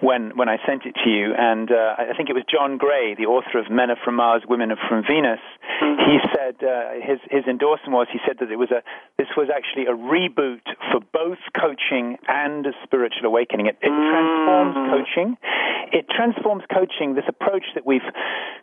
when 0.00 0.36
when 0.36 0.48
I 0.48 0.58
sent 0.66 0.84
it 0.84 0.94
to 1.04 1.10
you. 1.10 1.34
And 1.36 1.70
uh, 1.70 1.96
I 1.98 2.14
think 2.16 2.28
it 2.28 2.34
was 2.34 2.44
John 2.50 2.76
Gray, 2.78 3.14
the 3.14 3.26
author 3.26 3.58
of 3.58 3.70
Men 3.70 3.90
Are 3.90 3.98
From 4.04 4.16
Mars, 4.16 4.42
Women 4.48 4.70
Are 4.70 4.82
From 4.88 5.02
Venus. 5.02 5.40
Mm-hmm. 5.82 6.10
He 6.10 6.16
said 6.34 6.56
uh, 6.62 7.00
his 7.00 7.18
his 7.30 7.44
endorsement 7.48 7.92
was 7.92 8.06
he 8.12 8.18
said 8.26 8.36
that 8.40 8.50
it 8.50 8.56
was 8.56 8.70
a 8.70 8.82
this 9.16 9.28
was 9.36 9.48
actually 9.48 9.86
a 9.86 9.96
reboot 9.96 10.64
for 10.92 11.00
both 11.12 11.40
coaching 11.56 12.18
and 12.28 12.66
spiritual 12.84 13.26
awakening. 13.26 13.66
It, 13.66 13.78
it 13.82 13.88
mm-hmm. 13.88 14.12
transforms 14.12 14.76
coaching. 14.92 15.36
It 15.92 16.06
transforms 16.08 16.64
coaching. 16.72 17.14
This 17.14 17.28
approach 17.28 17.64
that 17.74 17.86
we've 17.86 18.06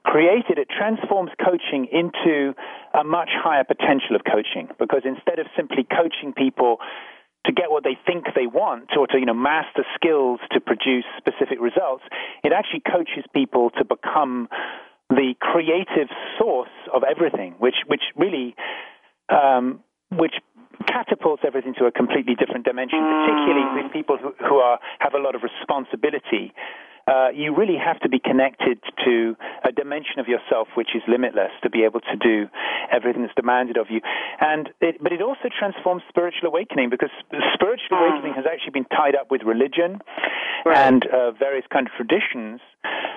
created 0.05 0.57
it 0.57 0.69
transforms 0.69 1.31
coaching 1.43 1.89
into 1.91 2.53
a 2.93 3.03
much 3.03 3.29
higher 3.33 3.63
potential 3.63 4.15
of 4.15 4.21
coaching 4.23 4.69
because 4.79 5.01
instead 5.03 5.39
of 5.39 5.47
simply 5.57 5.83
coaching 5.83 6.31
people 6.31 6.77
to 7.45 7.51
get 7.51 7.69
what 7.69 7.83
they 7.83 7.97
think 8.05 8.25
they 8.35 8.45
want 8.45 8.89
or 8.97 9.07
to 9.07 9.17
you 9.17 9.25
know 9.25 9.33
master 9.33 9.83
skills 9.97 10.39
to 10.51 10.61
produce 10.61 11.05
specific 11.17 11.59
results 11.59 12.03
it 12.43 12.53
actually 12.53 12.81
coaches 12.85 13.25
people 13.33 13.71
to 13.71 13.83
become 13.83 14.47
the 15.09 15.33
creative 15.41 16.09
source 16.37 16.73
of 16.93 17.03
everything 17.03 17.55
which 17.57 17.81
which 17.87 18.05
really 18.15 18.55
um, 19.29 19.81
which 20.13 20.35
catapults 20.85 21.41
everything 21.45 21.73
to 21.73 21.85
a 21.85 21.91
completely 21.91 22.35
different 22.35 22.63
dimension 22.63 23.01
particularly 23.01 23.65
with 23.81 23.91
people 23.91 24.17
who, 24.21 24.33
who 24.45 24.57
are 24.61 24.79
have 24.99 25.13
a 25.13 25.19
lot 25.19 25.33
of 25.33 25.41
responsibility 25.41 26.53
uh, 27.07 27.29
you 27.33 27.55
really 27.55 27.77
have 27.77 27.99
to 28.01 28.09
be 28.09 28.19
connected 28.19 28.79
to 29.05 29.35
a 29.63 29.71
dimension 29.71 30.19
of 30.19 30.27
yourself 30.27 30.67
which 30.75 30.89
is 30.95 31.03
limitless 31.07 31.51
to 31.61 31.69
be 31.69 31.83
able 31.83 32.01
to 32.01 32.15
do 32.17 32.47
everything 32.91 33.21
that's 33.21 33.35
demanded 33.35 33.77
of 33.77 33.87
you. 33.89 34.01
And 34.39 34.69
it, 34.81 34.97
but 35.01 35.11
it 35.11 35.21
also 35.21 35.49
transforms 35.57 36.01
spiritual 36.09 36.49
awakening 36.49 36.89
because 36.89 37.09
spiritual 37.53 37.97
mm. 37.97 38.09
awakening 38.09 38.33
has 38.33 38.45
actually 38.45 38.71
been 38.71 38.85
tied 38.85 39.15
up 39.15 39.29
with 39.29 39.43
religion 39.43 40.01
right. 40.65 40.77
and 40.77 41.05
uh, 41.05 41.31
various 41.31 41.65
kind 41.71 41.87
of 41.87 41.93
traditions, 41.93 42.59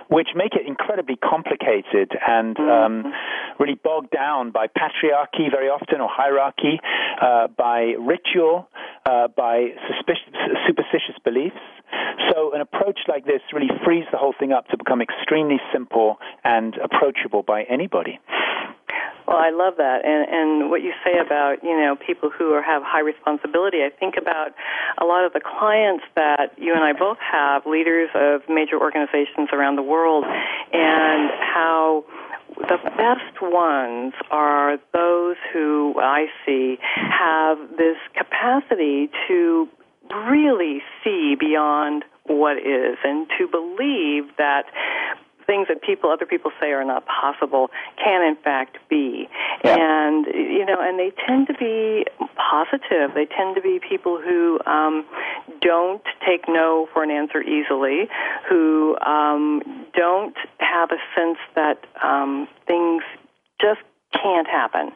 which 0.08 0.28
make 0.34 0.52
it 0.54 0.66
incredibly 0.66 1.16
complicated 1.16 2.12
and 2.26 2.56
mm. 2.56 2.68
um, 2.68 3.12
really 3.58 3.74
bogged 3.74 4.10
down 4.10 4.50
by 4.50 4.66
patriarchy 4.66 5.50
very 5.50 5.68
often 5.68 6.00
or 6.00 6.08
hierarchy, 6.10 6.80
uh, 7.20 7.48
by 7.56 7.94
ritual, 7.98 8.68
uh, 9.06 9.28
by 9.28 9.68
superstitious 10.66 11.16
beliefs. 11.24 11.56
So 12.30 12.52
an 12.52 12.60
approach 12.60 13.00
like 13.08 13.24
this 13.24 13.40
really 13.52 13.70
frees 13.84 14.04
the 14.10 14.18
whole 14.18 14.34
thing 14.38 14.52
up 14.52 14.68
to 14.68 14.76
become 14.76 15.00
extremely 15.02 15.60
simple 15.72 16.18
and 16.44 16.76
approachable 16.76 17.42
by 17.42 17.62
anybody. 17.64 18.18
Well, 19.28 19.36
I 19.36 19.50
love 19.50 19.74
that, 19.76 20.06
and 20.06 20.24
and 20.24 20.70
what 20.70 20.80
you 20.80 20.92
say 21.04 21.18
about 21.20 21.62
you 21.62 21.76
know 21.76 21.96
people 21.96 22.30
who 22.30 22.54
are, 22.54 22.62
have 22.62 22.82
high 22.82 23.02
responsibility. 23.02 23.84
I 23.84 23.90
think 23.90 24.14
about 24.16 24.52
a 24.96 25.04
lot 25.04 25.26
of 25.26 25.34
the 25.34 25.40
clients 25.40 26.04
that 26.16 26.56
you 26.56 26.72
and 26.72 26.82
I 26.82 26.94
both 26.94 27.18
have, 27.20 27.66
leaders 27.66 28.08
of 28.14 28.40
major 28.48 28.80
organizations 28.80 29.50
around 29.52 29.76
the 29.76 29.82
world, 29.82 30.24
and 30.24 31.30
how 31.44 32.04
the 32.56 32.78
best 32.96 33.42
ones 33.42 34.14
are 34.30 34.78
those 34.94 35.36
who 35.52 35.94
I 36.00 36.26
see 36.46 36.78
have 36.80 37.58
this 37.76 37.98
capacity 38.16 39.10
to 39.28 39.68
really 40.26 40.80
see 41.04 41.36
beyond 41.38 42.04
what 42.28 42.58
is. 42.58 42.96
And 43.04 43.26
to 43.38 43.48
believe 43.48 44.36
that 44.38 44.64
things 45.46 45.66
that 45.68 45.80
people 45.82 46.10
other 46.10 46.26
people 46.26 46.50
say 46.60 46.68
are 46.72 46.84
not 46.84 47.04
possible 47.06 47.70
can 48.02 48.22
in 48.22 48.36
fact 48.36 48.76
be. 48.88 49.28
Yeah. 49.64 49.76
and 49.80 50.26
you 50.26 50.64
know 50.64 50.76
and 50.78 50.98
they 50.98 51.10
tend 51.26 51.48
to 51.48 51.54
be 51.54 52.04
positive. 52.36 53.14
They 53.14 53.26
tend 53.26 53.56
to 53.56 53.62
be 53.62 53.80
people 53.80 54.20
who 54.20 54.60
um 54.66 55.04
don't 55.60 56.02
take 56.24 56.44
no 56.48 56.86
for 56.92 57.02
an 57.02 57.10
answer 57.10 57.42
easily 57.42 58.08
who 58.48 58.96
um 59.00 59.86
don't 59.94 60.36
have 60.58 60.90
a 60.90 61.00
sense 61.16 61.38
that 61.54 61.78
um 62.04 62.46
things 62.66 63.02
just 63.60 63.80
can't 64.12 64.46
happen 64.46 64.90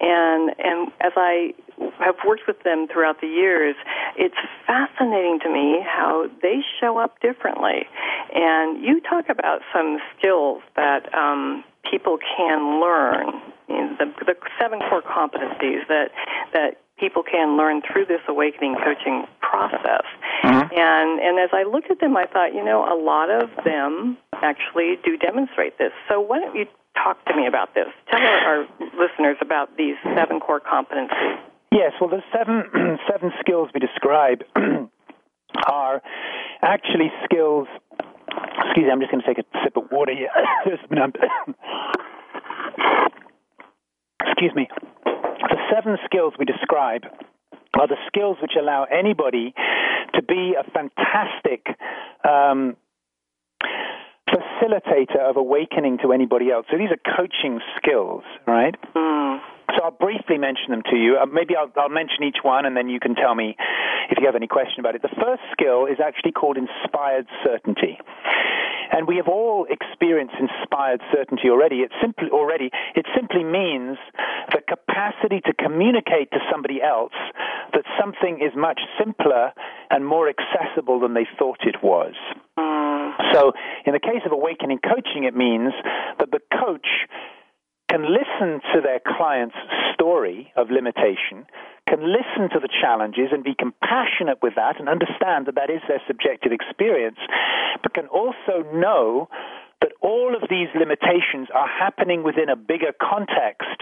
and 0.00 0.54
and 0.58 0.88
as 1.00 1.12
i 1.16 1.54
have 2.00 2.16
worked 2.26 2.42
with 2.46 2.62
them 2.62 2.86
throughout 2.88 3.20
the 3.20 3.26
years, 3.26 3.76
it's 4.16 4.36
fascinating 4.66 5.38
to 5.42 5.52
me 5.52 5.80
how 5.84 6.28
they 6.42 6.60
show 6.80 6.98
up 6.98 7.20
differently. 7.20 7.86
And 8.34 8.82
you 8.82 9.00
talk 9.00 9.28
about 9.28 9.60
some 9.72 9.98
skills 10.16 10.62
that 10.76 11.12
um, 11.14 11.64
people 11.90 12.18
can 12.18 12.80
learn, 12.80 13.40
you 13.68 13.76
know, 13.76 13.96
the, 13.98 14.24
the 14.24 14.34
seven 14.60 14.80
core 14.88 15.02
competencies 15.02 15.86
that 15.88 16.10
that 16.52 16.80
people 16.98 17.22
can 17.22 17.56
learn 17.56 17.80
through 17.80 18.06
this 18.06 18.20
awakening 18.28 18.76
coaching 18.82 19.24
process. 19.40 20.04
Mm-hmm. 20.42 20.74
And 20.74 21.20
and 21.20 21.38
as 21.38 21.50
I 21.52 21.64
looked 21.64 21.90
at 21.90 22.00
them, 22.00 22.16
I 22.16 22.26
thought, 22.26 22.54
you 22.54 22.64
know, 22.64 22.84
a 22.84 22.96
lot 22.98 23.30
of 23.30 23.50
them 23.64 24.18
actually 24.42 24.98
do 25.04 25.16
demonstrate 25.16 25.78
this. 25.78 25.92
So 26.08 26.20
why 26.20 26.40
don't 26.40 26.54
you 26.54 26.66
talk 27.02 27.24
to 27.26 27.36
me 27.36 27.46
about 27.46 27.74
this? 27.74 27.86
Tell 28.10 28.20
our, 28.20 28.66
listeners 28.98 29.36
about 29.40 29.76
these 29.76 29.94
seven 30.14 30.40
core 30.40 30.60
competencies. 30.60 31.38
Yes, 31.70 31.92
well, 32.00 32.10
the 32.10 32.22
seven 32.32 32.64
seven 33.10 33.32
skills 33.40 33.68
we 33.74 33.80
describe 33.80 34.42
are 35.70 36.02
actually 36.62 37.12
skills. 37.24 37.68
Excuse 38.66 38.86
me, 38.86 38.90
I'm 38.90 39.00
just 39.00 39.10
going 39.10 39.22
to 39.22 39.26
take 39.26 39.38
a 39.38 39.44
sip 39.64 39.76
of 39.76 39.84
water 39.90 40.14
here. 40.14 40.30
excuse 44.20 44.54
me. 44.54 44.68
The 45.04 45.58
seven 45.72 45.98
skills 46.04 46.34
we 46.38 46.44
describe 46.44 47.04
are 47.78 47.86
the 47.86 47.96
skills 48.06 48.36
which 48.40 48.52
allow 48.58 48.84
anybody 48.84 49.54
to 50.14 50.22
be 50.22 50.54
a 50.58 50.64
fantastic 50.70 51.66
um, 52.28 52.76
facilitator 54.30 55.20
of 55.20 55.36
awakening 55.36 55.98
to 56.02 56.12
anybody 56.12 56.50
else. 56.50 56.66
So 56.70 56.78
these 56.78 56.90
are 56.90 57.16
coaching 57.16 57.60
skills, 57.76 58.22
right? 58.46 58.74
Mm. 58.94 59.40
So 59.76 59.84
I'll 59.84 59.90
briefly 59.90 60.38
mention 60.38 60.70
them 60.70 60.82
to 60.90 60.96
you. 60.96 61.18
Uh, 61.20 61.26
maybe 61.26 61.54
I'll, 61.54 61.70
I'll, 61.76 61.88
mention 61.88 62.24
each 62.24 62.40
one, 62.42 62.64
and 62.64 62.76
then 62.76 62.88
you 62.88 63.00
can 63.00 63.14
tell 63.14 63.34
me 63.34 63.56
if 64.10 64.18
you 64.18 64.26
have 64.26 64.36
any 64.36 64.46
question 64.46 64.80
about 64.80 64.94
it. 64.94 65.02
The 65.02 65.14
first 65.20 65.42
skill 65.52 65.86
is 65.86 66.00
actually 66.00 66.32
called 66.32 66.56
inspired 66.56 67.26
certainty, 67.44 67.98
and 68.92 69.06
we 69.06 69.16
have 69.16 69.28
all 69.28 69.66
experienced 69.68 70.34
inspired 70.40 71.00
certainty 71.12 71.50
already. 71.50 71.84
It 71.84 71.92
simply 72.00 72.30
already 72.30 72.70
it 72.96 73.06
simply 73.14 73.44
means 73.44 73.98
the 74.50 74.62
capacity 74.66 75.40
to 75.44 75.52
communicate 75.52 76.30
to 76.32 76.38
somebody 76.50 76.80
else 76.82 77.16
that 77.74 77.84
something 78.00 78.40
is 78.40 78.56
much 78.56 78.80
simpler 78.98 79.52
and 79.90 80.06
more 80.06 80.28
accessible 80.28 81.00
than 81.00 81.12
they 81.12 81.26
thought 81.38 81.60
it 81.62 81.82
was. 81.82 82.14
So, 83.32 83.52
in 83.84 83.92
the 83.92 84.00
case 84.00 84.22
of 84.24 84.32
awakening 84.32 84.78
coaching, 84.78 85.24
it 85.24 85.36
means 85.36 85.72
that 86.18 86.30
the 86.30 86.40
coach 86.58 86.86
can 87.88 88.04
listen 88.04 88.60
to 88.74 88.80
their 88.80 89.00
client's 89.00 89.56
story 89.94 90.52
of 90.56 90.70
limitation, 90.70 91.48
can 91.88 92.04
listen 92.04 92.50
to 92.52 92.60
the 92.60 92.68
challenges 92.68 93.32
and 93.32 93.42
be 93.42 93.56
compassionate 93.58 94.38
with 94.42 94.54
that 94.56 94.78
and 94.78 94.88
understand 94.88 95.46
that 95.46 95.56
that 95.56 95.70
is 95.70 95.80
their 95.88 96.02
subjective 96.06 96.52
experience, 96.52 97.18
but 97.82 97.94
can 97.94 98.06
also 98.08 98.62
know 98.72 99.28
that 99.80 99.92
all 100.02 100.34
of 100.34 100.48
these 100.50 100.68
limitations 100.76 101.48
are 101.54 101.68
happening 101.68 102.22
within 102.22 102.48
a 102.48 102.56
bigger 102.56 102.92
context, 103.00 103.80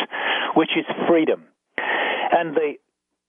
which 0.54 0.70
is 0.76 0.84
freedom. 1.08 1.44
And 1.76 2.54
the 2.54 2.74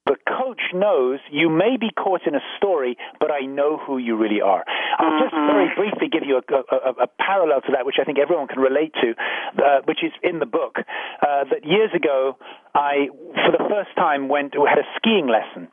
the 0.08 0.16
coach 0.28 0.62
knows 0.74 1.20
you 1.32 1.50
may 1.50 1.78
be 1.80 1.90
caught 1.92 2.22
in 2.26 2.36
a 2.36 2.44
story, 2.58 2.98
but 3.20 3.32
I 3.32 3.46
know 3.46 3.78
who 3.78 3.98
you 3.98 4.16
really 4.16 4.42
are. 4.42 4.64
I'll 4.98 5.20
just 5.20 5.34
mm-hmm. 5.34 5.52
very 5.52 5.70
briefly 5.76 6.08
give 6.10 6.24
you 6.26 6.40
a, 6.40 6.76
a, 6.76 7.04
a, 7.04 7.08
parallel 7.20 7.62
to 7.62 7.72
that, 7.74 7.86
which 7.86 7.98
I 8.02 8.06
think 8.06 8.18
everyone 8.18 8.48
can 8.48 8.60
relate 8.60 8.94
to, 9.02 9.14
uh, 9.62 9.82
which 9.86 10.00
is 10.04 10.12
in 10.24 10.40
the 10.40 10.46
book. 10.46 10.78
Uh, 10.80 11.44
that 11.52 11.66
years 11.66 11.92
ago, 11.94 12.38
I, 12.74 13.10
for 13.46 13.52
the 13.52 13.64
first 13.70 13.96
time, 13.96 14.30
went 14.30 14.54
had 14.56 14.80
a 14.80 14.88
skiing 14.98 15.28
lesson. 15.28 15.68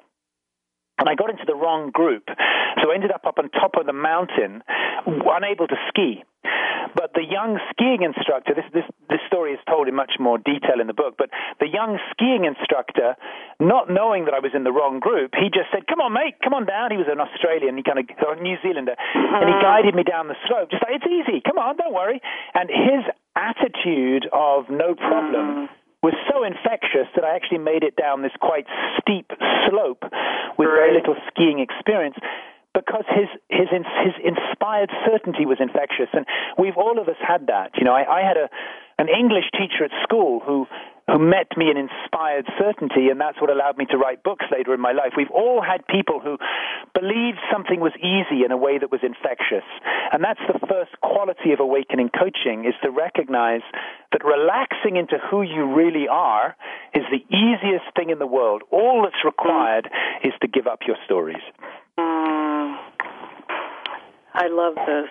And 0.99 1.09
I 1.09 1.15
got 1.15 1.31
into 1.31 1.45
the 1.47 1.57
wrong 1.57 1.91
group. 1.91 2.25
So 2.83 2.91
I 2.91 2.95
ended 2.95 3.11
up 3.11 3.27
up 3.27 3.39
on 3.39 3.51
top 3.51 3.75
of 3.79 3.87
the 3.87 3.93
mountain, 3.93 4.63
unable 5.07 5.67
to 5.67 5.77
ski. 5.89 6.23
But 6.95 7.11
the 7.17 7.25
young 7.27 7.59
skiing 7.73 8.07
instructor, 8.07 8.55
this, 8.55 8.69
this, 8.71 8.85
this 9.09 9.19
story 9.27 9.53
is 9.57 9.63
told 9.67 9.89
in 9.89 9.95
much 9.97 10.15
more 10.21 10.39
detail 10.39 10.79
in 10.79 10.87
the 10.87 10.95
book, 10.95 11.17
but 11.19 11.31
the 11.59 11.67
young 11.67 11.99
skiing 12.13 12.45
instructor, 12.45 13.17
not 13.59 13.91
knowing 13.91 14.27
that 14.27 14.35
I 14.35 14.39
was 14.39 14.53
in 14.55 14.63
the 14.63 14.71
wrong 14.71 15.01
group, 15.01 15.35
he 15.35 15.51
just 15.51 15.73
said, 15.73 15.89
Come 15.89 15.99
on, 15.99 16.13
mate, 16.13 16.39
come 16.45 16.55
on 16.55 16.67
down. 16.67 16.93
He 16.93 17.01
was 17.01 17.11
an 17.11 17.19
Australian, 17.19 17.77
he 17.77 17.83
kind 17.83 17.99
of, 17.99 18.07
a 18.07 18.39
New 18.39 18.61
Zealander, 18.63 18.95
and 18.95 19.49
he 19.49 19.57
uh-huh. 19.57 19.65
guided 19.65 19.95
me 19.99 20.05
down 20.05 20.29
the 20.29 20.39
slope, 20.47 20.71
just 20.71 20.85
like, 20.87 21.01
It's 21.01 21.09
easy, 21.09 21.43
come 21.43 21.59
on, 21.59 21.77
don't 21.77 21.95
worry. 21.95 22.21
And 22.55 22.71
his 22.71 23.03
attitude 23.35 24.29
of 24.31 24.71
no 24.71 24.95
problem. 24.95 25.69
Was 26.05 26.13
so 26.29 26.45
infectious 26.45 27.09
that 27.17 27.25
I 27.25 27.35
actually 27.35 27.65
made 27.65 27.81
it 27.81 27.97
down 27.97 28.21
this 28.21 28.37
quite 28.37 28.69
steep 29.01 29.33
slope 29.65 30.05
with 30.61 30.69
very 30.69 30.93
little 30.93 31.17
skiing 31.33 31.65
experience 31.65 32.17
because 32.77 33.09
his 33.09 33.33
his 33.49 33.73
his 33.73 34.13
inspired 34.21 34.93
certainty 35.09 35.47
was 35.47 35.65
infectious, 35.65 36.13
and 36.13 36.27
we've 36.61 36.77
all 36.77 37.01
of 37.01 37.09
us 37.09 37.17
had 37.25 37.47
that. 37.47 37.73
You 37.81 37.85
know, 37.89 37.97
I, 37.97 38.05
I 38.05 38.21
had 38.21 38.37
a 38.37 38.53
an 38.99 39.09
English 39.09 39.49
teacher 39.57 39.89
at 39.89 39.97
school 40.03 40.45
who 40.45 40.67
who 41.07 41.19
met 41.19 41.53
me 41.57 41.71
in 41.71 41.77
inspired 41.77 42.47
certainty, 42.59 43.09
and 43.11 43.21
that's 43.21 43.41
what 43.41 43.51
allowed 43.51 43.77
me 43.77 43.85
to 43.87 43.99
write 43.99 44.23
books 44.23 44.47
later 44.51 44.73
in 44.73 44.81
my 44.81 44.93
life. 44.93 45.13
We've 45.17 45.31
all 45.31 45.61
had 45.61 45.87
people 45.87 46.19
who 46.19 46.39
believed 46.95 47.39
something 47.53 47.81
was 47.81 47.93
easy 48.01 48.45
in 48.45 48.51
a 48.51 48.57
way 48.57 48.79
that 48.79 48.91
was 48.91 49.01
infectious. 49.03 49.69
And 50.13 50.25
that's 50.25 50.41
the 50.49 50.59
first 50.67 50.93
quality 51.03 51.53
of 51.53 51.61
awakening 51.61 52.09
coaching 52.09 52.65
is 52.65 52.75
to 52.83 52.91
recognize 52.91 53.61
that 54.13 54.25
relaxing 54.25 54.97
into 54.97 55.19
who 55.31 55.43
you 55.43 55.75
really 55.75 56.09
are 56.09 56.57
is 56.95 57.03
the 57.13 57.21
easiest 57.29 57.85
thing 57.97 58.09
in 58.09 58.19
the 58.19 58.27
world. 58.27 58.63
All 58.71 59.03
that's 59.03 59.25
required 59.25 59.91
is 60.25 60.33
to 60.41 60.49
give 60.49 60.67
up 60.67 60.81
your 60.87 60.97
stories. 61.05 61.43
Mm, 61.99 62.77
I 64.33 64.49
love 64.49 64.75
this. 64.87 65.11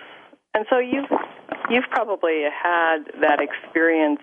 And 0.54 0.66
so 0.70 0.78
you've 0.78 1.10
you've 1.70 1.90
probably 1.90 2.42
had 2.50 2.98
that 3.20 3.40
experience 3.40 4.20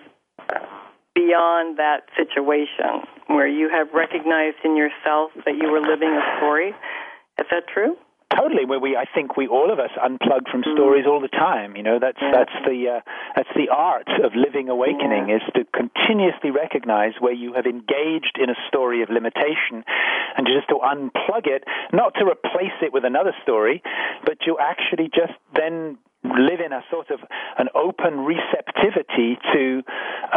beyond 1.14 1.78
that 1.78 2.08
situation 2.16 3.04
where 3.26 3.48
you 3.48 3.68
have 3.68 3.88
recognized 3.92 4.58
in 4.64 4.76
yourself 4.76 5.30
that 5.44 5.56
you 5.56 5.70
were 5.70 5.80
living 5.80 6.08
a 6.08 6.22
story. 6.38 6.70
Is 7.38 7.46
that 7.50 7.64
true? 7.72 7.96
Totally. 8.36 8.64
Where 8.64 8.80
we, 8.80 8.96
I 8.96 9.04
think 9.04 9.36
we 9.36 9.46
all 9.46 9.70
of 9.70 9.78
us 9.78 9.90
unplug 9.96 10.50
from 10.50 10.62
mm. 10.62 10.72
stories 10.74 11.04
all 11.06 11.20
the 11.20 11.28
time. 11.28 11.76
You 11.76 11.82
know, 11.82 11.98
that's 12.00 12.18
yeah. 12.20 12.32
that's 12.32 12.56
the 12.64 12.96
uh, 12.96 13.00
that's 13.36 13.48
the 13.54 13.68
art 13.68 14.08
of 14.24 14.32
living 14.34 14.68
awakening 14.68 15.28
yeah. 15.28 15.36
is 15.36 15.42
to 15.54 15.64
continuously 15.76 16.50
recognize 16.50 17.12
where 17.20 17.34
you 17.34 17.52
have 17.52 17.66
engaged 17.66 18.38
in 18.40 18.48
a 18.48 18.56
story 18.68 19.02
of 19.02 19.10
limitation, 19.10 19.84
and 20.36 20.46
just 20.46 20.68
to 20.68 20.80
unplug 20.80 21.46
it, 21.46 21.64
not 21.92 22.14
to 22.14 22.24
replace 22.24 22.76
it 22.80 22.92
with 22.92 23.04
another 23.04 23.34
story, 23.42 23.82
but 24.24 24.38
to 24.46 24.56
actually 24.58 25.10
just 25.12 25.36
then 25.54 25.98
live 26.24 26.60
in 26.64 26.72
a 26.72 26.82
sort 26.90 27.10
of 27.10 27.20
an 27.58 27.68
open 27.74 28.20
receptivity 28.20 29.36
to 29.52 29.82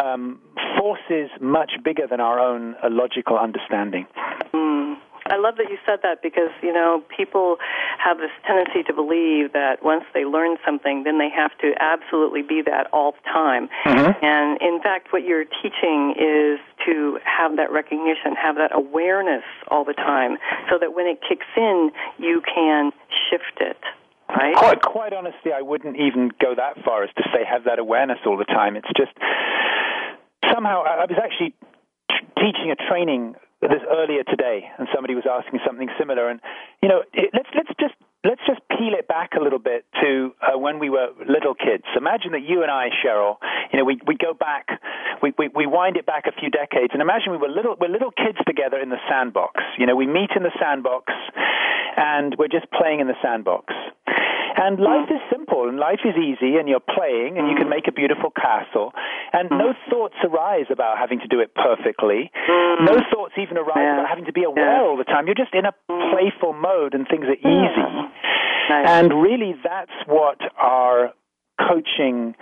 um, 0.02 0.40
forces 0.86 1.30
much 1.40 1.72
bigger 1.82 2.06
than 2.08 2.20
our 2.20 2.38
own 2.38 2.76
uh, 2.76 2.88
logical 2.90 3.36
understanding. 3.36 4.06
Mm. 4.54 4.96
I 5.26 5.36
love 5.38 5.56
that 5.56 5.66
you 5.68 5.78
said 5.84 5.98
that 6.04 6.22
because, 6.22 6.54
you 6.62 6.72
know, 6.72 7.02
people 7.16 7.56
have 7.98 8.18
this 8.18 8.30
tendency 8.46 8.84
to 8.84 8.94
believe 8.94 9.52
that 9.54 9.82
once 9.82 10.04
they 10.14 10.24
learn 10.24 10.56
something, 10.64 11.02
then 11.02 11.18
they 11.18 11.30
have 11.34 11.50
to 11.58 11.72
absolutely 11.80 12.42
be 12.42 12.62
that 12.64 12.86
all 12.92 13.10
the 13.10 13.26
time. 13.26 13.68
Mm-hmm. 13.84 14.24
And 14.24 14.62
in 14.62 14.80
fact, 14.80 15.12
what 15.12 15.24
you're 15.24 15.44
teaching 15.44 16.14
is 16.14 16.60
to 16.86 17.18
have 17.24 17.56
that 17.56 17.72
recognition, 17.72 18.38
have 18.40 18.54
that 18.62 18.70
awareness 18.70 19.42
all 19.66 19.84
the 19.84 19.94
time, 19.94 20.38
so 20.70 20.78
that 20.78 20.94
when 20.94 21.06
it 21.06 21.18
kicks 21.28 21.50
in, 21.56 21.90
you 22.18 22.40
can 22.46 22.92
shift 23.28 23.58
it. 23.58 23.82
Right? 24.28 24.54
Quite, 24.54 24.82
quite 24.82 25.12
honestly, 25.12 25.50
I 25.52 25.62
wouldn't 25.62 25.96
even 25.96 26.30
go 26.40 26.54
that 26.54 26.84
far 26.84 27.02
as 27.02 27.10
to 27.16 27.22
say 27.34 27.42
have 27.42 27.64
that 27.64 27.80
awareness 27.80 28.18
all 28.26 28.36
the 28.36 28.44
time. 28.44 28.76
It's 28.76 28.90
just 28.96 29.14
somehow 30.52 30.82
I 30.82 31.06
was 31.06 31.18
actually 31.22 31.54
teaching 32.38 32.70
a 32.70 32.76
training 32.88 33.34
this 33.62 33.82
earlier 33.88 34.22
today, 34.24 34.68
and 34.78 34.88
somebody 34.94 35.14
was 35.14 35.24
asking 35.24 35.60
something 35.66 35.88
similar. 35.98 36.28
And 36.28 36.40
you 36.82 36.88
know, 36.88 37.02
it, 37.12 37.30
let's 37.32 37.48
let's 37.54 37.72
just 37.80 37.94
let's 38.24 38.42
just 38.46 38.60
peel 38.68 38.92
it 38.98 39.08
back 39.08 39.32
a 39.38 39.42
little 39.42 39.58
bit 39.58 39.86
to 40.02 40.34
uh, 40.42 40.58
when 40.58 40.78
we 40.78 40.90
were 40.90 41.08
little 41.28 41.54
kids. 41.54 41.84
Imagine 41.96 42.32
that 42.32 42.42
you 42.42 42.62
and 42.62 42.70
I, 42.70 42.90
Cheryl, 42.90 43.36
you 43.72 43.78
know, 43.78 43.84
we, 43.84 43.98
we 44.06 44.16
go 44.16 44.34
back, 44.34 44.66
we, 45.22 45.32
we, 45.38 45.48
we 45.54 45.66
wind 45.66 45.96
it 45.96 46.06
back 46.06 46.24
a 46.26 46.32
few 46.32 46.50
decades, 46.50 46.90
and 46.92 47.00
imagine 47.00 47.30
we 47.30 47.38
were 47.38 47.48
little, 47.48 47.76
we're 47.80 47.88
little 47.88 48.10
kids 48.10 48.38
together 48.46 48.78
in 48.78 48.90
the 48.90 48.98
sandbox. 49.08 49.62
You 49.78 49.86
know, 49.86 49.94
we 49.94 50.06
meet 50.06 50.30
in 50.34 50.42
the 50.42 50.52
sandbox, 50.60 51.12
and 51.96 52.34
we're 52.38 52.48
just 52.48 52.66
playing 52.72 53.00
in 53.00 53.06
the 53.06 53.16
sandbox. 53.22 53.72
And 54.56 54.78
hmm. 54.78 54.84
life 54.84 55.08
is 55.10 55.20
simple 55.30 55.68
and 55.68 55.78
life 55.78 56.00
is 56.04 56.16
easy 56.16 56.56
and 56.56 56.68
you're 56.68 56.82
playing 56.82 57.38
and 57.38 57.48
you 57.48 57.54
can 57.54 57.68
hmm. 57.68 57.76
make 57.76 57.88
a 57.88 57.92
beautiful 57.92 58.30
castle 58.30 58.92
and 59.32 59.48
hmm. 59.48 59.58
no 59.58 59.68
thoughts 59.88 60.16
arise 60.24 60.66
about 60.72 60.98
having 60.98 61.20
to 61.20 61.28
do 61.28 61.40
it 61.40 61.54
perfectly. 61.54 62.30
No 62.48 63.00
thoughts 63.12 63.34
even 63.36 63.56
arise 63.56 63.76
Yeah. 63.76 64.00
about 64.00 64.08
having 64.08 64.24
to 64.26 64.32
be 64.32 64.44
aware 64.44 64.82
all 64.82 64.96
the 64.96 65.04
time. 65.04 65.26
You're 65.26 65.38
just 65.38 65.54
in 65.54 65.64
a 65.64 65.74
playful 65.88 66.52
mode 66.52 66.94
and 66.94 67.06
things 67.08 67.24
are 67.24 67.40
easy. 67.40 67.90
Nice. 68.68 68.88
And 68.88 69.12
really 69.22 69.54
that's 69.62 69.94
what 70.06 70.40
our 70.58 71.12
coaching 71.60 72.34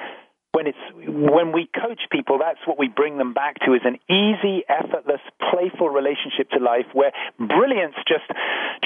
when 0.55 0.67
it's 0.67 0.79
when 0.95 1.53
we 1.53 1.69
coach 1.75 2.01
people 2.11 2.38
that's 2.38 2.62
what 2.64 2.79
we 2.79 2.88
bring 2.88 3.19
them 3.19 3.35
back 3.35 3.59
to 3.67 3.75
is 3.75 3.83
an 3.85 3.99
easy 4.09 4.62
effortless 4.69 5.21
playful 5.51 5.90
relationship 5.90 6.49
to 6.51 6.59
life 6.62 6.87
where 6.93 7.12
brilliance 7.38 7.95
just 8.07 8.31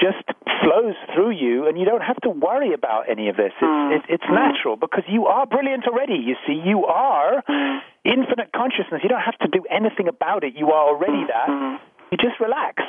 just 0.01 0.25
flows 0.65 0.97
through 1.15 1.31
you 1.31 1.69
and 1.69 1.79
you 1.79 1.85
don't 1.85 2.03
have 2.03 2.17
to 2.23 2.31
worry 2.31 2.73
about 2.73 3.09
any 3.11 3.29
of 3.29 3.37
this. 3.37 3.53
It's 3.61 3.63
mm. 3.63 3.97
it, 3.97 4.03
it's 4.09 4.29
natural 4.31 4.77
because 4.77 5.05
you 5.09 5.27
are 5.27 5.47
brilliant 5.47 5.87
already. 5.87 6.15
You 6.15 6.37
see 6.47 6.55
you 6.55 6.87
are 6.87 7.43
mm. 7.43 7.79
infinite 8.05 8.51
consciousness. 8.57 9.01
You 9.03 9.09
don't 9.09 9.23
have 9.23 9.39
to 9.39 9.49
do 9.49 9.65
anything 9.71 10.09
about 10.09 10.45
it. 10.45 10.55
You 10.57 10.73
are 10.73 10.89
already 10.89 11.25
mm. 11.25 11.29
that 11.29 11.81
you 12.11 12.17
just 12.19 12.41
relax 12.41 12.83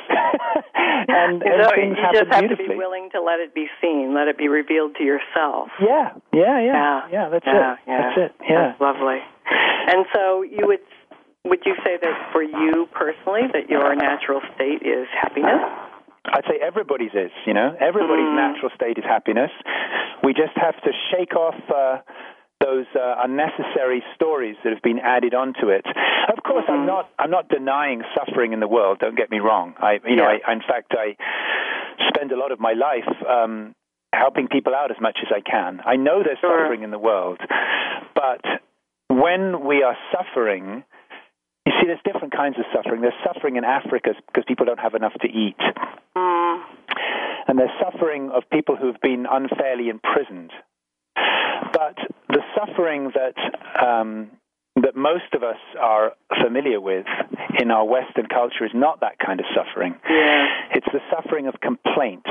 and, 0.70 1.42
you 1.42 1.52
and 1.52 1.58
know, 1.62 1.70
things 1.74 1.96
you 1.96 2.02
happen 2.02 2.24
just 2.24 2.32
have 2.32 2.48
to 2.50 2.56
be 2.56 2.74
willing 2.76 3.08
to 3.12 3.20
let 3.20 3.40
it 3.40 3.54
be 3.54 3.66
seen, 3.80 4.14
let 4.14 4.28
it 4.28 4.38
be 4.38 4.48
revealed 4.48 4.96
to 4.96 5.04
yourself. 5.04 5.68
yeah 5.80 6.12
yeah 6.32 6.60
yeah 6.60 6.72
Yeah. 6.72 7.00
yeah 7.12 7.28
that's 7.28 7.46
yeah, 7.46 7.72
it 7.74 7.78
yeah. 7.86 7.98
that's 8.02 8.18
it 8.18 8.32
yeah 8.48 8.66
That's 8.72 8.80
lovely. 8.80 9.18
And 9.50 10.06
so 10.14 10.42
you 10.42 10.66
would 10.66 10.80
would 11.44 11.60
you 11.64 11.74
say 11.84 11.96
that 12.00 12.16
for 12.32 12.42
you 12.42 12.86
personally 12.92 13.48
that 13.52 13.68
your 13.68 13.94
natural 13.96 14.40
state 14.54 14.82
is 14.82 15.08
happiness? 15.20 15.60
I'd 16.26 16.44
say 16.44 16.60
everybody's 16.60 17.14
is, 17.14 17.32
you 17.46 17.54
know. 17.54 17.74
Everybody's 17.80 18.28
Mm. 18.28 18.36
natural 18.36 18.70
state 18.76 18.98
is 18.98 19.04
happiness. 19.04 19.50
We 20.22 20.34
just 20.34 20.52
have 20.56 20.76
to 20.82 20.92
shake 21.10 21.34
off 21.34 21.56
uh, 21.74 21.98
those 22.60 22.86
uh, 22.94 23.16
unnecessary 23.24 24.02
stories 24.14 24.56
that 24.62 24.72
have 24.72 24.82
been 24.82 24.98
added 24.98 25.34
onto 25.34 25.68
it. 25.68 25.84
Of 25.86 26.42
course, 26.44 26.64
I'm 26.68 26.86
not. 26.86 27.08
I'm 27.18 27.30
not 27.30 27.48
denying 27.48 28.02
suffering 28.14 28.52
in 28.52 28.60
the 28.60 28.68
world. 28.68 28.98
Don't 29.00 29.16
get 29.16 29.30
me 29.30 29.38
wrong. 29.38 29.74
I, 29.78 29.98
you 30.06 30.16
know, 30.16 30.24
I, 30.24 30.52
in 30.52 30.60
fact, 30.60 30.92
I 30.92 31.16
spend 32.08 32.32
a 32.32 32.38
lot 32.38 32.52
of 32.52 32.60
my 32.60 32.72
life 32.72 33.08
um, 33.28 33.74
helping 34.12 34.48
people 34.48 34.74
out 34.74 34.90
as 34.90 34.98
much 35.00 35.18
as 35.22 35.28
I 35.34 35.40
can. 35.40 35.80
I 35.84 35.96
know 35.96 36.22
there's 36.22 36.38
Sure. 36.40 36.64
suffering 36.64 36.82
in 36.82 36.90
the 36.90 36.98
world, 36.98 37.40
but 38.14 38.44
when 39.08 39.64
we 39.66 39.82
are 39.82 39.96
suffering. 40.12 40.84
You 41.66 41.72
see, 41.78 41.86
there's 41.88 42.00
different 42.04 42.34
kinds 42.34 42.56
of 42.58 42.64
suffering. 42.74 43.02
There's 43.02 43.12
suffering 43.22 43.56
in 43.56 43.64
Africa 43.64 44.14
because 44.26 44.44
people 44.48 44.64
don't 44.64 44.80
have 44.80 44.94
enough 44.94 45.12
to 45.20 45.28
eat. 45.28 45.58
Mm. 46.16 46.62
And 47.46 47.58
there's 47.58 47.70
suffering 47.78 48.30
of 48.30 48.44
people 48.50 48.76
who've 48.76 49.00
been 49.02 49.26
unfairly 49.30 49.88
imprisoned. 49.90 50.52
But 51.72 51.96
the 52.28 52.42
suffering 52.56 53.12
that 53.14 53.36
um, 53.84 54.30
that 54.76 54.96
most 54.96 55.34
of 55.34 55.42
us 55.42 55.58
are 55.78 56.12
familiar 56.42 56.80
with 56.80 57.06
in 57.60 57.70
our 57.70 57.84
Western 57.84 58.26
culture 58.26 58.64
is 58.64 58.70
not 58.74 59.00
that 59.00 59.18
kind 59.18 59.40
of 59.40 59.46
suffering. 59.54 59.94
Yeah. 60.08 60.46
It's 60.74 60.86
the 60.92 61.00
suffering 61.10 61.46
of 61.48 61.60
complaint. 61.60 62.24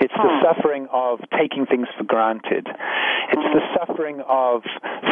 It's 0.00 0.12
the 0.14 0.28
Hmm. 0.28 0.42
suffering 0.42 0.88
of 0.92 1.20
taking 1.36 1.66
things 1.66 1.88
for 1.96 2.04
granted. 2.04 2.68
It's 2.68 3.48
the 3.54 3.62
suffering 3.74 4.20
of 4.28 4.62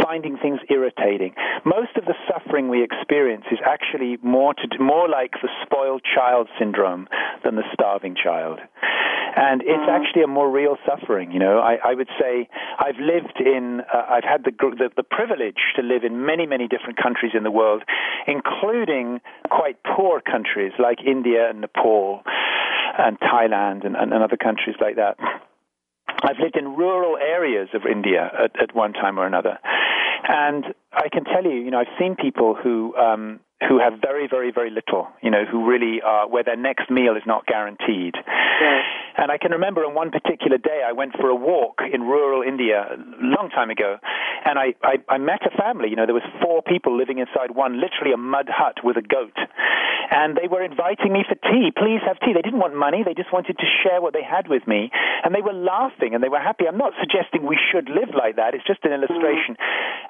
finding 0.03 0.37
things 0.37 0.61
irritating. 0.71 1.35
Most 1.65 1.97
of 1.97 2.05
the 2.05 2.15
suffering 2.29 2.69
we 2.69 2.83
experience 2.83 3.45
is 3.51 3.59
actually 3.65 4.19
more 4.23 4.55
to 4.55 4.67
more 4.79 5.09
like 5.09 5.33
the 5.43 5.49
spoiled 5.63 6.03
child 6.05 6.49
syndrome 6.59 7.09
than 7.43 7.57
the 7.57 7.65
starving 7.73 8.15
child. 8.15 8.61
And 9.37 9.63
it's 9.63 9.89
actually 9.91 10.23
a 10.23 10.29
more 10.29 10.49
real 10.49 10.77
suffering. 10.87 11.33
You 11.33 11.41
know, 11.41 11.59
I, 11.59 11.79
I 11.85 11.95
would 11.95 12.09
say 12.21 12.49
I've 12.79 12.99
lived 13.01 13.41
in, 13.41 13.81
uh, 13.93 14.07
I've 14.09 14.23
had 14.23 14.45
the, 14.45 14.53
the 14.53 14.91
the 14.97 15.03
privilege 15.03 15.59
to 15.77 15.83
live 15.83 16.05
in 16.05 16.25
many, 16.25 16.47
many 16.47 16.69
different 16.69 17.03
countries 17.03 17.33
in 17.35 17.43
the 17.43 17.51
world, 17.51 17.83
including 18.29 19.21
quite 19.51 19.77
poor 19.83 20.21
countries 20.21 20.73
like 20.79 20.99
India 21.05 21.51
and 21.51 21.61
Nepal 21.63 22.23
and 22.97 23.19
Thailand 23.19 23.85
and, 23.85 23.97
and, 23.97 24.13
and 24.13 24.23
other 24.23 24.37
countries 24.37 24.77
like 24.81 24.97
that. 24.97 25.19
I've 26.23 26.39
lived 26.39 26.57
in 26.57 26.77
rural 26.77 27.17
areas 27.17 27.69
of 27.75 27.83
India 27.91 28.31
at, 28.39 28.53
at 28.63 28.75
one 28.75 28.93
time 28.93 29.19
or 29.19 29.27
another, 29.27 29.59
and 30.29 30.65
I 30.93 31.09
can 31.11 31.25
tell 31.25 31.43
you, 31.43 31.59
you 31.59 31.71
know, 31.71 31.81
I've 31.81 31.99
seen 31.99 32.15
people 32.15 32.55
who 32.55 32.95
um, 32.97 33.41
who 33.69 33.79
have 33.81 33.95
very, 34.01 34.29
very, 34.29 34.53
very 34.53 34.71
little, 34.71 35.09
you 35.23 35.31
know, 35.31 35.45
who 35.45 35.67
really 35.67 36.01
are 36.03 36.29
where 36.29 36.45
their 36.45 36.57
next 36.57 36.91
meal 36.91 37.17
is 37.17 37.23
not 37.27 37.47
guaranteed. 37.47 38.15
And 39.17 39.31
I 39.31 39.39
can 39.39 39.53
remember 39.53 39.83
on 39.83 39.95
one 39.95 40.11
particular 40.11 40.59
day, 40.59 40.83
I 40.87 40.93
went 40.93 41.13
for 41.15 41.29
a 41.29 41.35
walk 41.35 41.81
in 41.87 42.03
rural 42.03 42.43
India 42.43 42.83
a 42.83 42.99
long 43.23 43.51
time 43.51 43.71
ago, 43.71 43.99
and 44.45 44.59
I, 44.59 44.75
I, 44.83 44.99
I 45.09 45.19
met 45.19 45.47
a 45.47 45.55
family. 45.57 45.89
You 45.89 45.97
know, 45.97 46.07
there 46.07 46.19
was 46.19 46.27
four 46.43 46.63
people 46.63 46.97
living 46.97 47.19
inside 47.19 47.55
one, 47.55 47.81
literally 47.81 48.13
a 48.13 48.19
mud 48.19 48.51
hut 48.51 48.83
with 48.83 48.97
a 48.97 49.03
goat, 49.03 49.39
and 50.11 50.37
they 50.37 50.49
were 50.49 50.63
inviting 50.63 51.13
me 51.13 51.23
for 51.23 51.39
tea. 51.47 51.71
Please 51.71 52.03
have 52.07 52.19
tea. 52.21 52.35
They 52.35 52.43
didn't 52.43 52.59
want 52.61 52.75
money; 52.75 53.03
they 53.07 53.15
just 53.15 53.33
wanted 53.33 53.57
to 53.59 53.67
share 53.83 54.03
what 54.03 54.13
they 54.13 54.25
had 54.27 54.49
with 54.49 54.67
me, 54.67 54.91
and 55.23 55.35
they 55.35 55.43
were 55.43 55.55
laughing 55.55 56.15
and 56.15 56.23
they 56.23 56.29
were 56.29 56.43
happy. 56.43 56.67
I'm 56.67 56.79
not 56.79 56.93
suggesting 56.99 57.47
we 57.47 57.59
should 57.71 57.89
live 57.89 58.13
like 58.19 58.37
that. 58.37 58.55
It's 58.55 58.67
just 58.67 58.85
an 58.85 58.93
illustration. 58.93 59.57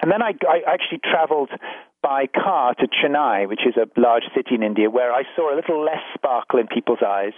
And 0.01 0.11
then 0.11 0.21
I, 0.21 0.33
I 0.43 0.65
actually 0.67 0.99
traveled 0.99 1.49
by 2.05 2.27
car 2.27 2.75
to 2.75 2.85
Chennai, 2.85 3.49
which 3.49 3.65
is 3.65 3.73
a 3.77 3.89
large 3.99 4.25
city 4.35 4.53
in 4.53 4.61
India, 4.61 4.91
where 4.91 5.11
I 5.11 5.23
saw 5.35 5.51
a 5.51 5.55
little 5.57 5.83
less 5.83 6.05
sparkle 6.13 6.59
in 6.59 6.67
people's 6.67 7.01
eyes. 7.01 7.33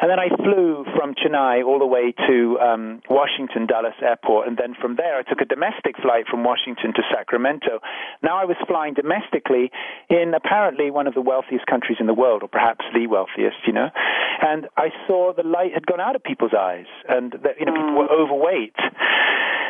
And 0.00 0.10
then 0.10 0.18
I 0.18 0.28
flew 0.34 0.86
from 0.96 1.14
Chennai 1.14 1.62
all 1.62 1.78
the 1.78 1.86
way 1.86 2.14
to 2.26 2.58
um, 2.58 3.02
Washington 3.10 3.66
Dulles 3.66 3.92
Airport, 4.00 4.48
and 4.48 4.56
then 4.56 4.74
from 4.80 4.96
there 4.96 5.18
I 5.18 5.22
took 5.22 5.42
a 5.42 5.44
domestic 5.44 6.00
flight 6.00 6.24
from 6.26 6.42
Washington 6.42 6.94
to 6.94 7.02
Sacramento. 7.12 7.80
Now 8.22 8.40
I 8.40 8.46
was 8.46 8.56
flying 8.66 8.94
domestically 8.94 9.70
in 10.08 10.32
apparently 10.34 10.90
one 10.90 11.06
of 11.06 11.12
the 11.12 11.20
wealthiest 11.20 11.66
countries 11.66 11.98
in 12.00 12.06
the 12.06 12.14
world, 12.14 12.42
or 12.42 12.48
perhaps 12.48 12.86
the 12.94 13.06
wealthiest, 13.06 13.60
you 13.66 13.74
know. 13.74 13.90
And 14.40 14.68
I 14.78 14.88
saw 15.06 15.34
the 15.36 15.44
light 15.44 15.74
had 15.74 15.86
gone 15.86 16.00
out 16.00 16.16
of 16.16 16.24
people's 16.24 16.54
eyes, 16.58 16.88
and 17.08 17.32
that 17.44 17.60
you 17.60 17.66
know 17.66 17.74
people 17.74 17.94
were 17.94 18.10
overweight 18.10 18.74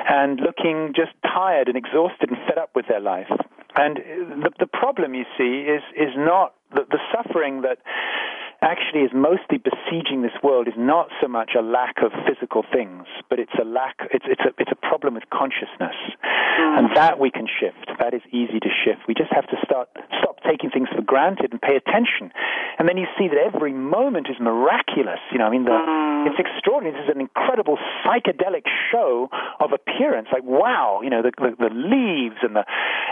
and 0.09 0.41
looking 0.41 0.93
just 0.95 1.13
tired 1.23 1.69
and 1.69 1.77
exhausted 1.77 2.31
and 2.31 2.39
fed 2.47 2.59
up 2.59 2.71
with 2.75 2.87
their 2.89 3.01
life. 3.01 3.31
And 3.75 3.97
the, 3.97 4.51
the 4.59 4.67
problem, 4.67 5.15
you 5.15 5.25
see, 5.39 5.67
is 5.69 5.83
is 5.97 6.15
not 6.17 6.55
the, 6.75 6.87
the 6.91 7.01
suffering 7.13 7.63
that 7.63 7.79
actually 8.63 9.03
is 9.03 9.11
mostly 9.13 9.59
besieging 9.59 10.23
this 10.23 10.33
world 10.43 10.69
is 10.69 10.79
not 10.79 11.11
so 11.21 11.27
much 11.27 11.51
a 11.59 11.63
lack 11.63 11.99
of 12.01 12.15
physical 12.25 12.63
things, 12.73 13.05
but 13.29 13.39
it's 13.43 13.53
a 13.61 13.65
lack. 13.67 13.99
It's 14.15 14.25
it's 14.29 14.41
a 14.47 14.55
it's 14.57 14.71
a 14.71 14.79
problem 14.79 15.15
with 15.15 15.27
consciousness, 15.35 15.99
mm. 15.99 16.79
and 16.79 16.95
that 16.95 17.19
we 17.19 17.31
can 17.31 17.47
shift. 17.51 17.91
That 17.99 18.15
is 18.15 18.23
easy 18.31 18.63
to 18.63 18.71
shift. 18.71 19.03
We 19.09 19.15
just 19.15 19.35
have 19.35 19.47
to 19.51 19.59
start 19.67 19.91
stop 20.23 20.39
taking 20.47 20.71
things 20.71 20.89
for 20.95 21.03
granted 21.03 21.51
and 21.51 21.61
pay 21.61 21.75
attention, 21.75 22.31
and 22.79 22.89
then 22.89 22.97
you 22.97 23.07
see 23.19 23.27
that 23.29 23.37
every 23.37 23.75
moment 23.75 24.31
is 24.31 24.39
miraculous. 24.39 25.21
You 25.33 25.39
know, 25.39 25.47
I 25.47 25.51
mean, 25.51 25.67
the, 25.67 25.75
mm. 25.75 26.31
it's 26.31 26.39
extraordinary. 26.39 26.95
This 26.95 27.11
is 27.11 27.15
an 27.15 27.21
incredible 27.21 27.79
psychedelic 28.07 28.71
show 28.91 29.29
of 29.59 29.75
appearance. 29.75 30.29
Like 30.33 30.47
wow, 30.47 31.01
you 31.03 31.11
know, 31.11 31.23
the, 31.23 31.35
the 31.35 31.51
the 31.59 31.75
leaves 31.75 32.39
and 32.47 32.55
the 32.55 32.65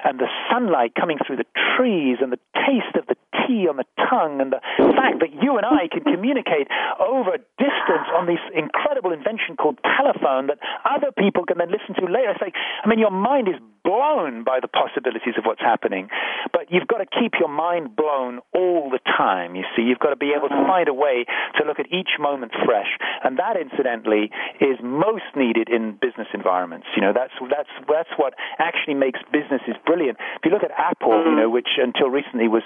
and 0.07 0.19
the 0.19 0.31
sunlight 0.47 0.95
coming 0.95 1.19
through 1.27 1.43
the 1.43 1.51
trees 1.77 2.19
and 2.23 2.31
the 2.31 2.41
taste 2.55 2.95
of 2.95 3.07
the 3.11 3.19
tea 3.47 3.69
on 3.69 3.77
the 3.77 3.87
tongue 4.11 4.41
and 4.41 4.53
the 4.53 4.61
fact 4.97 5.21
that 5.21 5.31
you 5.43 5.57
and 5.57 5.67
I 5.67 5.89
can 5.91 6.03
communicate 6.03 6.69
over 6.99 7.39
distance 7.59 8.09
on 8.15 8.27
this 8.27 8.43
incredible 8.55 9.13
invention 9.13 9.57
called 9.57 9.79
telephone 9.83 10.49
that 10.49 10.59
other 10.85 11.13
people 11.17 11.45
can 11.45 11.59
then 11.59 11.71
listen 11.71 11.95
to 11.99 12.07
later. 12.11 12.31
It's 12.31 12.43
like, 12.43 12.55
I 12.57 12.89
mean, 12.89 12.99
your 12.99 13.15
mind 13.15 13.49
is 13.49 13.59
blown 13.83 14.45
by 14.45 14.61
the 14.61 14.69
possibilities 14.69 15.35
of 15.39 15.45
what's 15.45 15.61
happening, 15.61 16.09
but 16.53 16.69
you've 16.71 16.87
got 16.87 16.99
to 16.99 17.09
keep 17.09 17.33
your 17.41 17.49
mind 17.49 17.97
blown 17.97 18.41
all 18.53 18.91
the 18.91 19.01
time. 19.17 19.57
You 19.57 19.65
see, 19.75 19.83
you've 19.83 19.99
got 19.99 20.11
to 20.11 20.21
be 20.21 20.33
able 20.37 20.49
to 20.49 20.61
find 20.69 20.89
a 20.89 20.95
way 20.95 21.25
to 21.57 21.65
look 21.65 21.81
at 21.81 21.89
each 21.89 22.21
moment 22.21 22.53
fresh, 22.65 22.93
and 23.25 23.39
that, 23.39 23.57
incidentally, 23.57 24.31
is 24.61 24.77
most 24.83 25.25
needed 25.35 25.69
in 25.69 25.97
business 26.01 26.29
environments. 26.35 26.87
You 26.95 27.03
know, 27.03 27.13
that's 27.13 27.33
that's 27.49 27.73
that's 27.89 28.13
what 28.17 28.35
actually 28.59 28.95
makes 28.95 29.21
businesses 29.33 29.75
brilliant. 29.87 30.19
If 30.37 30.45
you 30.45 30.51
look 30.53 30.65
at 30.65 30.73
Apple, 30.77 31.25
you 31.25 31.37
know, 31.37 31.49
which 31.49 31.81
until 31.81 32.11
recently 32.11 32.49
was 32.49 32.63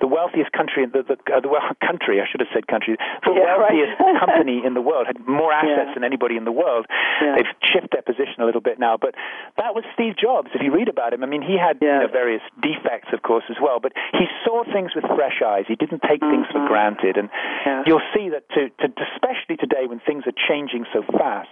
the 0.00 0.06
wealthiest 0.06 0.52
country, 0.52 0.86
the 0.86 1.02
the, 1.02 1.16
uh, 1.32 1.40
the 1.40 1.48
well, 1.48 1.62
country 1.84 2.20
I 2.20 2.26
should 2.30 2.40
have 2.40 2.50
said 2.54 2.66
country, 2.66 2.96
the 3.24 3.32
Yeah, 3.34 3.54
right. 3.60 3.72
wealthiest 3.74 3.98
company 4.24 4.62
in 4.64 4.74
the 4.74 4.82
world 4.82 5.06
had 5.06 5.18
more 5.26 5.52
assets 5.52 5.92
Yeah. 5.92 5.94
than 5.94 6.04
anybody 6.04 6.36
in 6.36 6.44
the 6.44 6.52
world. 6.54 6.86
Yeah. 7.22 7.36
They've 7.36 7.52
shifted 7.62 7.90
their 7.92 8.02
position 8.06 8.40
a 8.42 8.46
little 8.46 8.60
bit 8.62 8.78
now, 8.78 8.96
but 8.96 9.14
that 9.56 9.74
was 9.74 9.84
Steve 9.94 10.16
Jobs. 10.16 10.50
If 10.54 10.62
you 10.62 10.72
read 10.72 10.88
about 10.88 11.12
him, 11.12 11.22
I 11.22 11.26
mean, 11.26 11.42
he 11.42 11.56
had 11.58 11.78
you 11.80 11.88
know, 11.88 12.08
various 12.10 12.42
defects, 12.60 13.12
of 13.12 13.22
course, 13.22 13.44
as 13.50 13.56
well, 13.62 13.78
but 13.80 13.92
he 14.12 14.26
saw 14.44 14.64
things 14.72 14.92
with 14.94 15.04
fresh 15.14 15.42
eyes. 15.44 15.64
He 15.68 15.76
didn't 15.76 16.02
take 16.08 16.20
things 16.20 16.46
for 16.52 16.66
granted, 16.66 17.16
and 17.16 17.28
Mm-hmm. 17.64 17.88
You'll 17.88 18.02
see 18.14 18.28
that, 18.30 18.48
to, 18.50 18.68
to, 18.68 18.86
especially 19.14 19.56
today 19.56 19.86
when 19.88 20.00
things 20.00 20.24
are 20.26 20.36
changing 20.48 20.84
so 20.92 21.02
fast, 21.16 21.48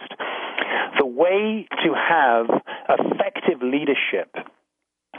the 0.98 1.06
way 1.06 1.66
to 1.84 1.94
have 1.94 2.46
effective 2.88 3.62
leadership 3.62 4.34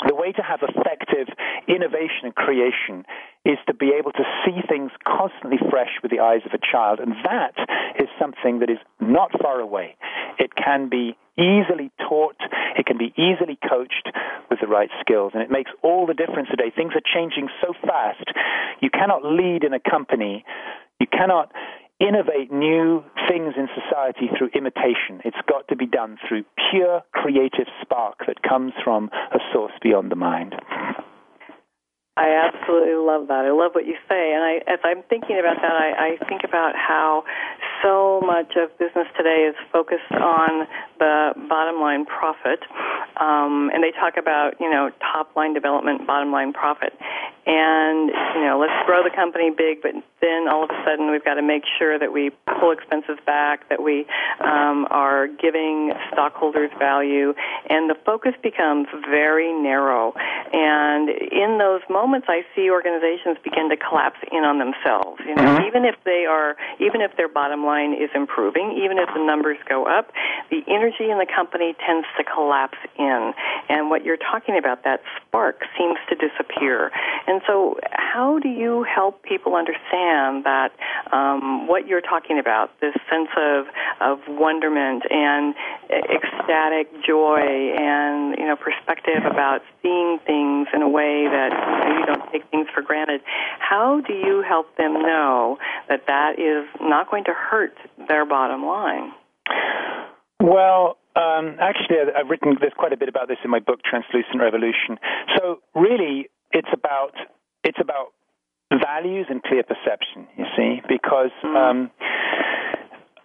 the 0.07 0.15
way 0.15 0.31
to 0.31 0.41
have 0.41 0.59
effective 0.61 1.27
innovation 1.67 2.27
and 2.27 2.35
creation 2.35 3.05
is 3.45 3.57
to 3.67 3.73
be 3.73 3.91
able 3.97 4.11
to 4.11 4.23
see 4.45 4.59
things 4.67 4.91
constantly 5.05 5.57
fresh 5.69 5.99
with 6.01 6.11
the 6.11 6.19
eyes 6.19 6.41
of 6.45 6.51
a 6.53 6.59
child. 6.59 6.99
And 6.99 7.13
that 7.23 7.55
is 7.99 8.07
something 8.19 8.59
that 8.59 8.69
is 8.69 8.79
not 8.99 9.31
far 9.41 9.59
away. 9.59 9.95
It 10.39 10.51
can 10.55 10.89
be 10.89 11.15
easily 11.37 11.91
taught, 11.97 12.37
it 12.77 12.85
can 12.85 12.97
be 12.97 13.13
easily 13.17 13.57
coached 13.67 14.09
with 14.49 14.59
the 14.61 14.67
right 14.67 14.89
skills. 15.01 15.31
And 15.33 15.41
it 15.41 15.49
makes 15.49 15.71
all 15.81 16.05
the 16.05 16.13
difference 16.13 16.49
today. 16.49 16.71
Things 16.75 16.93
are 16.95 17.01
changing 17.03 17.49
so 17.61 17.73
fast. 17.85 18.25
You 18.81 18.89
cannot 18.89 19.25
lead 19.25 19.63
in 19.63 19.73
a 19.73 19.79
company, 19.79 20.45
you 20.99 21.07
cannot 21.07 21.51
innovate 22.03 22.51
new 22.51 23.03
things 23.29 23.53
in 23.55 23.67
society 23.71 24.27
through 24.37 24.49
imitation. 24.53 25.23
It's 25.23 25.39
got 25.47 25.67
to 25.69 25.75
be 25.75 25.85
done 25.85 26.17
through 26.27 26.43
pure 26.69 27.01
creative 27.13 27.67
spark 27.81 28.25
that 28.27 28.43
comes 28.43 28.73
from 28.83 29.09
a 29.31 29.39
source 29.53 29.73
beyond 29.81 30.11
the 30.11 30.15
mind. 30.15 30.55
I 32.15 32.29
absolutely 32.45 32.93
love 32.93 33.25
that. 33.33 33.41
I 33.41 33.49
love 33.49 33.73
what 33.73 33.87
you 33.87 33.97
say, 34.07 34.37
and 34.37 34.43
I, 34.45 34.61
as 34.69 34.77
I'm 34.85 35.01
thinking 35.09 35.39
about 35.39 35.57
that, 35.65 35.73
I, 35.73 36.13
I 36.13 36.25
think 36.29 36.43
about 36.45 36.75
how 36.77 37.23
so 37.81 38.21
much 38.21 38.53
of 38.53 38.69
business 38.77 39.07
today 39.17 39.49
is 39.49 39.55
focused 39.73 40.13
on 40.13 40.67
the 40.99 41.33
bottom 41.49 41.81
line 41.81 42.05
profit, 42.05 42.61
um, 43.17 43.71
and 43.73 43.81
they 43.81 43.89
talk 43.97 44.13
about 44.21 44.61
you 44.61 44.69
know 44.69 44.91
top 45.01 45.35
line 45.35 45.55
development, 45.55 46.05
bottom 46.05 46.31
line 46.31 46.53
profit, 46.53 46.93
and 47.47 48.13
you 48.37 48.45
know 48.45 48.61
let's 48.61 48.77
grow 48.85 49.01
the 49.01 49.09
company 49.09 49.49
big, 49.49 49.81
but 49.81 49.97
then 50.23 50.47
all 50.47 50.63
of 50.63 50.69
a 50.69 50.79
sudden 50.87 51.11
we've 51.11 51.23
got 51.23 51.35
to 51.35 51.43
make 51.43 51.63
sure 51.77 51.99
that 51.99 52.13
we 52.13 52.31
pull 52.59 52.71
expenses 52.71 53.19
back, 53.25 53.67
that 53.67 53.83
we 53.83 54.07
um, 54.39 54.87
are 54.89 55.27
giving 55.27 55.91
stockholders 56.13 56.71
value, 56.79 57.33
and 57.69 57.89
the 57.89 57.95
focus 58.05 58.31
becomes 58.41 58.87
very 59.03 59.51
narrow. 59.51 60.13
And 60.53 61.09
in 61.09 61.59
those 61.59 61.81
moments, 61.89 62.27
I 62.29 62.45
see 62.55 62.71
organizations 62.71 63.37
begin 63.43 63.67
to 63.69 63.75
collapse 63.75 64.19
in 64.31 64.47
on 64.47 64.59
themselves. 64.59 65.19
You 65.27 65.35
know, 65.35 65.59
even 65.67 65.83
if 65.83 65.95
they 66.05 66.23
are, 66.23 66.55
even 66.79 67.01
if 67.01 67.17
their 67.17 67.27
bottom 67.27 67.65
line 67.65 67.91
is 67.91 68.09
improving, 68.15 68.79
even 68.79 68.97
if 68.99 69.09
the 69.13 69.23
numbers 69.23 69.57
go 69.67 69.85
up, 69.85 70.11
the 70.49 70.63
energy 70.71 71.11
in 71.11 71.19
the 71.19 71.27
company 71.27 71.75
tends 71.85 72.07
to 72.15 72.23
collapse 72.23 72.79
in. 72.97 73.33
And 73.67 73.89
what 73.89 74.05
you're 74.05 74.21
talking 74.21 74.57
about, 74.57 74.85
that 74.85 75.01
spark, 75.19 75.59
seems 75.77 75.97
to 76.07 76.15
disappear. 76.15 76.91
And 77.27 77.41
so, 77.45 77.77
how 77.91 78.39
do 78.39 78.47
you 78.47 78.83
help 78.83 79.23
people 79.23 79.55
understand 79.55 80.12
that 80.43 80.71
um, 81.11 81.67
what 81.67 81.87
you're 81.87 82.01
talking 82.01 82.39
about, 82.39 82.69
this 82.79 82.93
sense 83.09 83.29
of 83.37 83.65
of 84.01 84.19
wonderment 84.27 85.03
and 85.09 85.55
ecstatic 85.89 86.91
joy 87.05 87.73
and 87.77 88.37
you 88.37 88.45
know 88.45 88.55
perspective 88.55 89.23
about 89.29 89.61
seeing 89.81 90.19
things 90.25 90.67
in 90.73 90.81
a 90.81 90.89
way 90.89 91.25
that 91.27 91.51
you, 91.51 91.89
know, 91.89 91.99
you 91.99 92.05
don't 92.05 92.31
take 92.31 92.49
things 92.51 92.67
for 92.73 92.81
granted? 92.81 93.21
How 93.59 94.01
do 94.01 94.13
you 94.13 94.43
help 94.47 94.75
them 94.77 94.93
know 94.93 95.57
that 95.89 96.07
that 96.07 96.39
is 96.39 96.67
not 96.81 97.09
going 97.09 97.25
to 97.25 97.33
hurt 97.33 97.75
their 98.07 98.25
bottom 98.25 98.65
line? 98.65 99.11
Well, 100.39 100.97
um, 101.15 101.57
actually, 101.61 101.97
I've 102.15 102.29
written 102.29 102.57
there's 102.59 102.73
quite 102.77 102.93
a 102.93 102.97
bit 102.97 103.09
about 103.09 103.27
this 103.27 103.37
in 103.43 103.51
my 103.51 103.59
book, 103.59 103.79
Translucent 103.83 104.39
Revolution. 104.39 104.97
So 105.37 105.59
really, 105.75 106.29
it's 106.51 106.69
about 106.73 107.13
it's 107.63 107.77
about 107.79 108.13
values 108.79 109.27
and 109.29 109.41
clear 109.43 109.63
perception. 109.63 110.27
You 110.37 110.45
see, 110.57 110.81
because 110.87 111.31
um, 111.43 111.91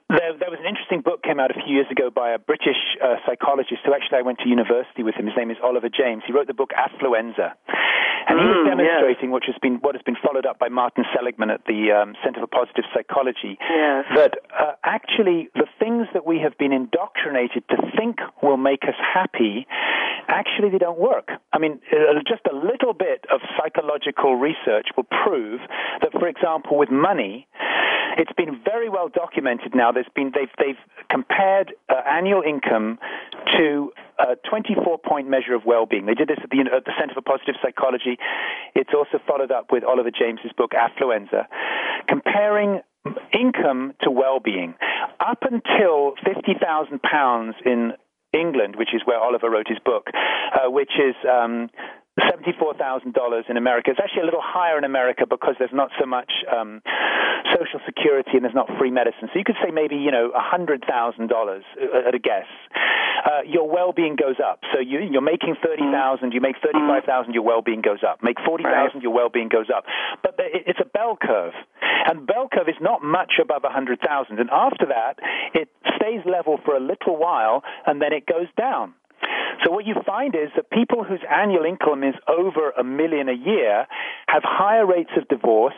there, 0.09 0.33
there 0.41 0.51
was 0.51 0.59
an 0.61 0.67
interesting 0.67 1.03
book 1.03 1.23
came 1.23 1.39
out 1.39 1.51
a 1.51 1.59
few 1.61 1.75
years 1.75 1.87
ago 1.91 2.09
by 2.11 2.33
a 2.33 2.39
British 2.39 2.81
uh, 3.03 3.17
psychologist 3.27 3.85
who 3.85 3.93
actually 3.95 4.19
I 4.19 4.23
went 4.23 4.39
to 4.41 4.49
university 4.49 5.03
with 5.03 5.15
him. 5.15 5.27
His 5.27 5.37
name 5.37 5.51
is 5.51 5.59
Oliver 5.63 5.89
James. 5.93 6.23
He 6.27 6.33
wrote 6.33 6.47
the 6.47 6.55
book 6.57 6.71
Affluenza, 6.73 7.53
and 8.29 8.41
he 8.41 8.45
was 8.45 8.57
Mm, 8.65 8.77
demonstrating 8.77 9.31
which 9.31 9.45
has 9.47 9.57
been 9.61 9.77
what 9.85 9.95
has 9.95 10.03
been 10.03 10.17
followed 10.17 10.47
up 10.47 10.59
by 10.59 10.69
Martin 10.69 11.05
Seligman 11.15 11.51
at 11.51 11.61
the 11.67 11.93
um, 11.93 12.15
Center 12.25 12.41
for 12.41 12.47
Positive 12.49 12.85
Psychology 12.95 13.59
Yes. 13.61 14.05
that 14.17 14.35
uh, 14.59 14.73
actually 14.85 15.49
the 15.55 15.67
things 15.79 16.07
that 16.15 16.25
we 16.27 16.39
have 16.41 16.57
been 16.59 16.73
indoctrinated 16.73 17.65
to 17.69 17.77
think 17.97 18.17
will 18.43 18.57
make 18.57 18.85
us 18.85 18.97
happy, 18.97 19.67
actually 20.29 20.71
they 20.71 20.79
don't 20.79 20.99
work. 20.99 21.29
I 21.53 21.59
mean, 21.59 21.81
uh, 21.93 22.21
just 22.27 22.43
a 22.51 22.55
little 22.55 22.93
bit 22.93 23.25
of 23.33 23.41
psychological 23.59 24.37
research 24.37 24.89
will 24.97 25.09
prove 25.25 25.61
that, 26.03 26.13
for 26.13 26.29
example, 26.29 26.79
with 26.79 26.91
money, 26.91 27.49
it's 28.17 28.33
been 28.33 28.61
very 28.65 28.89
well 28.89 29.09
documented 29.09 29.75
now. 29.75 29.93
There's 29.93 30.11
been 30.15 30.33
they've 30.35 30.51
they've 30.59 30.83
compared 31.11 31.73
uh, 31.89 31.95
annual 32.07 32.43
income 32.43 32.99
to 33.57 33.93
a 34.19 34.35
24-point 34.51 35.29
measure 35.29 35.55
of 35.55 35.65
well-being. 35.65 36.07
They 36.07 36.15
did 36.15 36.29
this 36.29 36.39
at 36.43 36.51
the, 36.51 36.59
at 36.75 36.85
the 36.85 36.93
Center 36.99 37.15
for 37.15 37.23
Positive 37.23 37.55
Psychology. 37.63 38.19
It's 38.75 38.91
also 38.93 39.23
followed 39.27 39.53
up 39.53 39.71
with 39.71 39.85
Oliver 39.85 40.11
James's 40.11 40.51
book 40.57 40.73
Affluenza, 40.73 41.47
comparing 42.09 42.81
income 43.33 43.95
to 44.03 44.11
well-being. 44.11 44.75
Up 45.21 45.43
until 45.43 46.15
50,000 46.25 47.01
pounds 47.01 47.55
in 47.65 47.93
England, 48.33 48.77
which 48.77 48.95
is 48.95 49.03
where 49.05 49.19
Oliver 49.19 49.51
wrote 49.51 49.69
his 49.69 49.79
book, 49.85 50.09
uh, 50.15 50.71
which 50.71 50.93
is 50.99 51.15
um, 51.29 51.71
$74,000 52.19 53.51
in 53.51 53.57
America. 53.57 53.91
It's 53.91 54.01
actually 54.03 54.23
a 54.23 54.25
little 54.25 54.43
higher 54.43 54.79
in 54.79 54.85
America 54.85 55.25
because 55.29 55.55
there's 55.59 55.75
not 55.75 55.91
so 56.01 56.07
much 56.07 56.31
um, 56.51 56.83
social 57.55 57.81
security 57.87 58.33
and 58.35 58.45
there's 58.45 58.55
not 58.55 58.69
free 58.79 58.91
medicine. 58.91 59.29
So 59.33 59.39
you 59.39 59.45
could 59.45 59.59
say 59.63 59.71
maybe, 59.71 59.97
you 59.97 60.11
know, 60.11 60.33
$100,000 60.35 60.83
at 60.83 62.15
a 62.15 62.19
guess. 62.19 62.49
Uh, 63.25 63.43
your 63.47 63.69
well-being 63.69 64.17
goes 64.17 64.37
up. 64.39 64.61
So 64.73 64.81
you, 64.81 65.01
you're 65.01 65.23
making 65.23 65.57
30,000, 65.63 66.33
you 66.33 66.41
make 66.41 66.57
35,000, 66.63 67.35
your 67.35 67.43
well-being 67.43 67.83
goes 67.83 68.01
up. 68.07 68.23
Make 68.23 68.37
40,000, 68.45 69.03
your 69.03 69.13
well-being 69.13 69.49
goes 69.49 69.67
up. 69.75 69.85
But 70.23 70.35
it's 70.39 70.81
a 70.81 70.87
bell 70.87 71.19
curve. 71.21 71.53
And 72.07 72.27
bell 72.27 72.49
curve 72.53 72.69
is 72.69 72.81
not 72.81 73.03
much 73.03 73.35
above 73.43 73.63
100,000. 73.65 74.39
And 74.39 74.51
after 74.51 74.87
that, 74.87 75.19
it 75.55 75.69
stays 75.97 76.23
level 76.25 76.59
for 76.65 76.75
a 76.75 76.81
little 76.81 77.17
while 77.17 77.63
and 77.87 78.01
then 78.01 78.13
it 78.13 78.27
goes 78.27 78.47
down. 78.57 78.95
So 79.65 79.73
what 79.73 79.87
you 79.87 79.95
find 80.07 80.35
is 80.35 80.51
that 80.57 80.71
people 80.71 81.05
whose 81.05 81.21
annual 81.29 81.65
income 81.65 82.05
is 82.05 82.15
over 82.29 82.71
a 82.71 82.85
million 82.85 83.29
a 83.29 83.35
year 83.35 83.87
have 84.29 84.43
higher 84.45 84.87
rates 84.87 85.11
of 85.17 85.27
divorce, 85.29 85.75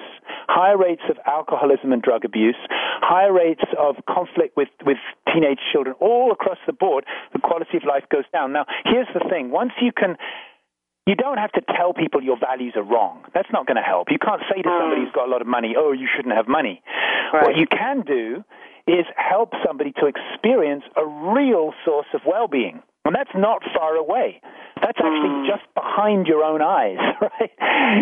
higher 0.49 0.77
rates 0.77 1.03
of 1.09 1.17
alcoholism 1.27 1.93
and 1.93 2.03
drug 2.03 2.25
abuse, 2.25 2.59
higher 3.01 3.33
rates 3.33 3.65
of 3.79 3.97
conflict 4.09 4.57
with, 4.57 4.69
with 4.85 4.99
teenage 5.33 5.61
children, 5.73 5.95
all 6.01 6.33
across 6.33 6.59
the 6.67 6.73
board. 6.73 7.05
The 7.33 7.39
quality 7.39 7.77
of 7.77 7.85
life 7.85 8.05
goes 8.11 8.25
down. 8.33 8.53
Now, 8.53 8.67
here's 8.85 9.09
the 9.15 9.27
thing. 9.31 9.51
Once 9.51 9.73
you 9.81 9.93
can 9.93 10.17
you 11.07 11.17
don't 11.17 11.39
have 11.39 11.51
to 11.53 11.63
tell 11.77 11.93
people 11.93 12.23
your 12.23 12.39
values 12.39 12.75
are 12.77 12.85
wrong. 12.85 13.25
That's 13.35 13.49
not 13.53 13.67
going 13.67 13.79
to 13.79 13.83
help. 13.83 14.09
You 14.11 14.19
can't 14.19 14.43
say 14.53 14.63
to 14.63 14.69
somebody 14.69 15.01
mm. 15.01 15.05
who's 15.07 15.15
got 15.15 15.27
a 15.27 15.31
lot 15.33 15.41
of 15.41 15.49
money, 15.49 15.75
oh, 15.77 15.91
you 15.91 16.07
shouldn't 16.15 16.37
have 16.37 16.47
money. 16.47 16.83
Right. 17.33 17.43
What 17.43 17.57
you 17.57 17.67
can 17.67 18.03
do 18.03 18.45
is 18.87 19.07
help 19.17 19.53
somebody 19.67 19.93
to 19.99 20.07
experience 20.07 20.85
a 20.97 21.05
real 21.07 21.73
source 21.85 22.07
of 22.15 22.21
well-being. 22.27 22.83
And 23.11 23.19
that's 23.19 23.35
not 23.35 23.67
far 23.75 23.99
away. 23.99 24.39
That's 24.79 24.95
actually 24.95 25.43
hmm. 25.43 25.51
just 25.51 25.67
behind 25.75 26.31
your 26.31 26.47
own 26.47 26.63
eyes, 26.63 27.03
right? 27.19 27.51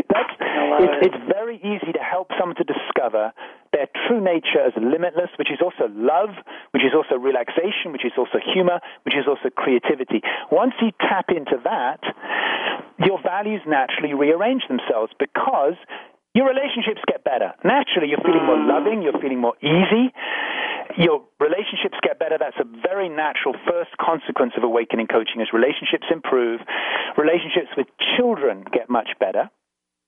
That's 0.04 0.34
it. 0.36 1.08
it's 1.08 1.22
very 1.24 1.56
easy 1.64 1.96
to 1.96 2.02
help 2.04 2.28
someone 2.36 2.60
to 2.60 2.66
discover 2.68 3.32
their 3.72 3.88
true 4.04 4.20
nature 4.20 4.60
as 4.60 4.76
limitless, 4.76 5.32
which 5.40 5.48
is 5.48 5.64
also 5.64 5.88
love, 5.96 6.36
which 6.76 6.84
is 6.84 6.92
also 6.92 7.16
relaxation, 7.16 7.88
which 7.96 8.04
is 8.04 8.12
also 8.20 8.36
humor, 8.36 8.84
which 9.08 9.16
is 9.16 9.24
also 9.24 9.48
creativity. 9.48 10.20
Once 10.52 10.76
you 10.84 10.92
tap 11.00 11.32
into 11.32 11.56
that, 11.64 12.04
your 13.00 13.16
values 13.24 13.64
naturally 13.64 14.12
rearrange 14.12 14.68
themselves 14.68 15.16
because 15.16 15.80
your 16.36 16.44
relationships 16.44 17.00
get 17.08 17.24
better. 17.24 17.56
Naturally, 17.64 18.12
you're 18.12 18.20
feeling 18.20 18.44
more 18.44 18.60
hmm. 18.60 18.68
loving, 18.68 19.00
you're 19.00 19.16
feeling 19.16 19.40
more 19.40 19.56
easy. 19.64 20.12
Your 20.98 21.22
relationships 21.38 21.96
get 22.02 22.18
better. 22.18 22.36
That's 22.38 22.58
a 22.58 22.66
very 22.82 23.08
natural 23.08 23.54
first 23.66 23.94
consequence 24.00 24.52
of 24.56 24.64
awakening 24.64 25.06
coaching 25.06 25.40
as 25.40 25.48
relationships 25.52 26.10
improve. 26.10 26.60
Relationships 27.16 27.70
with 27.76 27.86
children 28.16 28.64
get 28.72 28.90
much 28.90 29.10
better. 29.20 29.50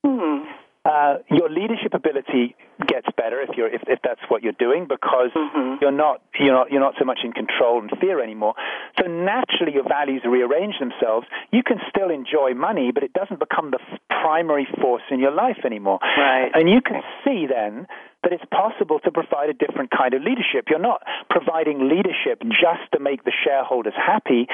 Hmm. 0.05 0.51
Uh, 0.83 1.19
your 1.31 1.51
leadership 1.51 1.93
ability 1.93 2.57
gets 2.89 3.07
better 3.15 3.43
if 3.43 3.51
you're 3.55 3.69
if, 3.69 3.83
if 3.87 3.99
that's 4.03 4.23
what 4.29 4.43
you're 4.43 4.57
doing 4.59 4.87
because 4.89 5.29
mm-hmm. 5.37 5.77
you're 5.79 5.93
not 5.93 6.23
you're 6.41 6.55
not 6.55 6.73
you're 6.73 6.81
not 6.81 6.95
so 6.99 7.05
much 7.05 7.19
in 7.23 7.33
control 7.33 7.79
and 7.79 7.91
fear 8.01 8.23
anymore. 8.23 8.55
So 8.99 9.07
naturally, 9.07 9.75
your 9.75 9.87
values 9.87 10.23
rearrange 10.25 10.77
themselves. 10.81 11.27
You 11.53 11.63
can 11.63 11.77
still 11.91 12.09
enjoy 12.09 12.55
money, 12.57 12.93
but 12.95 13.03
it 13.03 13.13
doesn't 13.13 13.39
become 13.39 13.73
the 13.73 13.79
primary 14.09 14.67
force 14.81 15.03
in 15.11 15.21
your 15.21 15.33
life 15.33 15.59
anymore. 15.67 15.99
Right. 16.17 16.51
And 16.55 16.71
you 16.71 16.81
can 16.81 17.03
see 17.25 17.47
then 17.47 17.87
that 18.23 18.33
it's 18.33 18.45
possible 18.53 19.01
to 19.01 19.11
provide 19.11 19.49
a 19.49 19.57
different 19.57 19.91
kind 19.91 20.13
of 20.13 20.23
leadership. 20.23 20.69
You're 20.69 20.83
not 20.83 21.03
providing 21.29 21.89
leadership 21.89 22.45
just 22.45 22.85
to 22.93 23.01
make 23.01 23.25
the 23.25 23.33
shareholders 23.33 23.97
happy. 23.97 24.47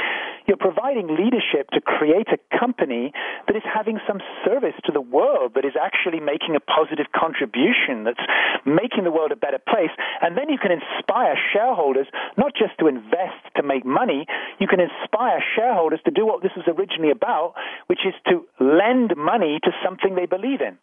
You're 0.47 0.57
providing 0.61 1.11
leadership 1.11 1.71
to 1.75 1.81
create 1.81 2.29
a 2.31 2.39
company 2.57 3.11
that 3.47 3.57
is 3.57 3.67
having 3.67 3.99
some 4.07 4.23
service 4.45 4.79
to 4.87 4.93
the 4.93 5.01
world, 5.01 5.55
that 5.55 5.65
is 5.65 5.75
actually 5.75 6.21
making 6.21 6.55
a 6.55 6.63
positive 6.63 7.11
contribution, 7.11 8.05
that's 8.07 8.23
making 8.65 9.03
the 9.03 9.11
world 9.11 9.33
a 9.33 9.37
better 9.37 9.59
place. 9.59 9.91
And 10.23 10.39
then 10.39 10.49
you 10.49 10.59
can 10.59 10.71
inspire 10.71 11.35
shareholders 11.53 12.07
not 12.39 12.55
just 12.55 12.79
to 12.79 12.87
invest 12.87 13.43
to 13.57 13.63
make 13.63 13.85
money, 13.85 14.27
you 14.61 14.69
can 14.69 14.79
inspire 14.79 15.43
shareholders 15.55 16.01
to 16.05 16.11
do 16.11 16.25
what 16.25 16.43
this 16.43 16.53
was 16.57 16.67
originally 16.71 17.11
about, 17.11 17.55
which 17.89 18.07
is 18.07 18.15
to 18.31 18.47
lend 18.63 19.17
money 19.17 19.59
to 19.65 19.71
something 19.83 20.15
they 20.15 20.27
believe 20.27 20.61
in. 20.61 20.79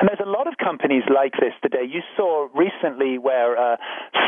And 0.00 0.08
there's 0.08 0.24
a 0.24 0.28
lot 0.28 0.48
of 0.48 0.56
companies 0.56 1.04
like 1.12 1.36
this 1.36 1.52
today. 1.60 1.84
You 1.84 2.00
saw 2.20 2.48
recently 2.52 3.16
where 3.16 3.56
uh, 3.56 3.76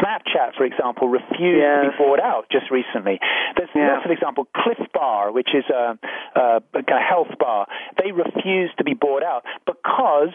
Snapchat, 0.01 0.57
for 0.57 0.65
example, 0.65 1.09
refused 1.09 1.61
yes. 1.61 1.85
to 1.85 1.91
be 1.93 1.97
bought 2.01 2.21
out 2.21 2.49
just 2.51 2.71
recently. 2.71 3.21
There's 3.57 3.69
yeah. 3.75 3.93
lots 3.93 4.07
of 4.07 4.11
example. 4.11 4.49
Clif 4.57 4.81
Bar, 4.95 5.31
which 5.33 5.51
is 5.53 5.65
a, 5.69 5.99
a, 6.35 6.63
a 6.73 7.01
health 7.05 7.37
bar, 7.39 7.67
they 8.03 8.13
refused 8.13 8.79
to 8.79 8.85
be 8.85 8.95
bought 8.95 9.23
out 9.23 9.45
because 9.67 10.33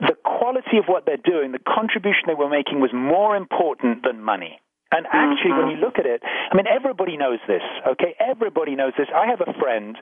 the 0.00 0.14
quality 0.22 0.78
of 0.78 0.86
what 0.86 1.04
they're 1.04 1.18
doing, 1.18 1.50
the 1.50 1.58
contribution 1.66 2.30
they 2.30 2.38
were 2.38 2.48
making, 2.48 2.78
was 2.80 2.90
more 2.94 3.34
important 3.34 4.04
than 4.06 4.22
money. 4.22 4.60
And 4.92 5.06
actually, 5.06 5.56
when 5.56 5.68
you 5.72 5.80
mm-hmm. 5.80 5.84
look 5.84 5.98
at 5.98 6.04
it, 6.04 6.20
I 6.22 6.54
mean, 6.54 6.66
everybody 6.68 7.16
knows 7.16 7.40
this, 7.48 7.64
okay? 7.96 8.14
Everybody 8.20 8.76
knows 8.76 8.92
this. 8.98 9.08
I 9.08 9.26
have 9.26 9.40
a 9.40 9.58
friend 9.58 9.96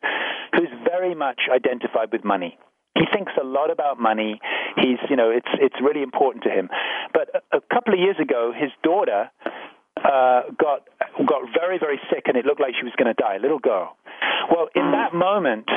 who's 0.52 0.68
very 0.82 1.14
much 1.14 1.46
identified 1.48 2.10
with 2.10 2.24
money. 2.24 2.58
He 2.98 3.04
thinks 3.12 3.32
a 3.40 3.44
lot 3.44 3.70
about 3.70 4.00
money. 4.00 4.40
He's, 4.76 4.98
you 5.08 5.16
know, 5.16 5.30
it's 5.30 5.48
it's 5.54 5.76
really 5.82 6.02
important 6.02 6.44
to 6.44 6.50
him. 6.50 6.68
But 7.12 7.42
a, 7.52 7.58
a 7.58 7.60
couple 7.72 7.94
of 7.94 8.00
years 8.00 8.16
ago, 8.20 8.52
his 8.56 8.70
daughter 8.82 9.30
uh, 9.96 10.42
got 10.58 10.88
got 11.26 11.42
very 11.54 11.78
very 11.78 12.00
sick, 12.10 12.24
and 12.26 12.36
it 12.36 12.44
looked 12.44 12.60
like 12.60 12.74
she 12.78 12.84
was 12.84 12.94
going 12.96 13.14
to 13.14 13.20
die. 13.20 13.36
A 13.36 13.40
little 13.40 13.58
girl. 13.58 13.96
Well, 14.50 14.68
in 14.74 14.90
that 14.92 15.14
moment, 15.14 15.68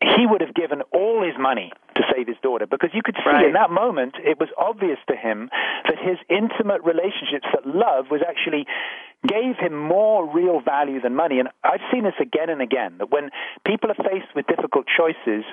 he 0.00 0.26
would 0.26 0.40
have 0.40 0.54
given 0.54 0.82
all 0.92 1.24
his 1.24 1.34
money 1.38 1.72
to 1.96 2.02
save 2.14 2.26
his 2.26 2.36
daughter 2.42 2.66
because 2.66 2.90
you 2.92 3.02
could 3.02 3.16
see 3.16 3.30
right. 3.30 3.46
in 3.46 3.54
that 3.54 3.70
moment 3.70 4.14
it 4.22 4.38
was 4.38 4.48
obvious 4.58 4.98
to 5.08 5.16
him 5.16 5.48
that 5.84 5.98
his 5.98 6.18
intimate 6.28 6.82
relationships 6.84 7.48
that 7.52 7.66
love 7.66 8.06
was 8.10 8.20
actually 8.26 8.66
gave 9.26 9.56
him 9.58 9.76
more 9.76 10.32
real 10.32 10.60
value 10.60 11.00
than 11.00 11.14
money. 11.14 11.38
And 11.38 11.48
I've 11.64 11.80
seen 11.92 12.04
this 12.04 12.14
again 12.20 12.50
and 12.50 12.62
again 12.62 12.96
that 12.98 13.10
when 13.10 13.30
people 13.66 13.90
are 13.90 13.94
faced 13.94 14.34
with 14.34 14.46
difficult 14.46 14.86
choices 14.86 15.44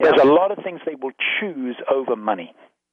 there's 0.00 0.20
a 0.20 0.26
lot 0.26 0.50
of 0.50 0.62
things 0.64 0.80
they 0.84 0.96
will 0.96 1.12
choose 1.40 1.76
over 1.90 2.16
money 2.16 2.52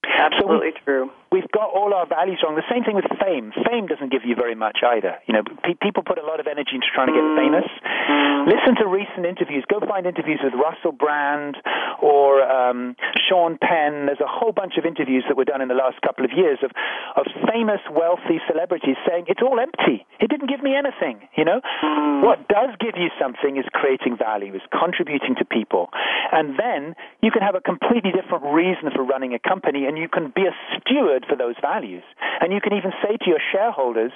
Absolutely 0.10 0.74
so 0.74 0.82
we, 0.82 0.86
true. 0.86 1.12
We've 1.32 1.52
got 1.54 1.70
all 1.70 1.94
our 1.94 2.10
values 2.10 2.42
wrong. 2.42 2.58
The 2.58 2.66
same 2.66 2.84
thing 2.84 2.98
with 2.98 3.06
fame. 3.22 3.54
Fame 3.70 3.86
doesn't 3.86 4.10
give 4.10 4.26
you 4.26 4.34
very 4.34 4.56
much 4.56 4.82
either. 4.82 5.22
You 5.30 5.38
know, 5.38 5.44
pe- 5.62 5.78
people 5.78 6.02
put 6.02 6.18
a 6.18 6.26
lot 6.26 6.40
of 6.40 6.48
energy 6.50 6.74
into 6.74 6.90
trying 6.90 7.14
to 7.14 7.14
get 7.14 7.22
mm. 7.22 7.38
famous. 7.38 7.70
Mm. 8.10 8.50
Listen 8.50 8.74
to 8.82 8.90
recent 8.90 9.30
interviews. 9.30 9.62
Go 9.70 9.78
find 9.86 10.10
interviews 10.10 10.42
with 10.42 10.58
Russell 10.58 10.92
Brand 10.92 11.62
or 12.02 12.42
um, 12.42 12.96
Sean 13.30 13.62
Penn. 13.62 14.10
There's 14.10 14.26
a 14.26 14.32
whole 14.32 14.52
bunch 14.52 14.82
of 14.82 14.90
interviews 14.90 15.22
that 15.30 15.38
were 15.38 15.46
done 15.46 15.62
in 15.62 15.70
the 15.70 15.78
last 15.78 16.02
couple 16.02 16.26
of 16.26 16.34
years 16.34 16.58
of, 16.66 16.74
of 17.14 17.30
famous, 17.46 17.82
wealthy 17.94 18.42
celebrities 18.50 18.98
saying 19.06 19.30
it's 19.30 19.46
all 19.46 19.62
empty. 19.62 20.10
It 20.18 20.34
didn't 20.34 20.50
give 20.50 20.66
me 20.66 20.74
anything. 20.74 21.22
You 21.38 21.46
know, 21.46 21.62
mm. 21.62 22.26
what 22.26 22.50
does 22.50 22.74
give 22.82 22.98
you 22.98 23.14
something 23.22 23.62
is 23.62 23.70
creating 23.70 24.18
value, 24.18 24.56
is 24.58 24.66
contributing 24.74 25.38
to 25.38 25.46
people, 25.46 25.94
and 26.34 26.58
then 26.58 26.98
you 27.22 27.30
can 27.30 27.46
have 27.46 27.54
a 27.54 27.62
completely 27.62 28.10
different 28.10 28.50
reason 28.50 28.90
for 28.96 29.06
running 29.06 29.38
a 29.38 29.40
company 29.40 29.86
and 29.86 29.99
you 30.00 30.10
can 30.10 30.32
be 30.36 30.44
a 30.44 30.56
steward 30.78 31.26
for 31.28 31.36
those 31.36 31.56
values. 31.62 32.04
And 32.42 32.54
you 32.54 32.62
can 32.62 32.74
even 32.74 32.92
say 33.04 33.18
to 33.18 33.30
your 33.30 33.42
shareholders, 33.52 34.12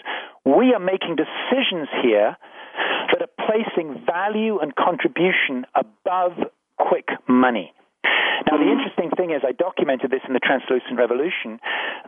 we 0.45 0.73
are 0.73 0.79
making 0.79 1.15
decisions 1.15 1.87
here 2.01 2.37
that 3.11 3.21
are 3.21 3.45
placing 3.45 4.05
value 4.05 4.59
and 4.59 4.75
contribution 4.75 5.65
above 5.75 6.33
quick 6.77 7.07
money. 7.27 7.73
Now, 8.49 8.57
the 8.57 8.69
interesting 8.69 9.09
thing 9.15 9.31
is, 9.31 9.41
I 9.47 9.51
documented 9.51 10.11
this 10.11 10.21
in 10.27 10.33
the 10.33 10.43
Translucent 10.43 10.97
Revolution, 10.97 11.59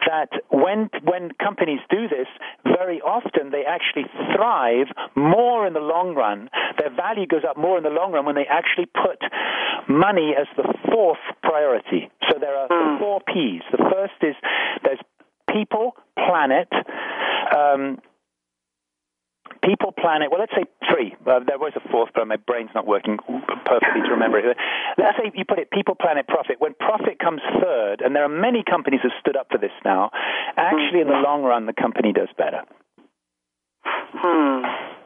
that 0.06 0.30
when, 0.50 0.90
when 1.04 1.32
companies 1.42 1.80
do 1.90 2.08
this, 2.08 2.28
very 2.64 3.02
often 3.02 3.52
they 3.52 3.64
actually 3.64 4.06
thrive 4.36 4.88
more 5.16 5.66
in 5.66 5.74
the 5.74 5.80
long 5.80 6.14
run. 6.14 6.50
Their 6.78 6.94
value 6.94 7.26
goes 7.26 7.44
up 7.48 7.58
more 7.58 7.78
in 7.78 7.84
the 7.84 7.90
long 7.90 8.12
run 8.12 8.26
when 8.26 8.36
they 8.36 8.48
actually 8.50 8.88
put 8.88 9.24
money 9.88 10.34
as 10.38 10.48
the 10.58 10.68
fourth 10.92 11.24
priority. 11.42 12.12
So 12.30 12.38
there 12.40 12.56
are 12.56 12.68
hmm. 12.70 13.00
four 13.00 13.22
P's. 13.26 13.64
The 13.72 13.90
first 13.90 14.20
is 14.22 14.36
there's 14.84 15.00
people, 15.50 15.96
planet, 16.18 16.68
um, 17.56 18.00
people, 19.64 19.92
planet. 19.92 20.32
Well, 20.32 20.40
let's 20.40 20.54
say 20.56 20.66
three. 20.90 21.16
Uh, 21.26 21.40
there 21.46 21.58
was 21.58 21.74
a 21.76 21.90
fourth, 21.90 22.10
but 22.14 22.28
my 22.28 22.38
brain's 22.38 22.72
not 22.74 22.86
working 22.86 23.18
perfectly 23.66 24.02
to 24.04 24.12
remember 24.12 24.40
it. 24.40 24.58
Let's 24.98 25.18
say 25.18 25.32
you 25.34 25.46
put 25.46 25.60
it 25.60 25.72
people, 25.72 25.96
planet, 25.96 26.28
profit. 26.28 26.58
When 26.60 26.74
profit 26.74 27.20
comes 27.20 27.42
third, 27.62 28.02
and 28.02 28.16
there 28.16 28.24
are 28.24 28.30
many 28.30 28.64
companies 28.64 29.02
that 29.04 29.12
stood 29.20 29.36
up 29.36 29.48
for 29.52 29.58
this 29.58 29.72
now, 29.84 30.12
actually 30.58 31.02
in 31.02 31.08
the 31.08 31.22
long 31.22 31.44
run, 31.44 31.66
the 31.66 31.74
company 31.74 32.14
does 32.14 32.30
better. 32.38 32.62
Hmm. 33.84 35.05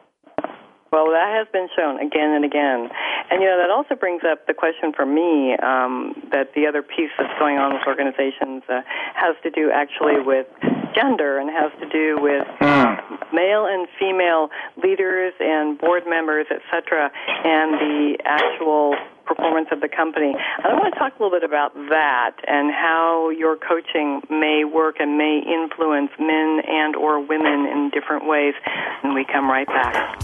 Well, 0.92 1.06
that 1.12 1.30
has 1.38 1.46
been 1.52 1.68
shown 1.76 2.00
again 2.00 2.34
and 2.34 2.44
again. 2.44 2.90
And, 3.30 3.40
you 3.40 3.46
know, 3.46 3.58
that 3.62 3.70
also 3.70 3.94
brings 3.94 4.22
up 4.26 4.46
the 4.48 4.54
question 4.54 4.92
for 4.92 5.06
me 5.06 5.54
um, 5.62 6.14
that 6.32 6.52
the 6.54 6.66
other 6.66 6.82
piece 6.82 7.10
that's 7.16 7.38
going 7.38 7.58
on 7.58 7.74
with 7.74 7.86
organizations 7.86 8.64
uh, 8.68 8.82
has 9.14 9.36
to 9.44 9.50
do 9.50 9.70
actually 9.70 10.20
with 10.20 10.48
gender 10.92 11.38
and 11.38 11.48
has 11.48 11.70
to 11.78 11.88
do 11.88 12.18
with 12.20 12.44
uh, 12.60 12.96
male 13.32 13.66
and 13.66 13.86
female 14.00 14.50
leaders 14.82 15.32
and 15.38 15.78
board 15.78 16.02
members, 16.08 16.46
et 16.50 16.60
cetera, 16.72 17.10
and 17.44 17.74
the 17.74 18.18
actual 18.24 18.96
performance 19.26 19.68
of 19.70 19.80
the 19.80 19.88
company. 19.88 20.34
I 20.34 20.74
want 20.74 20.92
to 20.92 20.98
talk 20.98 21.14
a 21.20 21.22
little 21.22 21.38
bit 21.38 21.44
about 21.44 21.72
that 21.74 22.34
and 22.48 22.72
how 22.74 23.30
your 23.30 23.56
coaching 23.56 24.22
may 24.28 24.64
work 24.64 24.96
and 24.98 25.16
may 25.16 25.38
influence 25.38 26.10
men 26.18 26.62
and 26.66 26.96
or 26.96 27.20
women 27.20 27.66
in 27.70 27.90
different 27.94 28.26
ways. 28.26 28.54
And 29.04 29.14
we 29.14 29.24
come 29.24 29.48
right 29.48 29.68
back. 29.68 30.20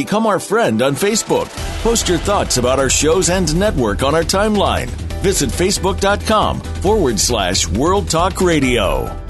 Become 0.00 0.26
our 0.26 0.40
friend 0.40 0.80
on 0.80 0.94
Facebook. 0.94 1.50
Post 1.82 2.08
your 2.08 2.16
thoughts 2.16 2.56
about 2.56 2.78
our 2.78 2.88
shows 2.88 3.28
and 3.28 3.54
network 3.54 4.02
on 4.02 4.14
our 4.14 4.22
timeline. 4.22 4.88
Visit 5.20 5.50
facebook.com 5.50 6.62
forward 6.80 7.20
slash 7.20 7.68
World 7.68 8.08
Talk 8.08 8.40
Radio. 8.40 9.29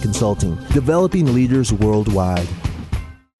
Consulting, 0.01 0.55
developing 0.73 1.33
leaders 1.33 1.71
worldwide. 1.71 2.47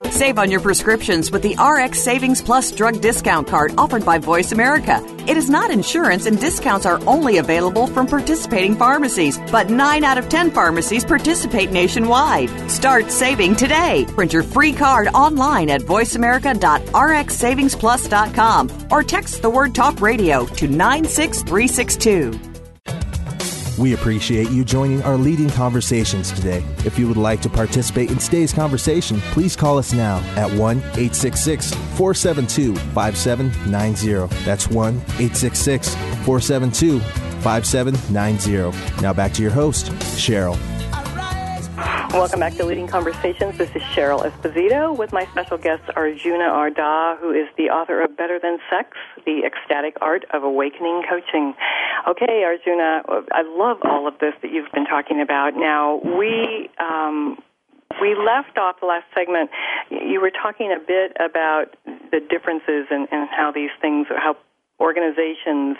Save 0.09 0.39
on 0.39 0.49
your 0.51 0.59
prescriptions 0.59 1.31
with 1.31 1.41
the 1.41 1.55
RX 1.55 2.01
Savings 2.01 2.41
Plus 2.41 2.69
drug 2.71 2.99
discount 3.01 3.47
card 3.47 3.73
offered 3.77 4.03
by 4.03 4.17
Voice 4.17 4.51
America. 4.51 5.01
It 5.27 5.37
is 5.37 5.49
not 5.49 5.71
insurance, 5.71 6.25
and 6.25 6.37
discounts 6.39 6.85
are 6.85 6.99
only 7.07 7.37
available 7.37 7.87
from 7.87 8.07
participating 8.07 8.75
pharmacies, 8.75 9.39
but 9.51 9.69
9 9.69 10.03
out 10.03 10.17
of 10.17 10.27
10 10.27 10.51
pharmacies 10.51 11.05
participate 11.05 11.71
nationwide. 11.71 12.49
Start 12.69 13.09
saving 13.09 13.55
today. 13.55 14.05
Print 14.09 14.33
your 14.33 14.43
free 14.43 14.73
card 14.73 15.07
online 15.09 15.69
at 15.69 15.81
voiceamerica.rxsavingsplus.com 15.81 18.69
or 18.91 19.03
text 19.03 19.41
the 19.41 19.49
word 19.49 19.73
talk 19.73 20.01
radio 20.01 20.45
to 20.45 20.67
96362. 20.67 22.50
We 23.77 23.93
appreciate 23.93 24.49
you 24.49 24.63
joining 24.63 25.01
our 25.03 25.17
leading 25.17 25.49
conversations 25.49 26.31
today. 26.31 26.63
If 26.85 26.99
you 26.99 27.07
would 27.07 27.17
like 27.17 27.41
to 27.41 27.49
participate 27.49 28.11
in 28.11 28.17
today's 28.17 28.53
conversation, 28.53 29.19
please 29.31 29.55
call 29.55 29.77
us 29.77 29.93
now 29.93 30.17
at 30.35 30.51
1 30.51 30.77
866 30.77 31.73
472 31.73 32.75
5790. 32.75 34.43
That's 34.43 34.67
1 34.67 34.95
866 34.95 35.95
472 35.95 36.99
5790. 36.99 39.01
Now 39.01 39.13
back 39.13 39.33
to 39.33 39.41
your 39.41 39.51
host, 39.51 39.87
Cheryl. 40.15 40.70
Welcome 42.13 42.41
back 42.41 42.55
to 42.55 42.65
Leading 42.65 42.87
Conversations. 42.87 43.57
This 43.57 43.69
is 43.73 43.81
Cheryl 43.83 44.29
Esposito 44.29 44.95
with 44.95 45.13
my 45.13 45.25
special 45.27 45.57
guest 45.57 45.81
Arjuna 45.95 46.43
Ardagh, 46.43 47.17
who 47.19 47.31
is 47.31 47.47
the 47.55 47.69
author 47.69 48.01
of 48.01 48.17
Better 48.17 48.37
Than 48.37 48.57
Sex, 48.69 48.97
The 49.25 49.43
Ecstatic 49.45 49.95
Art 50.01 50.25
of 50.33 50.43
Awakening 50.43 51.03
Coaching. 51.09 51.53
Okay, 52.09 52.43
Arjuna, 52.43 53.03
I 53.31 53.43
love 53.43 53.77
all 53.85 54.09
of 54.09 54.19
this 54.19 54.33
that 54.41 54.51
you've 54.51 54.69
been 54.73 54.85
talking 54.85 55.21
about. 55.21 55.55
Now, 55.55 56.01
we 56.03 56.69
um, 56.79 57.37
we 58.01 58.13
left 58.13 58.57
off 58.57 58.81
the 58.81 58.87
last 58.87 59.05
segment. 59.15 59.49
You 59.89 60.19
were 60.19 60.31
talking 60.31 60.75
a 60.75 60.79
bit 60.79 61.15
about 61.15 61.75
the 61.85 62.19
differences 62.19 62.87
and 62.91 63.07
how 63.31 63.53
these 63.55 63.71
things, 63.81 64.07
how 64.09 64.35
organizations, 64.81 65.77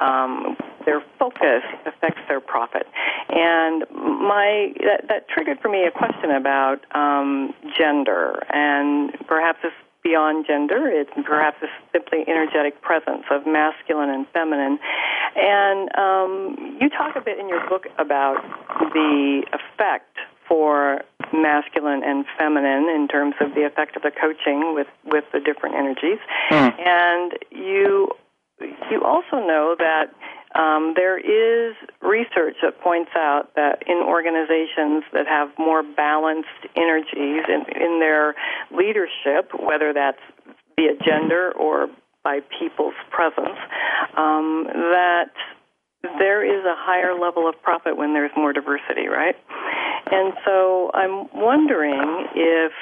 um, 0.00 0.56
their 0.86 1.02
focus 1.18 1.62
affects 1.86 2.20
their 2.28 2.40
profit. 2.40 2.86
And 3.28 3.84
my 3.90 4.72
that, 4.80 5.08
that 5.08 5.28
triggered 5.28 5.58
for 5.60 5.68
me 5.68 5.84
a 5.84 5.90
question 5.90 6.30
about 6.30 6.80
um, 6.94 7.52
gender, 7.76 8.42
and 8.50 9.12
perhaps 9.26 9.58
it's 9.64 9.74
beyond 10.04 10.46
gender. 10.46 10.86
It's 10.88 11.10
perhaps 11.24 11.56
a 11.62 11.66
simply 11.90 12.24
energetic 12.28 12.80
presence 12.82 13.24
of 13.30 13.46
masculine 13.46 14.10
and 14.10 14.26
feminine. 14.28 14.78
And 15.34 15.88
um, 15.96 16.78
you 16.80 16.90
talk 16.90 17.16
a 17.16 17.20
bit 17.20 17.38
in 17.38 17.48
your 17.48 17.66
book 17.68 17.86
about 17.98 18.36
the 18.92 19.42
effect 19.52 20.18
for 20.46 21.00
masculine 21.32 22.02
and 22.04 22.26
feminine 22.38 22.88
in 22.94 23.08
terms 23.08 23.34
of 23.40 23.54
the 23.54 23.64
effect 23.64 23.96
of 23.96 24.02
the 24.02 24.12
coaching 24.12 24.74
with 24.74 24.86
with 25.04 25.24
the 25.32 25.40
different 25.40 25.74
energies. 25.74 26.18
Mm. 26.50 26.78
And 26.78 27.32
you 27.50 28.10
you 28.60 29.02
also 29.04 29.44
know 29.44 29.76
that 29.78 30.14
um, 30.54 30.94
there 30.94 31.18
is 31.18 31.74
research 32.00 32.56
that 32.62 32.80
points 32.80 33.10
out 33.16 33.54
that 33.56 33.82
in 33.86 33.96
organizations 33.96 35.02
that 35.12 35.26
have 35.26 35.50
more 35.58 35.82
balanced 35.82 36.48
energies 36.76 37.42
in, 37.48 37.64
in 37.74 37.98
their 37.98 38.34
leadership, 38.70 39.50
whether 39.58 39.92
that's 39.92 40.20
via 40.76 40.94
gender 41.04 41.52
or 41.52 41.88
by 42.22 42.40
people's 42.58 42.94
presence, 43.10 43.58
um, 44.16 44.64
that 44.66 45.32
there 46.18 46.44
is 46.44 46.64
a 46.64 46.76
higher 46.76 47.18
level 47.18 47.48
of 47.48 47.60
profit 47.62 47.96
when 47.96 48.12
there's 48.12 48.30
more 48.36 48.52
diversity, 48.52 49.08
right? 49.08 49.36
And 50.10 50.34
so 50.44 50.90
I'm 50.94 51.26
wondering 51.34 52.26
if 52.34 52.72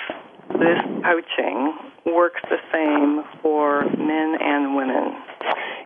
this 0.59 0.79
coaching 1.03 1.79
works 2.05 2.41
the 2.51 2.59
same 2.73 3.23
for 3.41 3.85
men 3.97 4.37
and 4.41 4.75
women. 4.77 5.15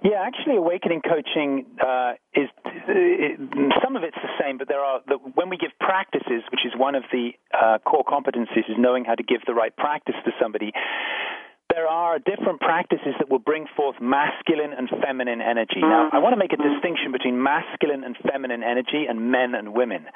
Yeah, 0.06 0.22
actually, 0.22 0.54
awakening 0.54 1.02
coaching 1.02 1.66
uh, 1.82 2.12
is 2.32 2.46
it, 2.86 3.40
some 3.82 3.96
of 3.96 4.04
it's 4.04 4.16
the 4.22 4.30
same, 4.40 4.56
but 4.56 4.68
there 4.68 4.78
are 4.78 5.00
the, 5.08 5.16
when 5.34 5.50
we 5.50 5.56
give 5.56 5.70
practices, 5.80 6.46
which 6.52 6.62
is 6.64 6.72
one 6.76 6.94
of 6.94 7.02
the 7.10 7.30
uh, 7.50 7.78
core 7.78 8.04
competencies, 8.04 8.70
is 8.70 8.78
knowing 8.78 9.04
how 9.04 9.16
to 9.16 9.24
give 9.24 9.40
the 9.46 9.54
right 9.54 9.74
practice 9.76 10.14
to 10.24 10.30
somebody 10.40 10.72
there 11.76 11.86
are 11.86 12.18
different 12.18 12.58
practices 12.60 13.12
that 13.18 13.28
will 13.28 13.38
bring 13.38 13.66
forth 13.76 13.96
masculine 14.00 14.72
and 14.72 14.88
feminine 15.04 15.42
energy. 15.42 15.82
Now, 15.82 16.08
I 16.10 16.18
want 16.18 16.32
to 16.32 16.38
make 16.38 16.54
a 16.54 16.56
distinction 16.56 17.12
between 17.12 17.42
masculine 17.42 18.02
and 18.02 18.16
feminine 18.24 18.62
energy 18.62 19.04
and 19.06 19.30
men 19.30 19.54
and 19.54 19.74
women. 19.74 20.06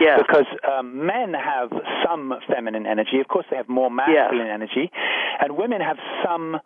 Yeah. 0.00 0.16
Because 0.16 0.46
um, 0.64 1.04
men 1.06 1.34
have 1.34 1.68
some 2.06 2.32
feminine 2.48 2.86
energy. 2.86 3.20
Of 3.20 3.28
course, 3.28 3.44
they 3.50 3.56
have 3.56 3.68
more 3.68 3.90
masculine 3.90 4.46
yeah. 4.46 4.54
energy. 4.54 4.90
And 5.40 5.58
women 5.58 5.82
have 5.82 5.98
some 6.24 6.56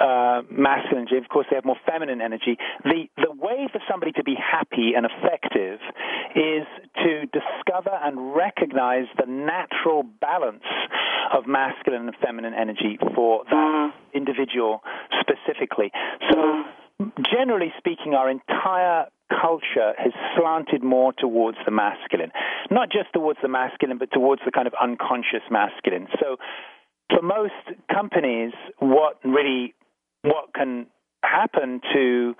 uh, 0.00 0.42
masculine 0.50 1.06
energy. 1.06 1.18
Of 1.18 1.28
course, 1.28 1.46
they 1.50 1.56
have 1.56 1.64
more 1.64 1.80
feminine 1.86 2.20
energy. 2.20 2.56
The 2.84 3.08
the 3.16 3.32
way 3.32 3.68
for 3.70 3.80
somebody 3.90 4.12
to 4.12 4.24
be 4.24 4.34
happy 4.34 4.92
and 4.96 5.06
effective 5.06 5.80
is 6.34 6.66
to 7.04 7.26
discover 7.28 7.92
and 8.02 8.34
recognize 8.34 9.04
the 9.18 9.26
natural 9.26 10.02
balance 10.02 10.64
of 11.32 11.46
masculine 11.46 12.08
and 12.08 12.16
feminine 12.24 12.54
energy 12.54 12.98
for 13.14 13.44
that 13.44 13.52
mm-hmm. 13.52 14.16
individual 14.16 14.82
specifically. 15.20 15.90
So, 16.30 16.36
mm-hmm. 16.36 17.22
generally 17.30 17.72
speaking, 17.78 18.14
our 18.14 18.30
entire 18.30 19.06
culture 19.28 19.92
has 19.98 20.12
slanted 20.36 20.82
more 20.82 21.12
towards 21.12 21.58
the 21.64 21.70
masculine. 21.70 22.30
Not 22.70 22.90
just 22.90 23.12
towards 23.12 23.38
the 23.42 23.48
masculine, 23.48 23.98
but 23.98 24.10
towards 24.12 24.42
the 24.44 24.52
kind 24.52 24.66
of 24.66 24.74
unconscious 24.80 25.44
masculine. 25.50 26.08
So, 26.20 26.36
for 27.10 27.22
most 27.22 27.52
companies, 27.92 28.52
what 28.78 29.18
really 29.24 29.74
what 30.22 30.54
can 30.54 30.86
happen 31.22 31.80
to 31.92 32.34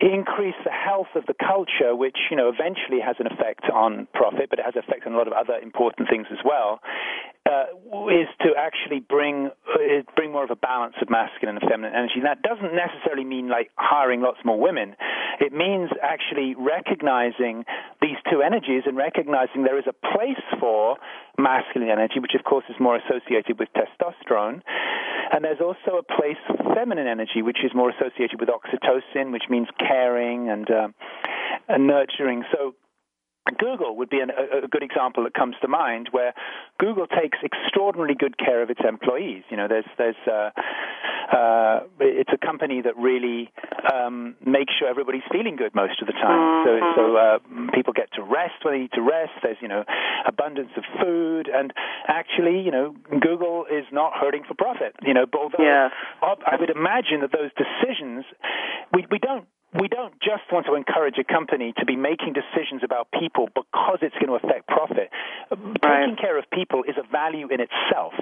increase 0.00 0.54
the 0.64 0.70
health 0.70 1.10
of 1.16 1.26
the 1.26 1.34
culture, 1.34 1.94
which 1.94 2.16
you 2.30 2.36
know 2.36 2.48
eventually 2.48 3.00
has 3.02 3.16
an 3.18 3.26
effect 3.26 3.64
on 3.72 4.06
profit, 4.14 4.46
but 4.48 4.58
it 4.58 4.64
has 4.64 4.74
an 4.76 4.82
effect 4.86 5.06
on 5.06 5.12
a 5.12 5.16
lot 5.16 5.26
of 5.26 5.32
other 5.32 5.58
important 5.58 6.08
things 6.08 6.26
as 6.30 6.38
well, 6.44 6.80
uh, 7.50 7.66
is 8.14 8.30
to 8.40 8.54
actually 8.56 9.00
bring 9.00 9.50
uh, 9.66 10.02
bring 10.14 10.30
more 10.30 10.44
of 10.44 10.50
a 10.50 10.56
balance 10.56 10.94
of 11.02 11.10
masculine 11.10 11.58
and 11.58 11.68
feminine 11.68 11.94
energy. 11.94 12.22
And 12.22 12.26
that 12.26 12.42
doesn't 12.42 12.74
necessarily 12.74 13.24
mean 13.24 13.48
like 13.48 13.70
hiring 13.74 14.20
lots 14.20 14.38
more 14.44 14.58
women. 14.58 14.94
It 15.40 15.52
means 15.52 15.90
actually 16.02 16.54
recognizing 16.54 17.64
these 18.00 18.18
two 18.30 18.42
energies 18.42 18.84
and 18.86 18.96
recognizing 18.96 19.64
there 19.64 19.78
is 19.78 19.90
a 19.90 19.96
place 20.14 20.42
for 20.60 20.96
masculine 21.38 21.90
energy, 21.90 22.20
which 22.20 22.38
of 22.38 22.44
course 22.44 22.64
is 22.70 22.76
more 22.78 22.94
associated 22.94 23.58
with 23.58 23.68
testosterone, 23.74 24.62
and 25.32 25.44
there's 25.44 25.60
also 25.60 25.98
a 25.98 26.02
place 26.02 26.36
for 26.46 26.74
feminine 26.74 27.06
energy, 27.06 27.42
which 27.42 27.58
is 27.64 27.72
more 27.74 27.90
associated 27.90 28.40
with 28.40 28.48
oxytocin, 28.48 29.32
which 29.32 29.44
means 29.48 29.68
caring 29.78 30.48
and 30.48 30.70
uh, 30.70 30.88
and 31.68 31.86
nurturing. 31.86 32.44
So 32.52 32.74
Google 33.56 33.96
would 33.96 34.10
be 34.10 34.20
an, 34.20 34.30
a, 34.30 34.64
a, 34.64 34.68
good 34.68 34.82
example 34.82 35.24
that 35.24 35.34
comes 35.34 35.54
to 35.62 35.68
mind, 35.68 36.08
where 36.10 36.34
Google 36.78 37.06
takes 37.06 37.38
extraordinarily 37.42 38.14
good 38.14 38.36
care 38.38 38.62
of 38.62 38.70
its 38.70 38.80
employees. 38.86 39.44
You 39.50 39.56
know, 39.56 39.68
there's 39.68 39.88
there's 39.96 40.20
uh, 40.26 40.50
uh, 41.32 41.80
it's 42.00 42.30
a 42.32 42.38
company 42.38 42.82
that 42.82 42.96
really 42.96 43.50
um, 43.92 44.36
makes 44.44 44.74
sure 44.78 44.88
everybody's 44.88 45.26
feeling 45.30 45.56
good 45.56 45.74
most 45.74 46.00
of 46.00 46.06
the 46.06 46.12
time. 46.12 46.64
So 46.66 46.70
so 46.96 47.02
mm-hmm. 47.02 47.68
uh, 47.68 47.72
people 47.72 47.92
get 47.92 48.12
to 48.14 48.22
rest 48.22 48.64
when 48.64 48.74
they 48.74 48.80
need 48.80 48.92
to 48.92 49.02
rest. 49.02 49.32
There's 49.42 49.58
you 49.60 49.68
know 49.68 49.84
abundance 50.26 50.70
of 50.76 50.84
food, 51.00 51.48
and 51.52 51.72
actually 52.06 52.60
you 52.60 52.70
know 52.70 52.94
Google 53.20 53.66
is 53.70 53.84
not 53.92 54.12
hurting 54.14 54.44
for 54.46 54.54
profit. 54.54 54.94
You 55.02 55.14
know, 55.14 55.26
although 55.32 55.62
yes. 55.62 55.92
I 56.22 56.56
would 56.58 56.70
imagine 56.70 57.20
that 57.20 57.32
those 57.32 57.50
decisions 57.56 58.24
we 58.92 59.06
we 59.10 59.18
don't 59.18 59.46
we 59.74 59.88
don't 59.88 60.14
just 60.20 60.48
want 60.50 60.64
to 60.66 60.74
encourage 60.74 61.16
a 61.18 61.24
company 61.24 61.74
to 61.76 61.84
be 61.84 61.96
making 61.96 62.32
decisions 62.32 62.80
about 62.82 63.08
people 63.12 63.48
because 63.52 63.98
it's 64.00 64.16
going 64.16 64.32
to 64.32 64.40
affect 64.40 64.66
profit. 64.66 65.10
Right. 65.50 66.08
Taking 66.08 66.16
care 66.16 66.38
of 66.38 66.48
people 66.50 66.84
is 66.88 66.96
a 66.96 67.04
value 67.04 67.48
in 67.52 67.60
itself. 67.60 68.14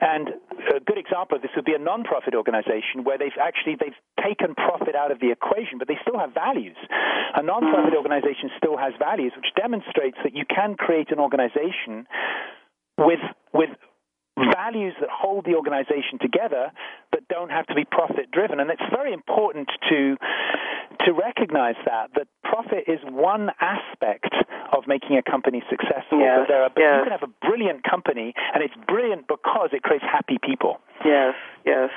And 0.00 0.28
a 0.74 0.80
good 0.80 0.96
example 0.96 1.36
of 1.36 1.42
this 1.42 1.50
would 1.56 1.64
be 1.64 1.74
a 1.74 1.78
non-profit 1.78 2.34
organization 2.34 3.02
where 3.02 3.18
they've 3.18 3.34
actually 3.40 3.76
they've 3.76 3.98
taken 4.22 4.54
profit 4.54 4.94
out 4.94 5.10
of 5.10 5.18
the 5.18 5.32
equation, 5.32 5.78
but 5.78 5.88
they 5.88 5.98
still 6.02 6.18
have 6.18 6.32
values. 6.32 6.76
A 7.34 7.42
non-profit 7.42 7.92
mm-hmm. 7.92 7.96
organization 7.96 8.50
still 8.56 8.78
has 8.78 8.94
values, 8.98 9.32
which 9.34 9.50
demonstrates 9.56 10.16
that 10.22 10.34
you 10.34 10.44
can 10.46 10.76
create 10.76 11.10
an 11.10 11.18
organization 11.18 12.06
with 12.96 13.20
with 13.52 13.70
values 14.54 14.94
that 15.00 15.08
hold 15.10 15.44
the 15.44 15.54
organization 15.54 16.18
together 16.20 16.70
but 17.10 17.26
don't 17.28 17.50
have 17.50 17.66
to 17.66 17.74
be 17.74 17.84
profit 17.84 18.30
driven 18.30 18.60
and 18.60 18.70
it's 18.70 18.82
very 18.90 19.12
important 19.12 19.68
to 19.88 20.16
to 21.04 21.12
recognize 21.12 21.76
that 21.84 22.10
that 22.14 22.26
profit 22.42 22.84
is 22.86 22.98
one 23.10 23.50
aspect 23.60 24.34
of 24.76 24.86
making 24.86 25.16
a 25.16 25.22
company 25.22 25.62
successful 25.70 26.18
yes, 26.18 26.46
but, 26.46 26.54
are, 26.54 26.70
but 26.74 26.80
yes. 26.80 26.96
you 26.98 27.04
can 27.04 27.12
have 27.12 27.28
a 27.28 27.32
brilliant 27.46 27.82
company 27.84 28.34
and 28.54 28.62
it's 28.62 28.74
brilliant 28.86 29.26
because 29.28 29.70
it 29.72 29.82
creates 29.82 30.04
happy 30.04 30.38
people 30.42 30.80
yes 31.04 31.34
yes 31.64 31.90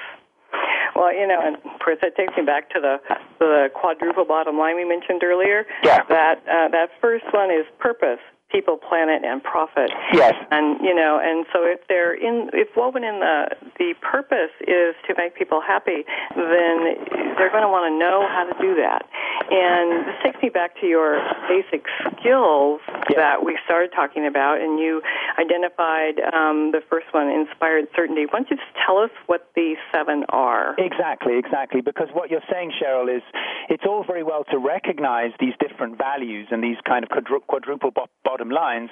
well, 0.95 1.13
you 1.15 1.25
know, 1.27 1.39
and 1.41 1.55
of 1.55 1.79
course 1.79 1.97
that 2.01 2.15
takes 2.15 2.35
me 2.35 2.43
back 2.43 2.69
to 2.71 2.79
the 2.81 2.97
the 3.39 3.69
quadruple 3.73 4.25
bottom 4.25 4.57
line 4.57 4.75
we 4.75 4.85
mentioned 4.85 5.23
earlier. 5.23 5.65
Yeah. 5.83 6.03
That 6.09 6.39
uh, 6.39 6.67
that 6.69 6.89
first 6.99 7.25
one 7.31 7.49
is 7.49 7.65
purpose, 7.79 8.19
people, 8.51 8.77
planet, 8.77 9.23
and 9.23 9.43
profit. 9.43 9.89
Yes. 10.13 10.35
And 10.51 10.79
you 10.81 10.93
know, 10.93 11.19
and 11.21 11.45
so 11.53 11.63
if 11.63 11.79
they're 11.87 12.13
in, 12.13 12.49
if 12.53 12.69
woven 12.75 13.03
in 13.03 13.19
the 13.19 13.55
the 13.79 13.93
purpose 14.01 14.51
is 14.61 14.95
to 15.07 15.15
make 15.17 15.35
people 15.35 15.61
happy, 15.61 16.03
then 16.35 16.99
they're 17.37 17.51
going 17.51 17.63
to 17.63 17.71
want 17.71 17.87
to 17.89 17.95
know 17.97 18.27
how 18.27 18.43
to 18.45 18.55
do 18.61 18.75
that. 18.75 19.07
And 19.49 20.05
this 20.07 20.15
takes 20.23 20.41
me 20.43 20.49
back 20.49 20.75
to 20.81 20.85
your 20.87 21.19
basic 21.49 21.85
skills 22.19 22.79
Yes. 23.09 23.17
that 23.17 23.43
we 23.43 23.57
started 23.65 23.91
talking 23.95 24.25
about, 24.27 24.61
and 24.61 24.79
you 24.79 25.01
identified 25.37 26.19
um, 26.33 26.71
the 26.71 26.81
first 26.89 27.07
one, 27.11 27.27
inspired 27.29 27.87
certainty. 27.95 28.25
Why 28.25 28.39
don't 28.39 28.49
you 28.51 28.57
just 28.57 28.69
tell 28.85 28.97
us 28.99 29.09
what 29.27 29.49
the 29.55 29.75
seven 29.91 30.23
are? 30.29 30.75
Exactly, 30.77 31.37
exactly. 31.37 31.81
Because 31.81 32.07
what 32.13 32.29
you're 32.29 32.45
saying, 32.51 32.71
Cheryl, 32.81 33.13
is 33.13 33.23
it's 33.69 33.83
all 33.85 34.03
very 34.05 34.23
well 34.23 34.43
to 34.51 34.57
recognize 34.57 35.31
these 35.39 35.53
different 35.59 35.97
values 35.97 36.47
and 36.51 36.63
these 36.63 36.77
kind 36.87 37.03
of 37.03 37.09
quadru- 37.09 37.45
quadruple 37.47 37.91
bo- 37.91 38.07
bottom 38.23 38.49
lines, 38.49 38.89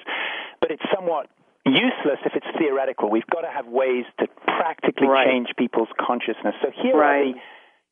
but 0.60 0.70
it's 0.70 0.82
somewhat 0.94 1.28
useless 1.64 2.18
if 2.26 2.32
it's 2.34 2.46
theoretical. 2.58 3.10
We've 3.10 3.26
got 3.32 3.42
to 3.42 3.50
have 3.50 3.66
ways 3.66 4.04
to 4.18 4.26
practically 4.46 5.06
Right. 5.08 5.26
change 5.26 5.48
people's 5.56 5.88
consciousness. 5.98 6.54
So 6.62 6.70
here 6.70 6.96
Right. 6.96 7.28
are 7.28 7.32
the 7.32 7.40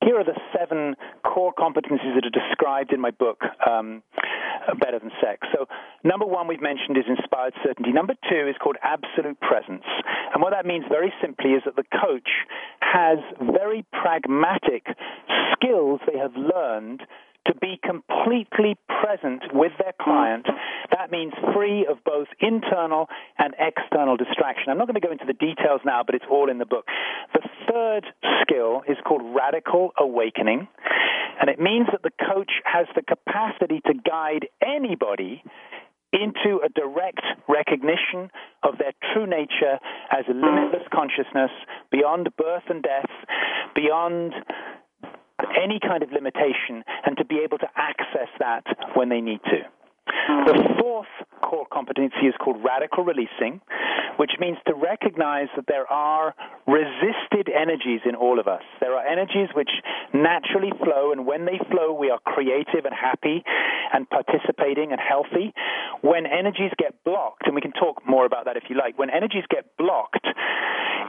here 0.02 0.16
are 0.16 0.24
the 0.24 0.38
seven 0.56 0.94
core 1.24 1.52
competencies 1.52 2.14
that 2.14 2.24
are 2.24 2.30
described 2.30 2.92
in 2.92 3.00
my 3.00 3.10
book, 3.10 3.42
um, 3.68 4.02
Better 4.80 4.98
Than 4.98 5.10
Sex. 5.20 5.46
So, 5.52 5.66
number 6.04 6.26
one 6.26 6.46
we've 6.46 6.62
mentioned 6.62 6.96
is 6.96 7.04
inspired 7.08 7.54
certainty. 7.64 7.92
Number 7.92 8.14
two 8.28 8.48
is 8.48 8.54
called 8.62 8.76
absolute 8.82 9.40
presence. 9.40 9.84
And 10.32 10.42
what 10.42 10.52
that 10.52 10.66
means 10.66 10.84
very 10.88 11.12
simply 11.20 11.50
is 11.52 11.62
that 11.64 11.76
the 11.76 11.84
coach 11.84 12.28
has 12.80 13.18
very 13.40 13.84
pragmatic 13.92 14.86
skills 15.52 16.00
they 16.10 16.18
have 16.18 16.34
learned 16.36 17.02
to 17.48 17.54
be 17.56 17.80
completely 17.82 18.76
present 19.00 19.42
with 19.52 19.72
their 19.78 19.92
client. 20.00 20.46
That 20.92 21.10
means 21.10 21.32
free 21.54 21.86
of 21.90 21.98
both 22.04 22.28
internal 22.40 23.08
and 23.38 23.54
external 23.58 24.16
distraction. 24.16 24.70
I'm 24.70 24.78
not 24.78 24.86
going 24.86 25.00
to 25.00 25.06
go 25.06 25.12
into 25.12 25.26
the 25.26 25.32
details 25.32 25.80
now, 25.84 26.02
but 26.04 26.14
it's 26.14 26.24
all 26.30 26.50
in 26.50 26.58
the 26.58 26.66
book. 26.66 26.86
The 27.34 27.42
third 27.68 28.06
skill 28.42 28.82
is 28.88 28.96
called 29.04 29.22
radical 29.34 29.92
awakening, 29.98 30.68
and 31.40 31.50
it 31.50 31.58
means 31.58 31.88
that 31.92 32.02
the 32.02 32.12
coach 32.32 32.52
has 32.64 32.86
the 32.94 33.02
capacity 33.02 33.80
to 33.86 33.94
guide 33.94 34.46
anybody 34.62 35.42
into 36.12 36.60
a 36.64 36.68
direct 36.70 37.20
recognition 37.48 38.30
of 38.62 38.78
their 38.78 38.92
true 39.12 39.26
nature 39.26 39.78
as 40.10 40.24
a 40.28 40.32
limitless 40.32 40.86
consciousness 40.92 41.50
beyond 41.92 42.28
birth 42.38 42.64
and 42.68 42.82
death, 42.82 43.10
beyond 43.74 44.32
any 45.56 45.80
kind 45.80 46.02
of 46.02 46.12
limitation, 46.12 46.84
and 47.04 47.16
to 47.16 47.24
be 47.24 47.40
able 47.44 47.58
to 47.58 47.68
access 47.76 48.28
that 48.38 48.64
when 48.94 49.08
they 49.08 49.20
need 49.20 49.40
to. 49.44 49.60
Hmm. 50.08 50.44
The 50.46 50.56
fourth 50.80 51.12
core 51.42 51.66
competency 51.72 52.26
is 52.26 52.34
called 52.42 52.62
radical 52.64 53.04
releasing, 53.04 53.60
which 54.16 54.32
means 54.40 54.58
to 54.66 54.74
recognize 54.74 55.48
that 55.56 55.66
there 55.68 55.86
are 55.90 56.34
resisted 56.66 57.48
energies 57.48 58.00
in 58.04 58.14
all 58.14 58.38
of 58.40 58.48
us. 58.48 58.62
There 58.80 58.94
are 58.94 59.06
energies 59.06 59.48
which 59.54 59.70
naturally 60.12 60.72
flow, 60.82 61.12
and 61.12 61.26
when 61.26 61.44
they 61.44 61.58
flow, 61.70 61.92
we 61.92 62.10
are 62.10 62.18
creative 62.24 62.84
and 62.84 62.94
happy 62.94 63.44
and 63.92 64.08
participating 64.08 64.92
and 64.92 65.00
healthy. 65.00 65.54
When 66.02 66.26
energies 66.26 66.72
get 66.78 67.02
blocked, 67.04 67.46
and 67.46 67.54
we 67.54 67.60
can 67.60 67.72
talk 67.72 68.02
more 68.06 68.26
about 68.26 68.44
that 68.46 68.56
if 68.56 68.64
you 68.68 68.76
like, 68.76 68.98
when 68.98 69.10
energies 69.10 69.44
get 69.48 69.76
blocked, 69.76 70.26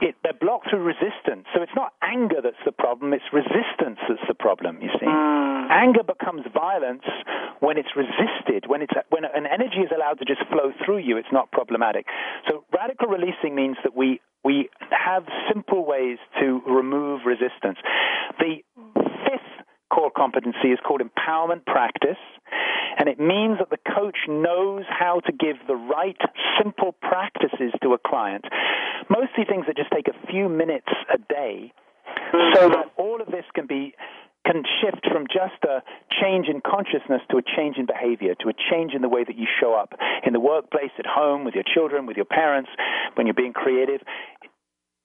it, 0.02 0.16
they're 0.24 0.38
blocked 0.40 0.70
through 0.70 0.84
resistance. 0.84 1.48
So 1.54 1.62
it's 1.62 1.76
not 1.76 1.94
anger 2.02 2.42
that's 2.42 2.62
the 2.66 2.72
problem, 2.72 3.14
it's 3.14 3.28
resistance 3.34 4.00
that's 4.08 4.26
the 4.28 4.34
problem, 4.34 4.82
you 4.82 4.90
see. 5.00 5.06
Mm. 5.06 5.72
Anger 5.72 6.04
becomes 6.04 6.44
violence 6.54 7.04
when 7.60 7.78
it's 7.78 7.96
resisted, 7.96 8.66
when, 8.68 8.82
it's, 8.82 8.94
when 9.10 9.26
an 9.26 9.46
energy 9.46 9.84
is 9.84 9.92
allowed 9.94 10.20
to 10.20 10.26
just 10.26 10.42
flow 10.50 10.72
through 10.86 11.00
you, 11.00 11.18
it's 11.18 11.32
not 11.32 11.52
problematic. 11.52 12.06
So 12.48 12.64
radical 12.74 13.08
releasing 13.08 13.56
means 13.56 13.78
that 13.84 13.96
we, 13.96 14.22
we 14.44 14.70
have 14.92 15.24
simple 15.52 15.86
ways 15.86 16.18
to 16.40 16.62
remove 16.66 17.22
resistance. 17.26 17.78
The 18.40 18.64
core 19.94 20.12
competency 20.16 20.70
is 20.70 20.80
called 20.86 21.02
empowerment 21.02 21.66
practice, 21.66 22.18
and 22.98 23.10
it 23.10 23.20
means 23.20 23.60
that 23.60 23.70
the 23.70 23.80
coach 23.96 24.18
knows 24.28 24.84
how 24.88 25.20
to 25.22 25.32
give 25.32 25.58
the 25.68 25.76
right 25.76 26.18
simple 26.62 26.94
practices 27.02 27.74
to 27.82 27.94
a 27.94 27.98
client, 27.98 28.46
mostly 29.10 29.46
things 29.48 29.66
that 29.68 29.78
just 29.78 29.92
take 29.92 30.08
a 30.08 30.28
few 30.28 30.50
minutes 30.50 30.90
a 31.14 31.18
day, 31.32 31.74
so 32.54 32.70
that 32.70 32.92
all 32.98 33.22
of 33.22 33.28
this 33.28 33.46
can 33.54 33.68
be 33.68 33.94
can 34.46 34.64
shift 34.82 35.06
from 35.12 35.28
just 35.28 35.62
a 35.64 35.84
change 36.22 36.48
in 36.48 36.62
consciousness 36.62 37.22
to 37.30 37.38
a 37.38 37.42
change 37.44 37.78
in 37.78 37.86
behavior, 37.86 38.34
to 38.40 38.50
a 38.50 38.54
change 38.72 38.94
in 38.96 39.02
the 39.02 39.10
way 39.10 39.24
that 39.24 39.38
you 39.38 39.46
show 39.60 39.76
up 39.76 39.94
in 40.26 40.34
the 40.34 40.40
workplace, 40.40 40.90
at 40.98 41.06
home, 41.06 41.44
with 41.44 41.54
your 41.54 41.64
children, 41.64 42.08
with 42.08 42.16
your 42.16 42.26
parents, 42.26 42.70
when 43.14 43.28
you're 43.28 43.36
being 43.36 43.54
creative 43.54 44.02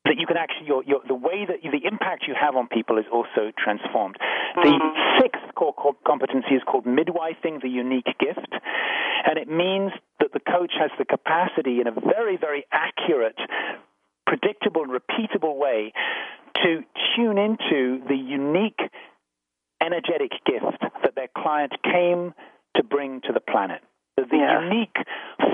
that 0.05 0.19
you 0.19 0.27
can 0.27 0.37
actually 0.37 0.67
your, 0.67 0.85
your 0.85 1.01
the 1.07 1.15
way 1.15 1.47
that 1.49 1.63
the 1.63 1.87
impact 1.87 2.25
you 2.29 2.35
have 2.39 2.57
on 2.57 2.69
people 2.69 2.99
is 2.99 3.07
also 3.13 3.53
transformed. 3.57 4.17
The 4.55 4.69
mm-hmm. 4.69 5.21
sixth 5.21 5.55
core 5.55 5.75
co- 5.75 5.97
competency 6.07 6.55
is 6.55 6.63
called 6.67 6.85
midwifing 6.85 7.63
the 7.63 7.69
unique 7.69 8.13
gift, 8.21 8.53
and 9.27 9.39
it 9.39 9.49
means 9.49 9.93
that 10.21 10.33
the 10.33 10.41
coach 10.41 10.73
has 10.79 10.91
the 10.99 11.05
capacity 11.05 11.81
in 11.81 11.87
a 11.87 11.93
very 11.93 12.37
very 12.37 12.65
accurate, 12.71 13.39
predictable 14.27 14.83
and 14.83 14.93
repeatable 14.93 15.57
way 15.57 15.93
to 16.63 16.83
tune 17.17 17.39
into 17.39 18.05
the 18.07 18.17
unique 18.17 18.81
energetic 19.83 20.33
gift 20.47 20.81
that 21.03 21.15
their 21.15 21.29
client 21.37 21.73
came 21.83 22.33
to 22.77 22.83
bring 22.83 23.21
to 23.23 23.33
the 23.33 23.41
planet. 23.41 23.81
The, 24.17 24.25
unique 24.31 24.97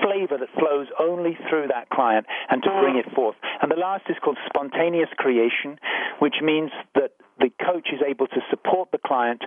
flavor 0.03 0.37
that 0.39 0.49
flows 0.59 0.89
only 0.99 1.37
through 1.49 1.69
that 1.69 1.89
client 1.91 2.27
and 2.51 2.63
to 2.63 2.71
bring 2.81 2.95
mm. 2.95 3.07
it 3.07 3.15
forth. 3.15 3.37
And 3.63 3.71
the 3.71 3.77
last 3.77 4.05
is 4.09 4.17
called 4.23 4.39
spontaneous 4.47 5.09
creation, 5.17 5.79
which 6.19 6.37
means 6.43 6.71
that 6.95 7.13
the 7.39 7.51
coach 7.65 7.89
is 7.93 8.01
able 8.07 8.27
to 8.27 8.41
support 8.51 8.91
the 8.93 8.99
client 8.99 9.43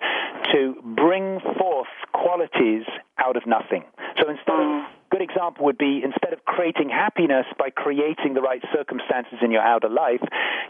to 0.51 0.76
bring 0.95 1.39
forth 1.57 1.93
qualities 2.14 2.84
out 3.20 3.38
of 3.38 3.45
nothing. 3.45 3.84
So 4.22 4.30
instead 4.30 4.57
of 4.57 4.66
mm. 4.66 4.86
Good 5.14 5.22
example 5.22 5.66
would 5.66 5.78
be 5.78 6.01
instead 6.03 6.34
of 6.34 6.43
creating 6.45 6.89
happiness 6.89 7.45
by 7.59 7.70
creating 7.70 8.34
the 8.34 8.41
right 8.41 8.61
circumstances 8.74 9.38
in 9.45 9.51
your 9.51 9.61
outer 9.61 9.89
life, 9.89 10.26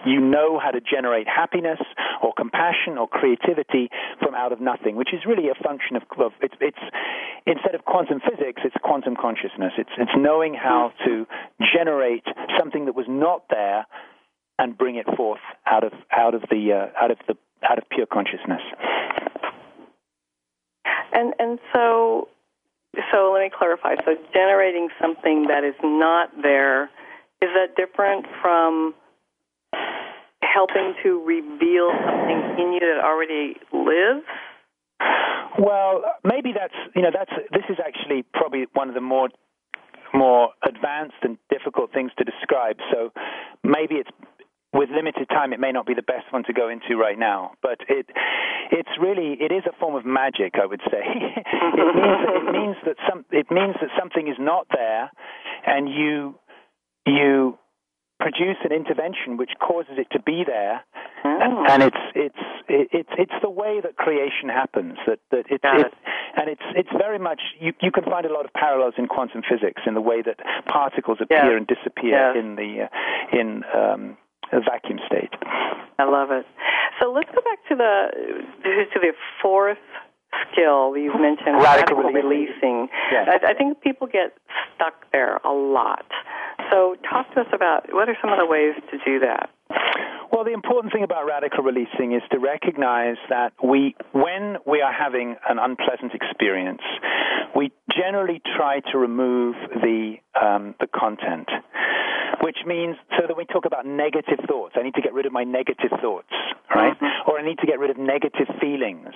you 0.05 0.19
know 0.19 0.59
how 0.59 0.69
to 0.69 0.81
generate 0.81 1.27
happiness 1.27 1.79
or 2.21 2.33
compassion 2.35 2.97
or 2.99 3.07
creativity 3.07 3.87
from 4.19 4.35
out 4.35 4.51
of 4.51 4.59
nothing, 4.59 4.97
which 4.97 5.13
is 5.13 5.21
really 5.25 5.47
a 5.47 5.55
function 5.63 5.95
of, 5.95 6.03
of 6.19 6.33
it's, 6.41 6.55
it's 6.59 6.83
instead 7.45 7.73
of 7.73 7.85
quantum 7.85 8.19
physics, 8.19 8.61
it's 8.65 8.75
quantum 8.83 9.15
consciousness. 9.15 9.71
It's 9.77 9.95
it's 9.97 10.11
knowing 10.17 10.53
how 10.53 10.91
to 11.05 11.25
generate 11.73 12.25
something 12.59 12.85
that 12.85 12.95
was 12.95 13.05
not 13.07 13.45
there 13.49 13.87
and 14.59 14.77
bring 14.77 14.97
it 14.97 15.05
forth 15.15 15.45
out 15.65 15.85
of 15.85 15.93
out 16.11 16.35
of 16.35 16.41
the 16.51 16.73
uh, 16.73 17.01
out 17.01 17.11
of 17.11 17.17
the 17.27 17.35
out 17.63 17.77
of 17.77 17.85
pure 17.89 18.05
consciousness. 18.05 18.61
And 21.13 21.33
and 21.39 21.59
so 21.73 22.27
so 23.11 23.31
let 23.33 23.41
me 23.41 23.49
clarify. 23.55 23.95
So 24.05 24.15
generating 24.33 24.89
something 25.01 25.47
that 25.47 25.63
is 25.63 25.75
not 25.83 26.29
there 26.41 26.85
is 27.41 27.49
that 27.55 27.75
different 27.75 28.25
from 28.41 28.93
helping 30.53 30.93
to 31.03 31.23
reveal 31.25 31.89
something 32.05 32.55
in 32.59 32.73
you 32.73 32.79
that 32.79 33.01
already 33.03 33.55
lives? 33.71 34.25
Well, 35.59 36.03
maybe 36.23 36.51
that's 36.53 36.73
you 36.95 37.01
know 37.01 37.11
that's 37.13 37.31
this 37.51 37.63
is 37.69 37.77
actually 37.83 38.23
probably 38.33 38.65
one 38.73 38.89
of 38.89 38.95
the 38.95 39.01
more 39.01 39.29
more 40.13 40.49
advanced 40.67 41.17
and 41.23 41.37
difficult 41.49 41.91
things 41.91 42.11
to 42.17 42.23
describe. 42.23 42.77
So 42.91 43.11
maybe 43.63 43.95
it's 43.95 44.09
with 44.73 44.89
limited 44.89 45.29
time, 45.29 45.53
it 45.53 45.59
may 45.59 45.71
not 45.71 45.85
be 45.85 45.93
the 45.93 46.01
best 46.01 46.25
one 46.31 46.43
to 46.45 46.53
go 46.53 46.69
into 46.69 46.97
right 46.97 47.17
now, 47.17 47.51
but 47.61 47.79
it 47.87 48.07
it's 48.71 48.89
really 48.99 49.37
it 49.39 49.51
is 49.51 49.63
a 49.67 49.73
form 49.79 49.95
of 49.95 50.05
magic, 50.05 50.53
I 50.61 50.65
would 50.65 50.81
say. 50.91 51.03
it 51.05 51.95
means 51.95 52.25
it 52.27 52.51
means 52.51 52.75
that 52.85 52.95
some 53.09 53.25
it 53.31 53.51
means 53.51 53.75
that 53.81 53.89
something 53.99 54.27
is 54.27 54.37
not 54.39 54.67
there, 54.73 55.11
and 55.65 55.87
you 55.89 56.35
you 57.05 57.57
produce 58.19 58.57
an 58.63 58.71
intervention 58.71 59.37
which 59.37 59.51
causes 59.59 59.93
it 59.97 60.07
to 60.11 60.21
be 60.21 60.43
there, 60.45 60.81
and, 61.23 61.67
and 61.69 61.83
it's 61.83 62.03
it's 62.15 62.43
it, 62.69 62.87
it's 62.91 63.09
it's 63.17 63.37
the 63.41 63.49
way 63.49 63.79
that 63.83 63.95
creation 63.97 64.49
happens. 64.49 64.97
That 65.05 65.19
that 65.31 65.45
it's 65.49 65.63
it, 65.63 65.85
it. 65.85 65.93
and 66.37 66.49
it's 66.49 66.67
it's 66.75 66.91
very 66.97 67.19
much 67.19 67.41
you 67.59 67.73
you 67.81 67.91
can 67.91 68.05
find 68.05 68.25
a 68.25 68.33
lot 68.33 68.45
of 68.45 68.53
parallels 68.53 68.93
in 68.97 69.07
quantum 69.07 69.41
physics 69.47 69.81
in 69.85 69.93
the 69.93 70.01
way 70.01 70.21
that 70.21 70.39
particles 70.65 71.19
appear 71.21 71.51
Yeah. 71.51 71.57
and 71.57 71.67
disappear 71.67 72.33
Yeah. 72.33 72.39
in 72.39 72.55
the 72.55 72.87
uh, 72.89 73.39
in 73.39 73.63
um, 73.75 74.17
a 74.53 74.61
vacuum 74.61 74.99
state. 75.07 75.33
I 75.99 76.05
love 76.05 76.29
it. 76.31 76.45
So 77.01 77.11
let's 77.11 77.29
go 77.33 77.41
back 77.41 77.59
to 77.69 77.75
the 77.75 77.93
to 78.93 78.99
the 78.99 79.13
fourth 79.41 79.81
skill 80.51 80.95
you've 80.97 81.19
mentioned, 81.19 81.61
Radical 81.61 81.97
releasing. 81.97 82.29
releasing. 82.29 82.87
Yes. 83.11 83.27
I, 83.29 83.51
I 83.51 83.53
think 83.53 83.81
people 83.81 84.07
get 84.07 84.33
stuck 84.75 84.93
there 85.11 85.37
a 85.43 85.51
lot. 85.51 86.05
So 86.71 86.95
talk 87.09 87.31
to 87.35 87.41
us 87.41 87.47
about 87.53 87.91
what 87.93 88.09
are 88.09 88.17
some 88.21 88.31
of 88.31 88.39
the 88.39 88.45
ways 88.45 88.73
to 88.91 88.97
do 89.05 89.19
that. 89.19 89.49
Well, 90.33 90.43
the 90.43 90.53
important 90.53 90.91
thing 90.91 91.03
about 91.03 91.27
radical 91.27 91.63
releasing 91.63 92.13
is 92.13 92.23
to 92.31 92.39
recognize 92.39 93.17
that 93.29 93.53
we, 93.63 93.95
when 94.13 94.57
we 94.65 94.81
are 94.81 94.91
having 94.91 95.35
an 95.47 95.59
unpleasant 95.59 96.11
experience, 96.15 96.81
we 97.55 97.71
generally 97.95 98.41
try 98.57 98.79
to 98.91 98.97
remove 98.97 99.53
the 99.71 100.15
um, 100.33 100.73
the 100.79 100.87
content, 100.87 101.47
which 102.41 102.57
means 102.65 102.95
so 103.11 103.27
that 103.27 103.37
we 103.37 103.45
talk 103.45 103.65
about 103.65 103.85
negative 103.85 104.39
thoughts. 104.47 104.73
I 104.75 104.81
need 104.81 104.95
to 104.95 105.03
get 105.03 105.13
rid 105.13 105.27
of 105.27 105.31
my 105.31 105.43
negative 105.43 105.91
thoughts, 106.01 106.33
right? 106.73 106.97
Mm-hmm. 106.97 107.29
Or 107.29 107.37
I 107.37 107.45
need 107.45 107.59
to 107.59 107.67
get 107.67 107.77
rid 107.77 107.91
of 107.91 107.99
negative 107.99 108.47
feelings. 108.59 109.13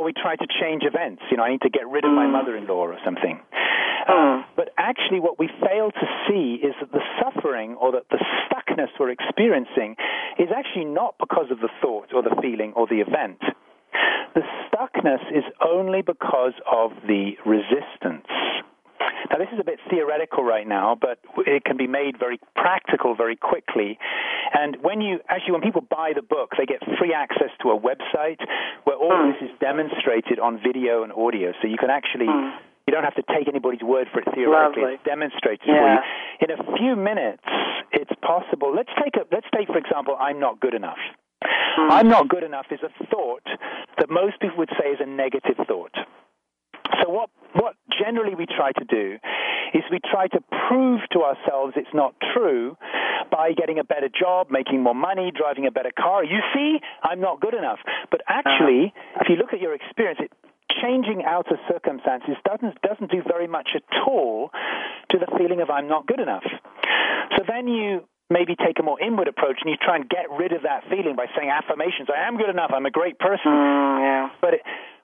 Or 0.00 0.04
we 0.06 0.14
try 0.14 0.34
to 0.34 0.46
change 0.62 0.82
events. 0.88 1.20
You 1.30 1.36
know, 1.36 1.42
I 1.42 1.50
need 1.50 1.60
to 1.60 1.68
get 1.68 1.86
rid 1.86 2.06
of 2.06 2.10
my 2.12 2.24
mm. 2.24 2.32
mother-in-law 2.32 2.88
or 2.88 2.96
something. 3.04 3.38
Uh, 4.08 4.40
but 4.56 4.72
actually, 4.78 5.20
what 5.20 5.38
we 5.38 5.46
fail 5.60 5.90
to 5.90 6.06
see 6.24 6.56
is 6.64 6.72
that 6.80 6.90
the 6.90 7.04
suffering 7.20 7.76
or 7.76 7.92
that 7.92 8.08
the 8.08 8.16
stuckness 8.48 8.88
we're 8.98 9.10
experiencing 9.10 9.96
is 10.38 10.48
actually 10.56 10.86
not 10.86 11.16
because 11.20 11.50
of 11.50 11.60
the 11.60 11.68
thought 11.82 12.14
or 12.14 12.22
the 12.22 12.34
feeling 12.40 12.72
or 12.76 12.86
the 12.86 13.04
event. 13.04 13.44
The 14.34 14.40
stuckness 14.72 15.20
is 15.36 15.44
only 15.60 16.00
because 16.00 16.54
of 16.64 16.92
the 17.06 17.32
resistance. 17.44 18.24
Now, 19.28 19.38
this 19.38 19.48
is 19.52 19.60
a 19.60 19.64
bit 19.64 19.78
theoretical 19.90 20.42
right 20.44 20.66
now, 20.66 20.96
but 20.98 21.18
it 21.46 21.64
can 21.64 21.76
be 21.76 21.86
made 21.86 22.18
very 22.18 22.40
practical 22.56 23.14
very 23.14 23.36
quickly. 23.36 23.98
And 24.54 24.76
when 24.82 25.00
you 25.00 25.20
actually, 25.28 25.52
when 25.52 25.62
people 25.62 25.82
buy 25.82 26.12
the 26.14 26.22
book, 26.22 26.52
they 26.56 26.66
get 26.66 26.80
free 26.98 27.12
access 27.12 27.50
to 27.62 27.70
a 27.70 27.78
website 27.78 28.40
where 28.84 28.96
all 28.96 29.12
mm. 29.12 29.32
this 29.32 29.50
is 29.50 29.54
demonstrated 29.60 30.38
on 30.38 30.60
video 30.62 31.02
and 31.02 31.12
audio. 31.12 31.52
So 31.60 31.68
you 31.68 31.78
can 31.78 31.90
actually. 31.90 32.26
Mm. 32.26 32.56
You 32.88 32.96
don't 32.96 33.04
have 33.04 33.14
to 33.14 33.22
take 33.30 33.46
anybody's 33.46 33.82
word 33.82 34.08
for 34.12 34.18
it 34.18 34.26
theoretically. 34.34 34.82
Lovely. 34.82 34.94
It's 34.94 35.04
demonstrated 35.04 35.68
yeah. 35.68 36.00
for 36.40 36.48
you. 36.48 36.48
In 36.48 36.50
a 36.58 36.76
few 36.76 36.96
minutes, 36.96 37.44
it's 37.92 38.10
possible. 38.20 38.74
Let's 38.74 38.90
take 38.98 39.14
a, 39.14 39.22
let's 39.30 39.46
take 39.54 39.68
for 39.68 39.78
example, 39.78 40.16
I'm 40.18 40.40
not 40.40 40.58
good 40.58 40.74
enough. 40.74 40.98
Mm. 41.78 41.90
I'm 41.90 42.08
not 42.08 42.28
good 42.28 42.42
enough 42.42 42.66
is 42.72 42.80
a 42.82 42.90
thought 43.06 43.46
that 43.98 44.10
most 44.10 44.40
people 44.40 44.56
would 44.58 44.70
say 44.80 44.88
is 44.88 44.98
a 45.00 45.06
negative 45.06 45.56
thought. 45.68 45.94
So 47.02 47.10
what 47.10 47.30
what 47.52 47.74
generally 47.98 48.34
we 48.34 48.46
try 48.46 48.72
to 48.72 48.84
do 48.84 49.18
is 49.74 49.82
we 49.90 49.98
try 50.10 50.28
to 50.28 50.40
prove 50.68 51.00
to 51.12 51.22
ourselves 51.22 51.74
it's 51.76 51.94
not 51.94 52.14
true 52.34 52.76
by 53.30 53.52
getting 53.52 53.78
a 53.78 53.84
better 53.84 54.08
job, 54.08 54.48
making 54.50 54.82
more 54.82 54.94
money, 54.94 55.32
driving 55.34 55.66
a 55.66 55.70
better 55.70 55.92
car. 55.96 56.24
You 56.24 56.40
see, 56.54 56.78
I'm 57.02 57.20
not 57.20 57.40
good 57.40 57.54
enough. 57.54 57.78
But 58.10 58.22
actually, 58.28 58.92
if 59.20 59.28
you 59.28 59.36
look 59.36 59.52
at 59.52 59.60
your 59.60 59.74
experience, 59.74 60.18
it, 60.22 60.32
changing 60.82 61.24
outer 61.26 61.58
circumstances 61.68 62.36
doesn't 62.44 62.80
doesn't 62.82 63.10
do 63.10 63.22
very 63.26 63.46
much 63.46 63.70
at 63.74 63.82
all 64.06 64.50
to 65.10 65.18
the 65.18 65.26
feeling 65.38 65.60
of 65.60 65.70
I'm 65.70 65.88
not 65.88 66.06
good 66.06 66.20
enough. 66.20 66.44
So 67.36 67.44
then 67.46 67.68
you 67.68 68.04
maybe 68.30 68.54
take 68.54 68.78
a 68.78 68.82
more 68.82 69.00
inward 69.00 69.28
approach 69.28 69.58
and 69.62 69.70
you 69.70 69.76
try 69.76 69.96
and 69.96 70.08
get 70.08 70.30
rid 70.30 70.52
of 70.52 70.62
that 70.62 70.84
feeling 70.88 71.16
by 71.16 71.26
saying 71.36 71.50
affirmations. 71.50 72.08
I 72.08 72.26
am 72.26 72.38
good 72.38 72.48
enough. 72.48 72.70
I'm 72.72 72.86
a 72.86 72.90
great 72.90 73.18
person. 73.18 73.50
Mm, 73.50 73.98
yeah. 74.00 74.28
But 74.40 74.54
it, 74.54 74.62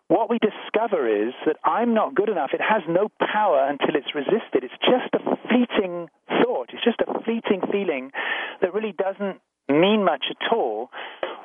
what 0.09 0.31
we 0.31 0.39
discover 0.39 1.09
is 1.09 1.35
that 1.47 1.57
I'm 1.65 1.95
not 1.95 2.15
good 2.15 2.29
enough. 2.29 2.51
It 2.53 2.61
has 2.61 2.83
no 2.89 3.09
power 3.21 3.67
until 3.69 3.97
it's 3.97 4.15
resisted. 4.15 4.63
It's 4.63 4.81
just 4.81 5.11
a 5.15 5.37
fleeting 5.49 6.09
thought. 6.43 6.71
It's 6.73 6.85
just 6.85 7.01
a 7.01 7.13
fleeting 7.25 7.63
feeling 7.73 8.13
that 8.63 8.73
really 8.73 8.95
doesn't 8.97 9.41
mean 9.69 10.05
much 10.05 10.27
at 10.31 10.53
all. 10.53 10.91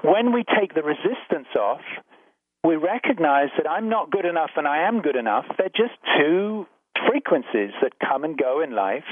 When 0.03 0.34
we 0.34 0.43
take 0.43 0.74
the 0.76 0.84
resistance 0.84 1.49
off, 1.57 1.82
we 2.64 2.76
recognize 2.76 3.49
that 3.57 3.70
I'm 3.70 3.89
not 3.89 4.12
good 4.12 4.26
enough 4.26 4.51
and 4.55 4.68
I 4.68 4.88
am 4.88 5.01
good 5.01 5.16
enough. 5.16 5.45
They're 5.57 5.70
just 5.70 5.97
two 6.20 6.68
frequencies 7.08 7.72
that 7.82 7.94
come 8.00 8.24
and 8.24 8.38
go 8.38 8.62
in 8.62 8.76
life. 8.76 9.08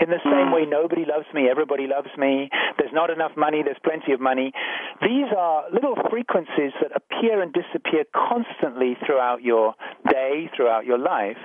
In 0.00 0.08
the 0.10 0.20
same 0.24 0.52
way, 0.52 0.64
nobody 0.66 1.04
loves 1.04 1.26
me, 1.34 1.48
everybody 1.50 1.86
loves 1.86 2.08
me, 2.16 2.50
there's 2.78 2.92
not 2.92 3.10
enough 3.10 3.32
money, 3.36 3.62
there's 3.62 3.80
plenty 3.84 4.12
of 4.12 4.20
money. 4.20 4.52
These 5.00 5.30
are 5.36 5.64
little 5.72 5.96
frequencies 6.10 6.72
that 6.80 6.90
appear 6.96 7.42
and 7.42 7.52
disappear 7.52 8.04
constantly 8.14 8.96
throughout 9.04 9.42
your 9.42 9.74
day, 10.08 10.50
throughout 10.56 10.86
your 10.86 10.98
life. 10.98 11.38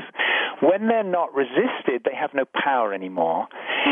When 0.61 0.87
they're 0.87 1.03
not 1.03 1.35
resisted, 1.35 2.01
they 2.03 2.15
have 2.15 2.33
no 2.33 2.45
power 2.45 2.93
anymore. 2.93 3.47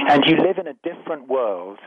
And 0.09 0.23
you 0.25 0.37
live 0.37 0.57
in 0.57 0.67
a 0.67 0.73
different 0.83 1.27
world, 1.27 1.77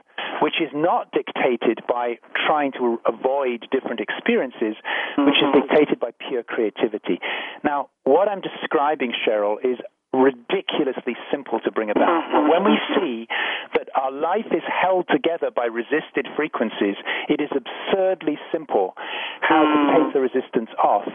which 0.41 0.61
is 0.61 0.71
not 0.73 1.11
dictated 1.13 1.81
by 1.89 2.19
trying 2.47 2.73
to 2.73 3.01
avoid 3.07 3.67
different 3.73 4.01
experiences, 4.01 4.77
which 5.19 5.37
is 5.37 5.43
mm-hmm. 5.43 5.61
dictated 5.61 5.99
by 5.99 6.11
pure 6.29 6.43
creativity. 6.43 7.19
Now, 7.65 7.89
what 8.05 8.29
I'm 8.29 8.41
describing, 8.41 9.13
Cheryl, 9.27 9.57
is 9.65 9.79
ridiculously 10.13 11.17
simple 11.31 11.61
to 11.61 11.71
bring 11.71 11.91
about. 11.91 12.25
But 12.33 12.49
when 12.49 12.65
we 12.65 12.79
see 12.97 13.29
that 13.75 13.89
our 13.95 14.11
life 14.11 14.49
is 14.53 14.63
held 14.65 15.07
together 15.09 15.51
by 15.55 15.67
resisted 15.67 16.27
frequencies, 16.37 16.97
it 17.29 17.41
is 17.41 17.51
absurdly 17.53 18.39
simple 18.51 18.95
how 19.41 19.63
to 19.63 19.69
mm. 19.69 20.05
take 20.05 20.15
the 20.15 20.21
resistance 20.21 20.71
off 20.83 21.09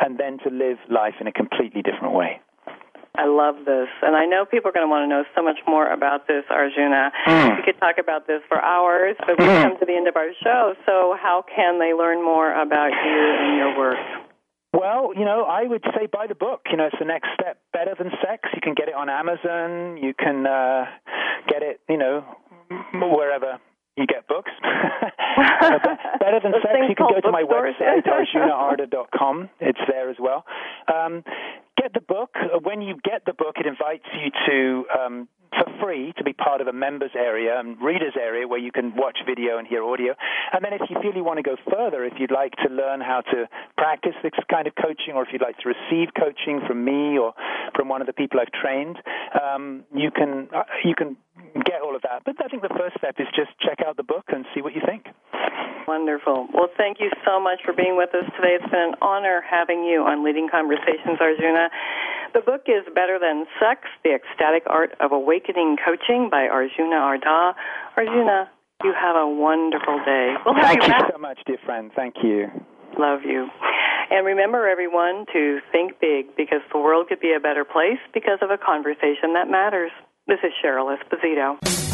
and 0.00 0.18
then 0.18 0.38
to 0.42 0.50
live 0.50 0.78
life 0.90 1.14
in 1.20 1.26
a 1.26 1.32
completely 1.32 1.82
different 1.82 2.14
way. 2.14 2.40
I 3.16 3.26
love 3.26 3.62
this. 3.64 3.86
And 4.02 4.16
I 4.16 4.26
know 4.26 4.44
people 4.44 4.70
are 4.70 4.72
going 4.74 4.86
to 4.86 4.90
want 4.90 5.06
to 5.06 5.08
know 5.08 5.22
so 5.36 5.42
much 5.42 5.58
more 5.68 5.86
about 5.86 6.26
this, 6.26 6.42
Arjuna. 6.50 7.12
Mm. 7.26 7.56
We 7.58 7.62
could 7.62 7.78
talk 7.78 7.96
about 8.02 8.26
this 8.26 8.42
for 8.48 8.58
hours, 8.58 9.14
but 9.20 9.38
we've 9.38 9.46
come 9.62 9.78
to 9.78 9.86
the 9.86 9.94
end 9.94 10.08
of 10.08 10.16
our 10.16 10.34
show. 10.42 10.74
So, 10.84 11.14
how 11.14 11.44
can 11.46 11.78
they 11.78 11.94
learn 11.94 12.24
more 12.24 12.50
about 12.50 12.90
you 12.90 13.20
and 13.38 13.56
your 13.56 13.78
work? 13.78 14.23
Well, 14.74 15.12
you 15.14 15.24
know, 15.24 15.44
I 15.44 15.62
would 15.62 15.84
say 15.94 16.06
buy 16.10 16.26
the 16.26 16.34
book. 16.34 16.62
You 16.70 16.76
know, 16.76 16.86
it's 16.86 16.98
the 16.98 17.04
next 17.04 17.28
step. 17.38 17.58
Better 17.72 17.94
than 17.96 18.10
sex. 18.20 18.42
You 18.54 18.60
can 18.60 18.74
get 18.74 18.88
it 18.88 18.94
on 18.94 19.08
Amazon. 19.08 19.96
You 20.02 20.12
can 20.18 20.46
uh, 20.46 20.86
get 21.48 21.62
it, 21.62 21.80
you 21.88 21.96
know, 21.96 22.24
wherever 22.92 23.60
you 23.96 24.06
get 24.06 24.26
books. 24.26 24.50
better 26.18 26.40
than 26.42 26.52
sex. 26.58 26.74
You 26.88 26.96
can 26.96 27.06
go 27.06 27.20
to 27.20 27.30
my 27.30 27.44
website, 27.44 28.02
arjunaardagh.com. 28.34 29.50
It's 29.60 29.78
there 29.88 30.10
as 30.10 30.16
well. 30.18 30.44
Um, 30.92 31.22
get 31.76 31.92
the 31.94 32.00
book. 32.00 32.34
When 32.62 32.82
you 32.82 32.96
get 33.04 33.24
the 33.26 33.32
book, 33.32 33.56
it 33.58 33.66
invites 33.66 34.06
you 34.12 34.30
to 34.48 34.84
um, 34.98 35.28
for 35.58 35.66
free 35.80 36.12
to 36.18 36.24
be 36.24 36.32
part 36.32 36.60
of 36.60 36.66
a 36.66 36.72
members 36.72 37.12
area 37.16 37.58
and 37.58 37.80
readers 37.80 38.14
area 38.20 38.46
where 38.46 38.58
you 38.58 38.72
can 38.72 38.94
watch 38.96 39.18
video 39.26 39.58
and 39.58 39.66
hear 39.66 39.82
audio. 39.82 40.14
And 40.52 40.64
then 40.64 40.72
if 40.72 40.82
you 40.90 40.96
feel 41.00 41.14
you 41.14 41.24
want 41.24 41.38
to 41.38 41.42
go 41.42 41.56
further, 41.70 42.04
if 42.04 42.14
you'd 42.18 42.30
like 42.30 42.52
to 42.66 42.72
learn 42.72 43.00
how 43.00 43.22
to 43.32 43.48
practice 43.76 44.14
this 44.22 44.32
kind 44.50 44.66
of 44.66 44.74
coaching, 44.74 45.14
or 45.14 45.22
if 45.22 45.28
you'd 45.32 45.42
like 45.42 45.58
to 45.58 45.68
receive 45.68 46.14
coaching 46.18 46.60
from 46.66 46.84
me 46.84 47.18
or 47.18 47.34
from 47.74 47.88
one 47.88 48.00
of 48.00 48.06
the 48.06 48.12
people 48.12 48.40
I've 48.40 48.52
trained, 48.52 48.96
um, 49.34 49.84
you 49.94 50.10
can 50.10 50.48
uh, 50.54 50.64
you 50.84 50.94
can 50.94 51.16
get 51.64 51.82
all 51.82 51.94
of 51.94 52.02
that. 52.02 52.22
But 52.24 52.36
I 52.44 52.48
think 52.48 52.62
the 52.62 52.74
first 52.76 52.96
step 52.98 53.16
is 53.18 53.26
just 53.34 53.50
check 53.60 53.78
out 53.86 53.96
the 53.96 54.02
book 54.02 54.24
and 54.28 54.44
see 54.54 54.62
what 54.62 54.74
you 54.74 54.82
think. 54.84 55.06
Wonderful. 55.86 56.48
Well, 56.52 56.72
thank 56.76 56.98
you 56.98 57.10
so 57.26 57.38
much 57.38 57.60
for 57.64 57.74
being 57.74 57.96
with 57.96 58.08
us 58.14 58.24
today. 58.36 58.56
It's 58.56 58.70
been 58.70 58.94
an 58.94 58.98
honor 59.02 59.44
having 59.44 59.84
you 59.84 60.00
on 60.00 60.24
Leading 60.24 60.48
Conversations, 60.48 61.20
Arjuna. 61.20 61.68
The 62.32 62.40
book 62.40 62.66
is 62.66 62.82
Better 62.96 63.20
Than 63.20 63.44
Sex 63.60 63.84
The 64.02 64.16
Ecstatic 64.16 64.64
Art 64.66 64.96
of 64.98 65.12
Awakening 65.12 65.43
Coaching 65.52 66.28
by 66.30 66.48
Arjuna 66.48 66.96
Ardagh. 66.96 67.54
Arjuna, 67.96 68.50
you 68.82 68.92
have 68.98 69.16
a 69.16 69.28
wonderful 69.28 69.98
day. 70.04 70.34
We'll 70.44 70.54
Thank 70.54 70.86
you, 70.86 70.94
you 70.94 71.10
so 71.12 71.18
much, 71.18 71.38
dear 71.46 71.58
friend. 71.64 71.90
Thank 71.94 72.16
you. 72.22 72.48
Love 72.98 73.20
you. 73.24 73.48
And 74.10 74.26
remember, 74.26 74.68
everyone, 74.68 75.26
to 75.32 75.60
think 75.72 76.00
big 76.00 76.36
because 76.36 76.60
the 76.72 76.78
world 76.78 77.08
could 77.08 77.20
be 77.20 77.34
a 77.36 77.40
better 77.40 77.64
place 77.64 77.98
because 78.12 78.38
of 78.42 78.50
a 78.50 78.58
conversation 78.58 79.34
that 79.34 79.48
matters. 79.50 79.90
This 80.26 80.38
is 80.42 80.52
Cheryl 80.62 80.96
Esposito. 80.96 81.93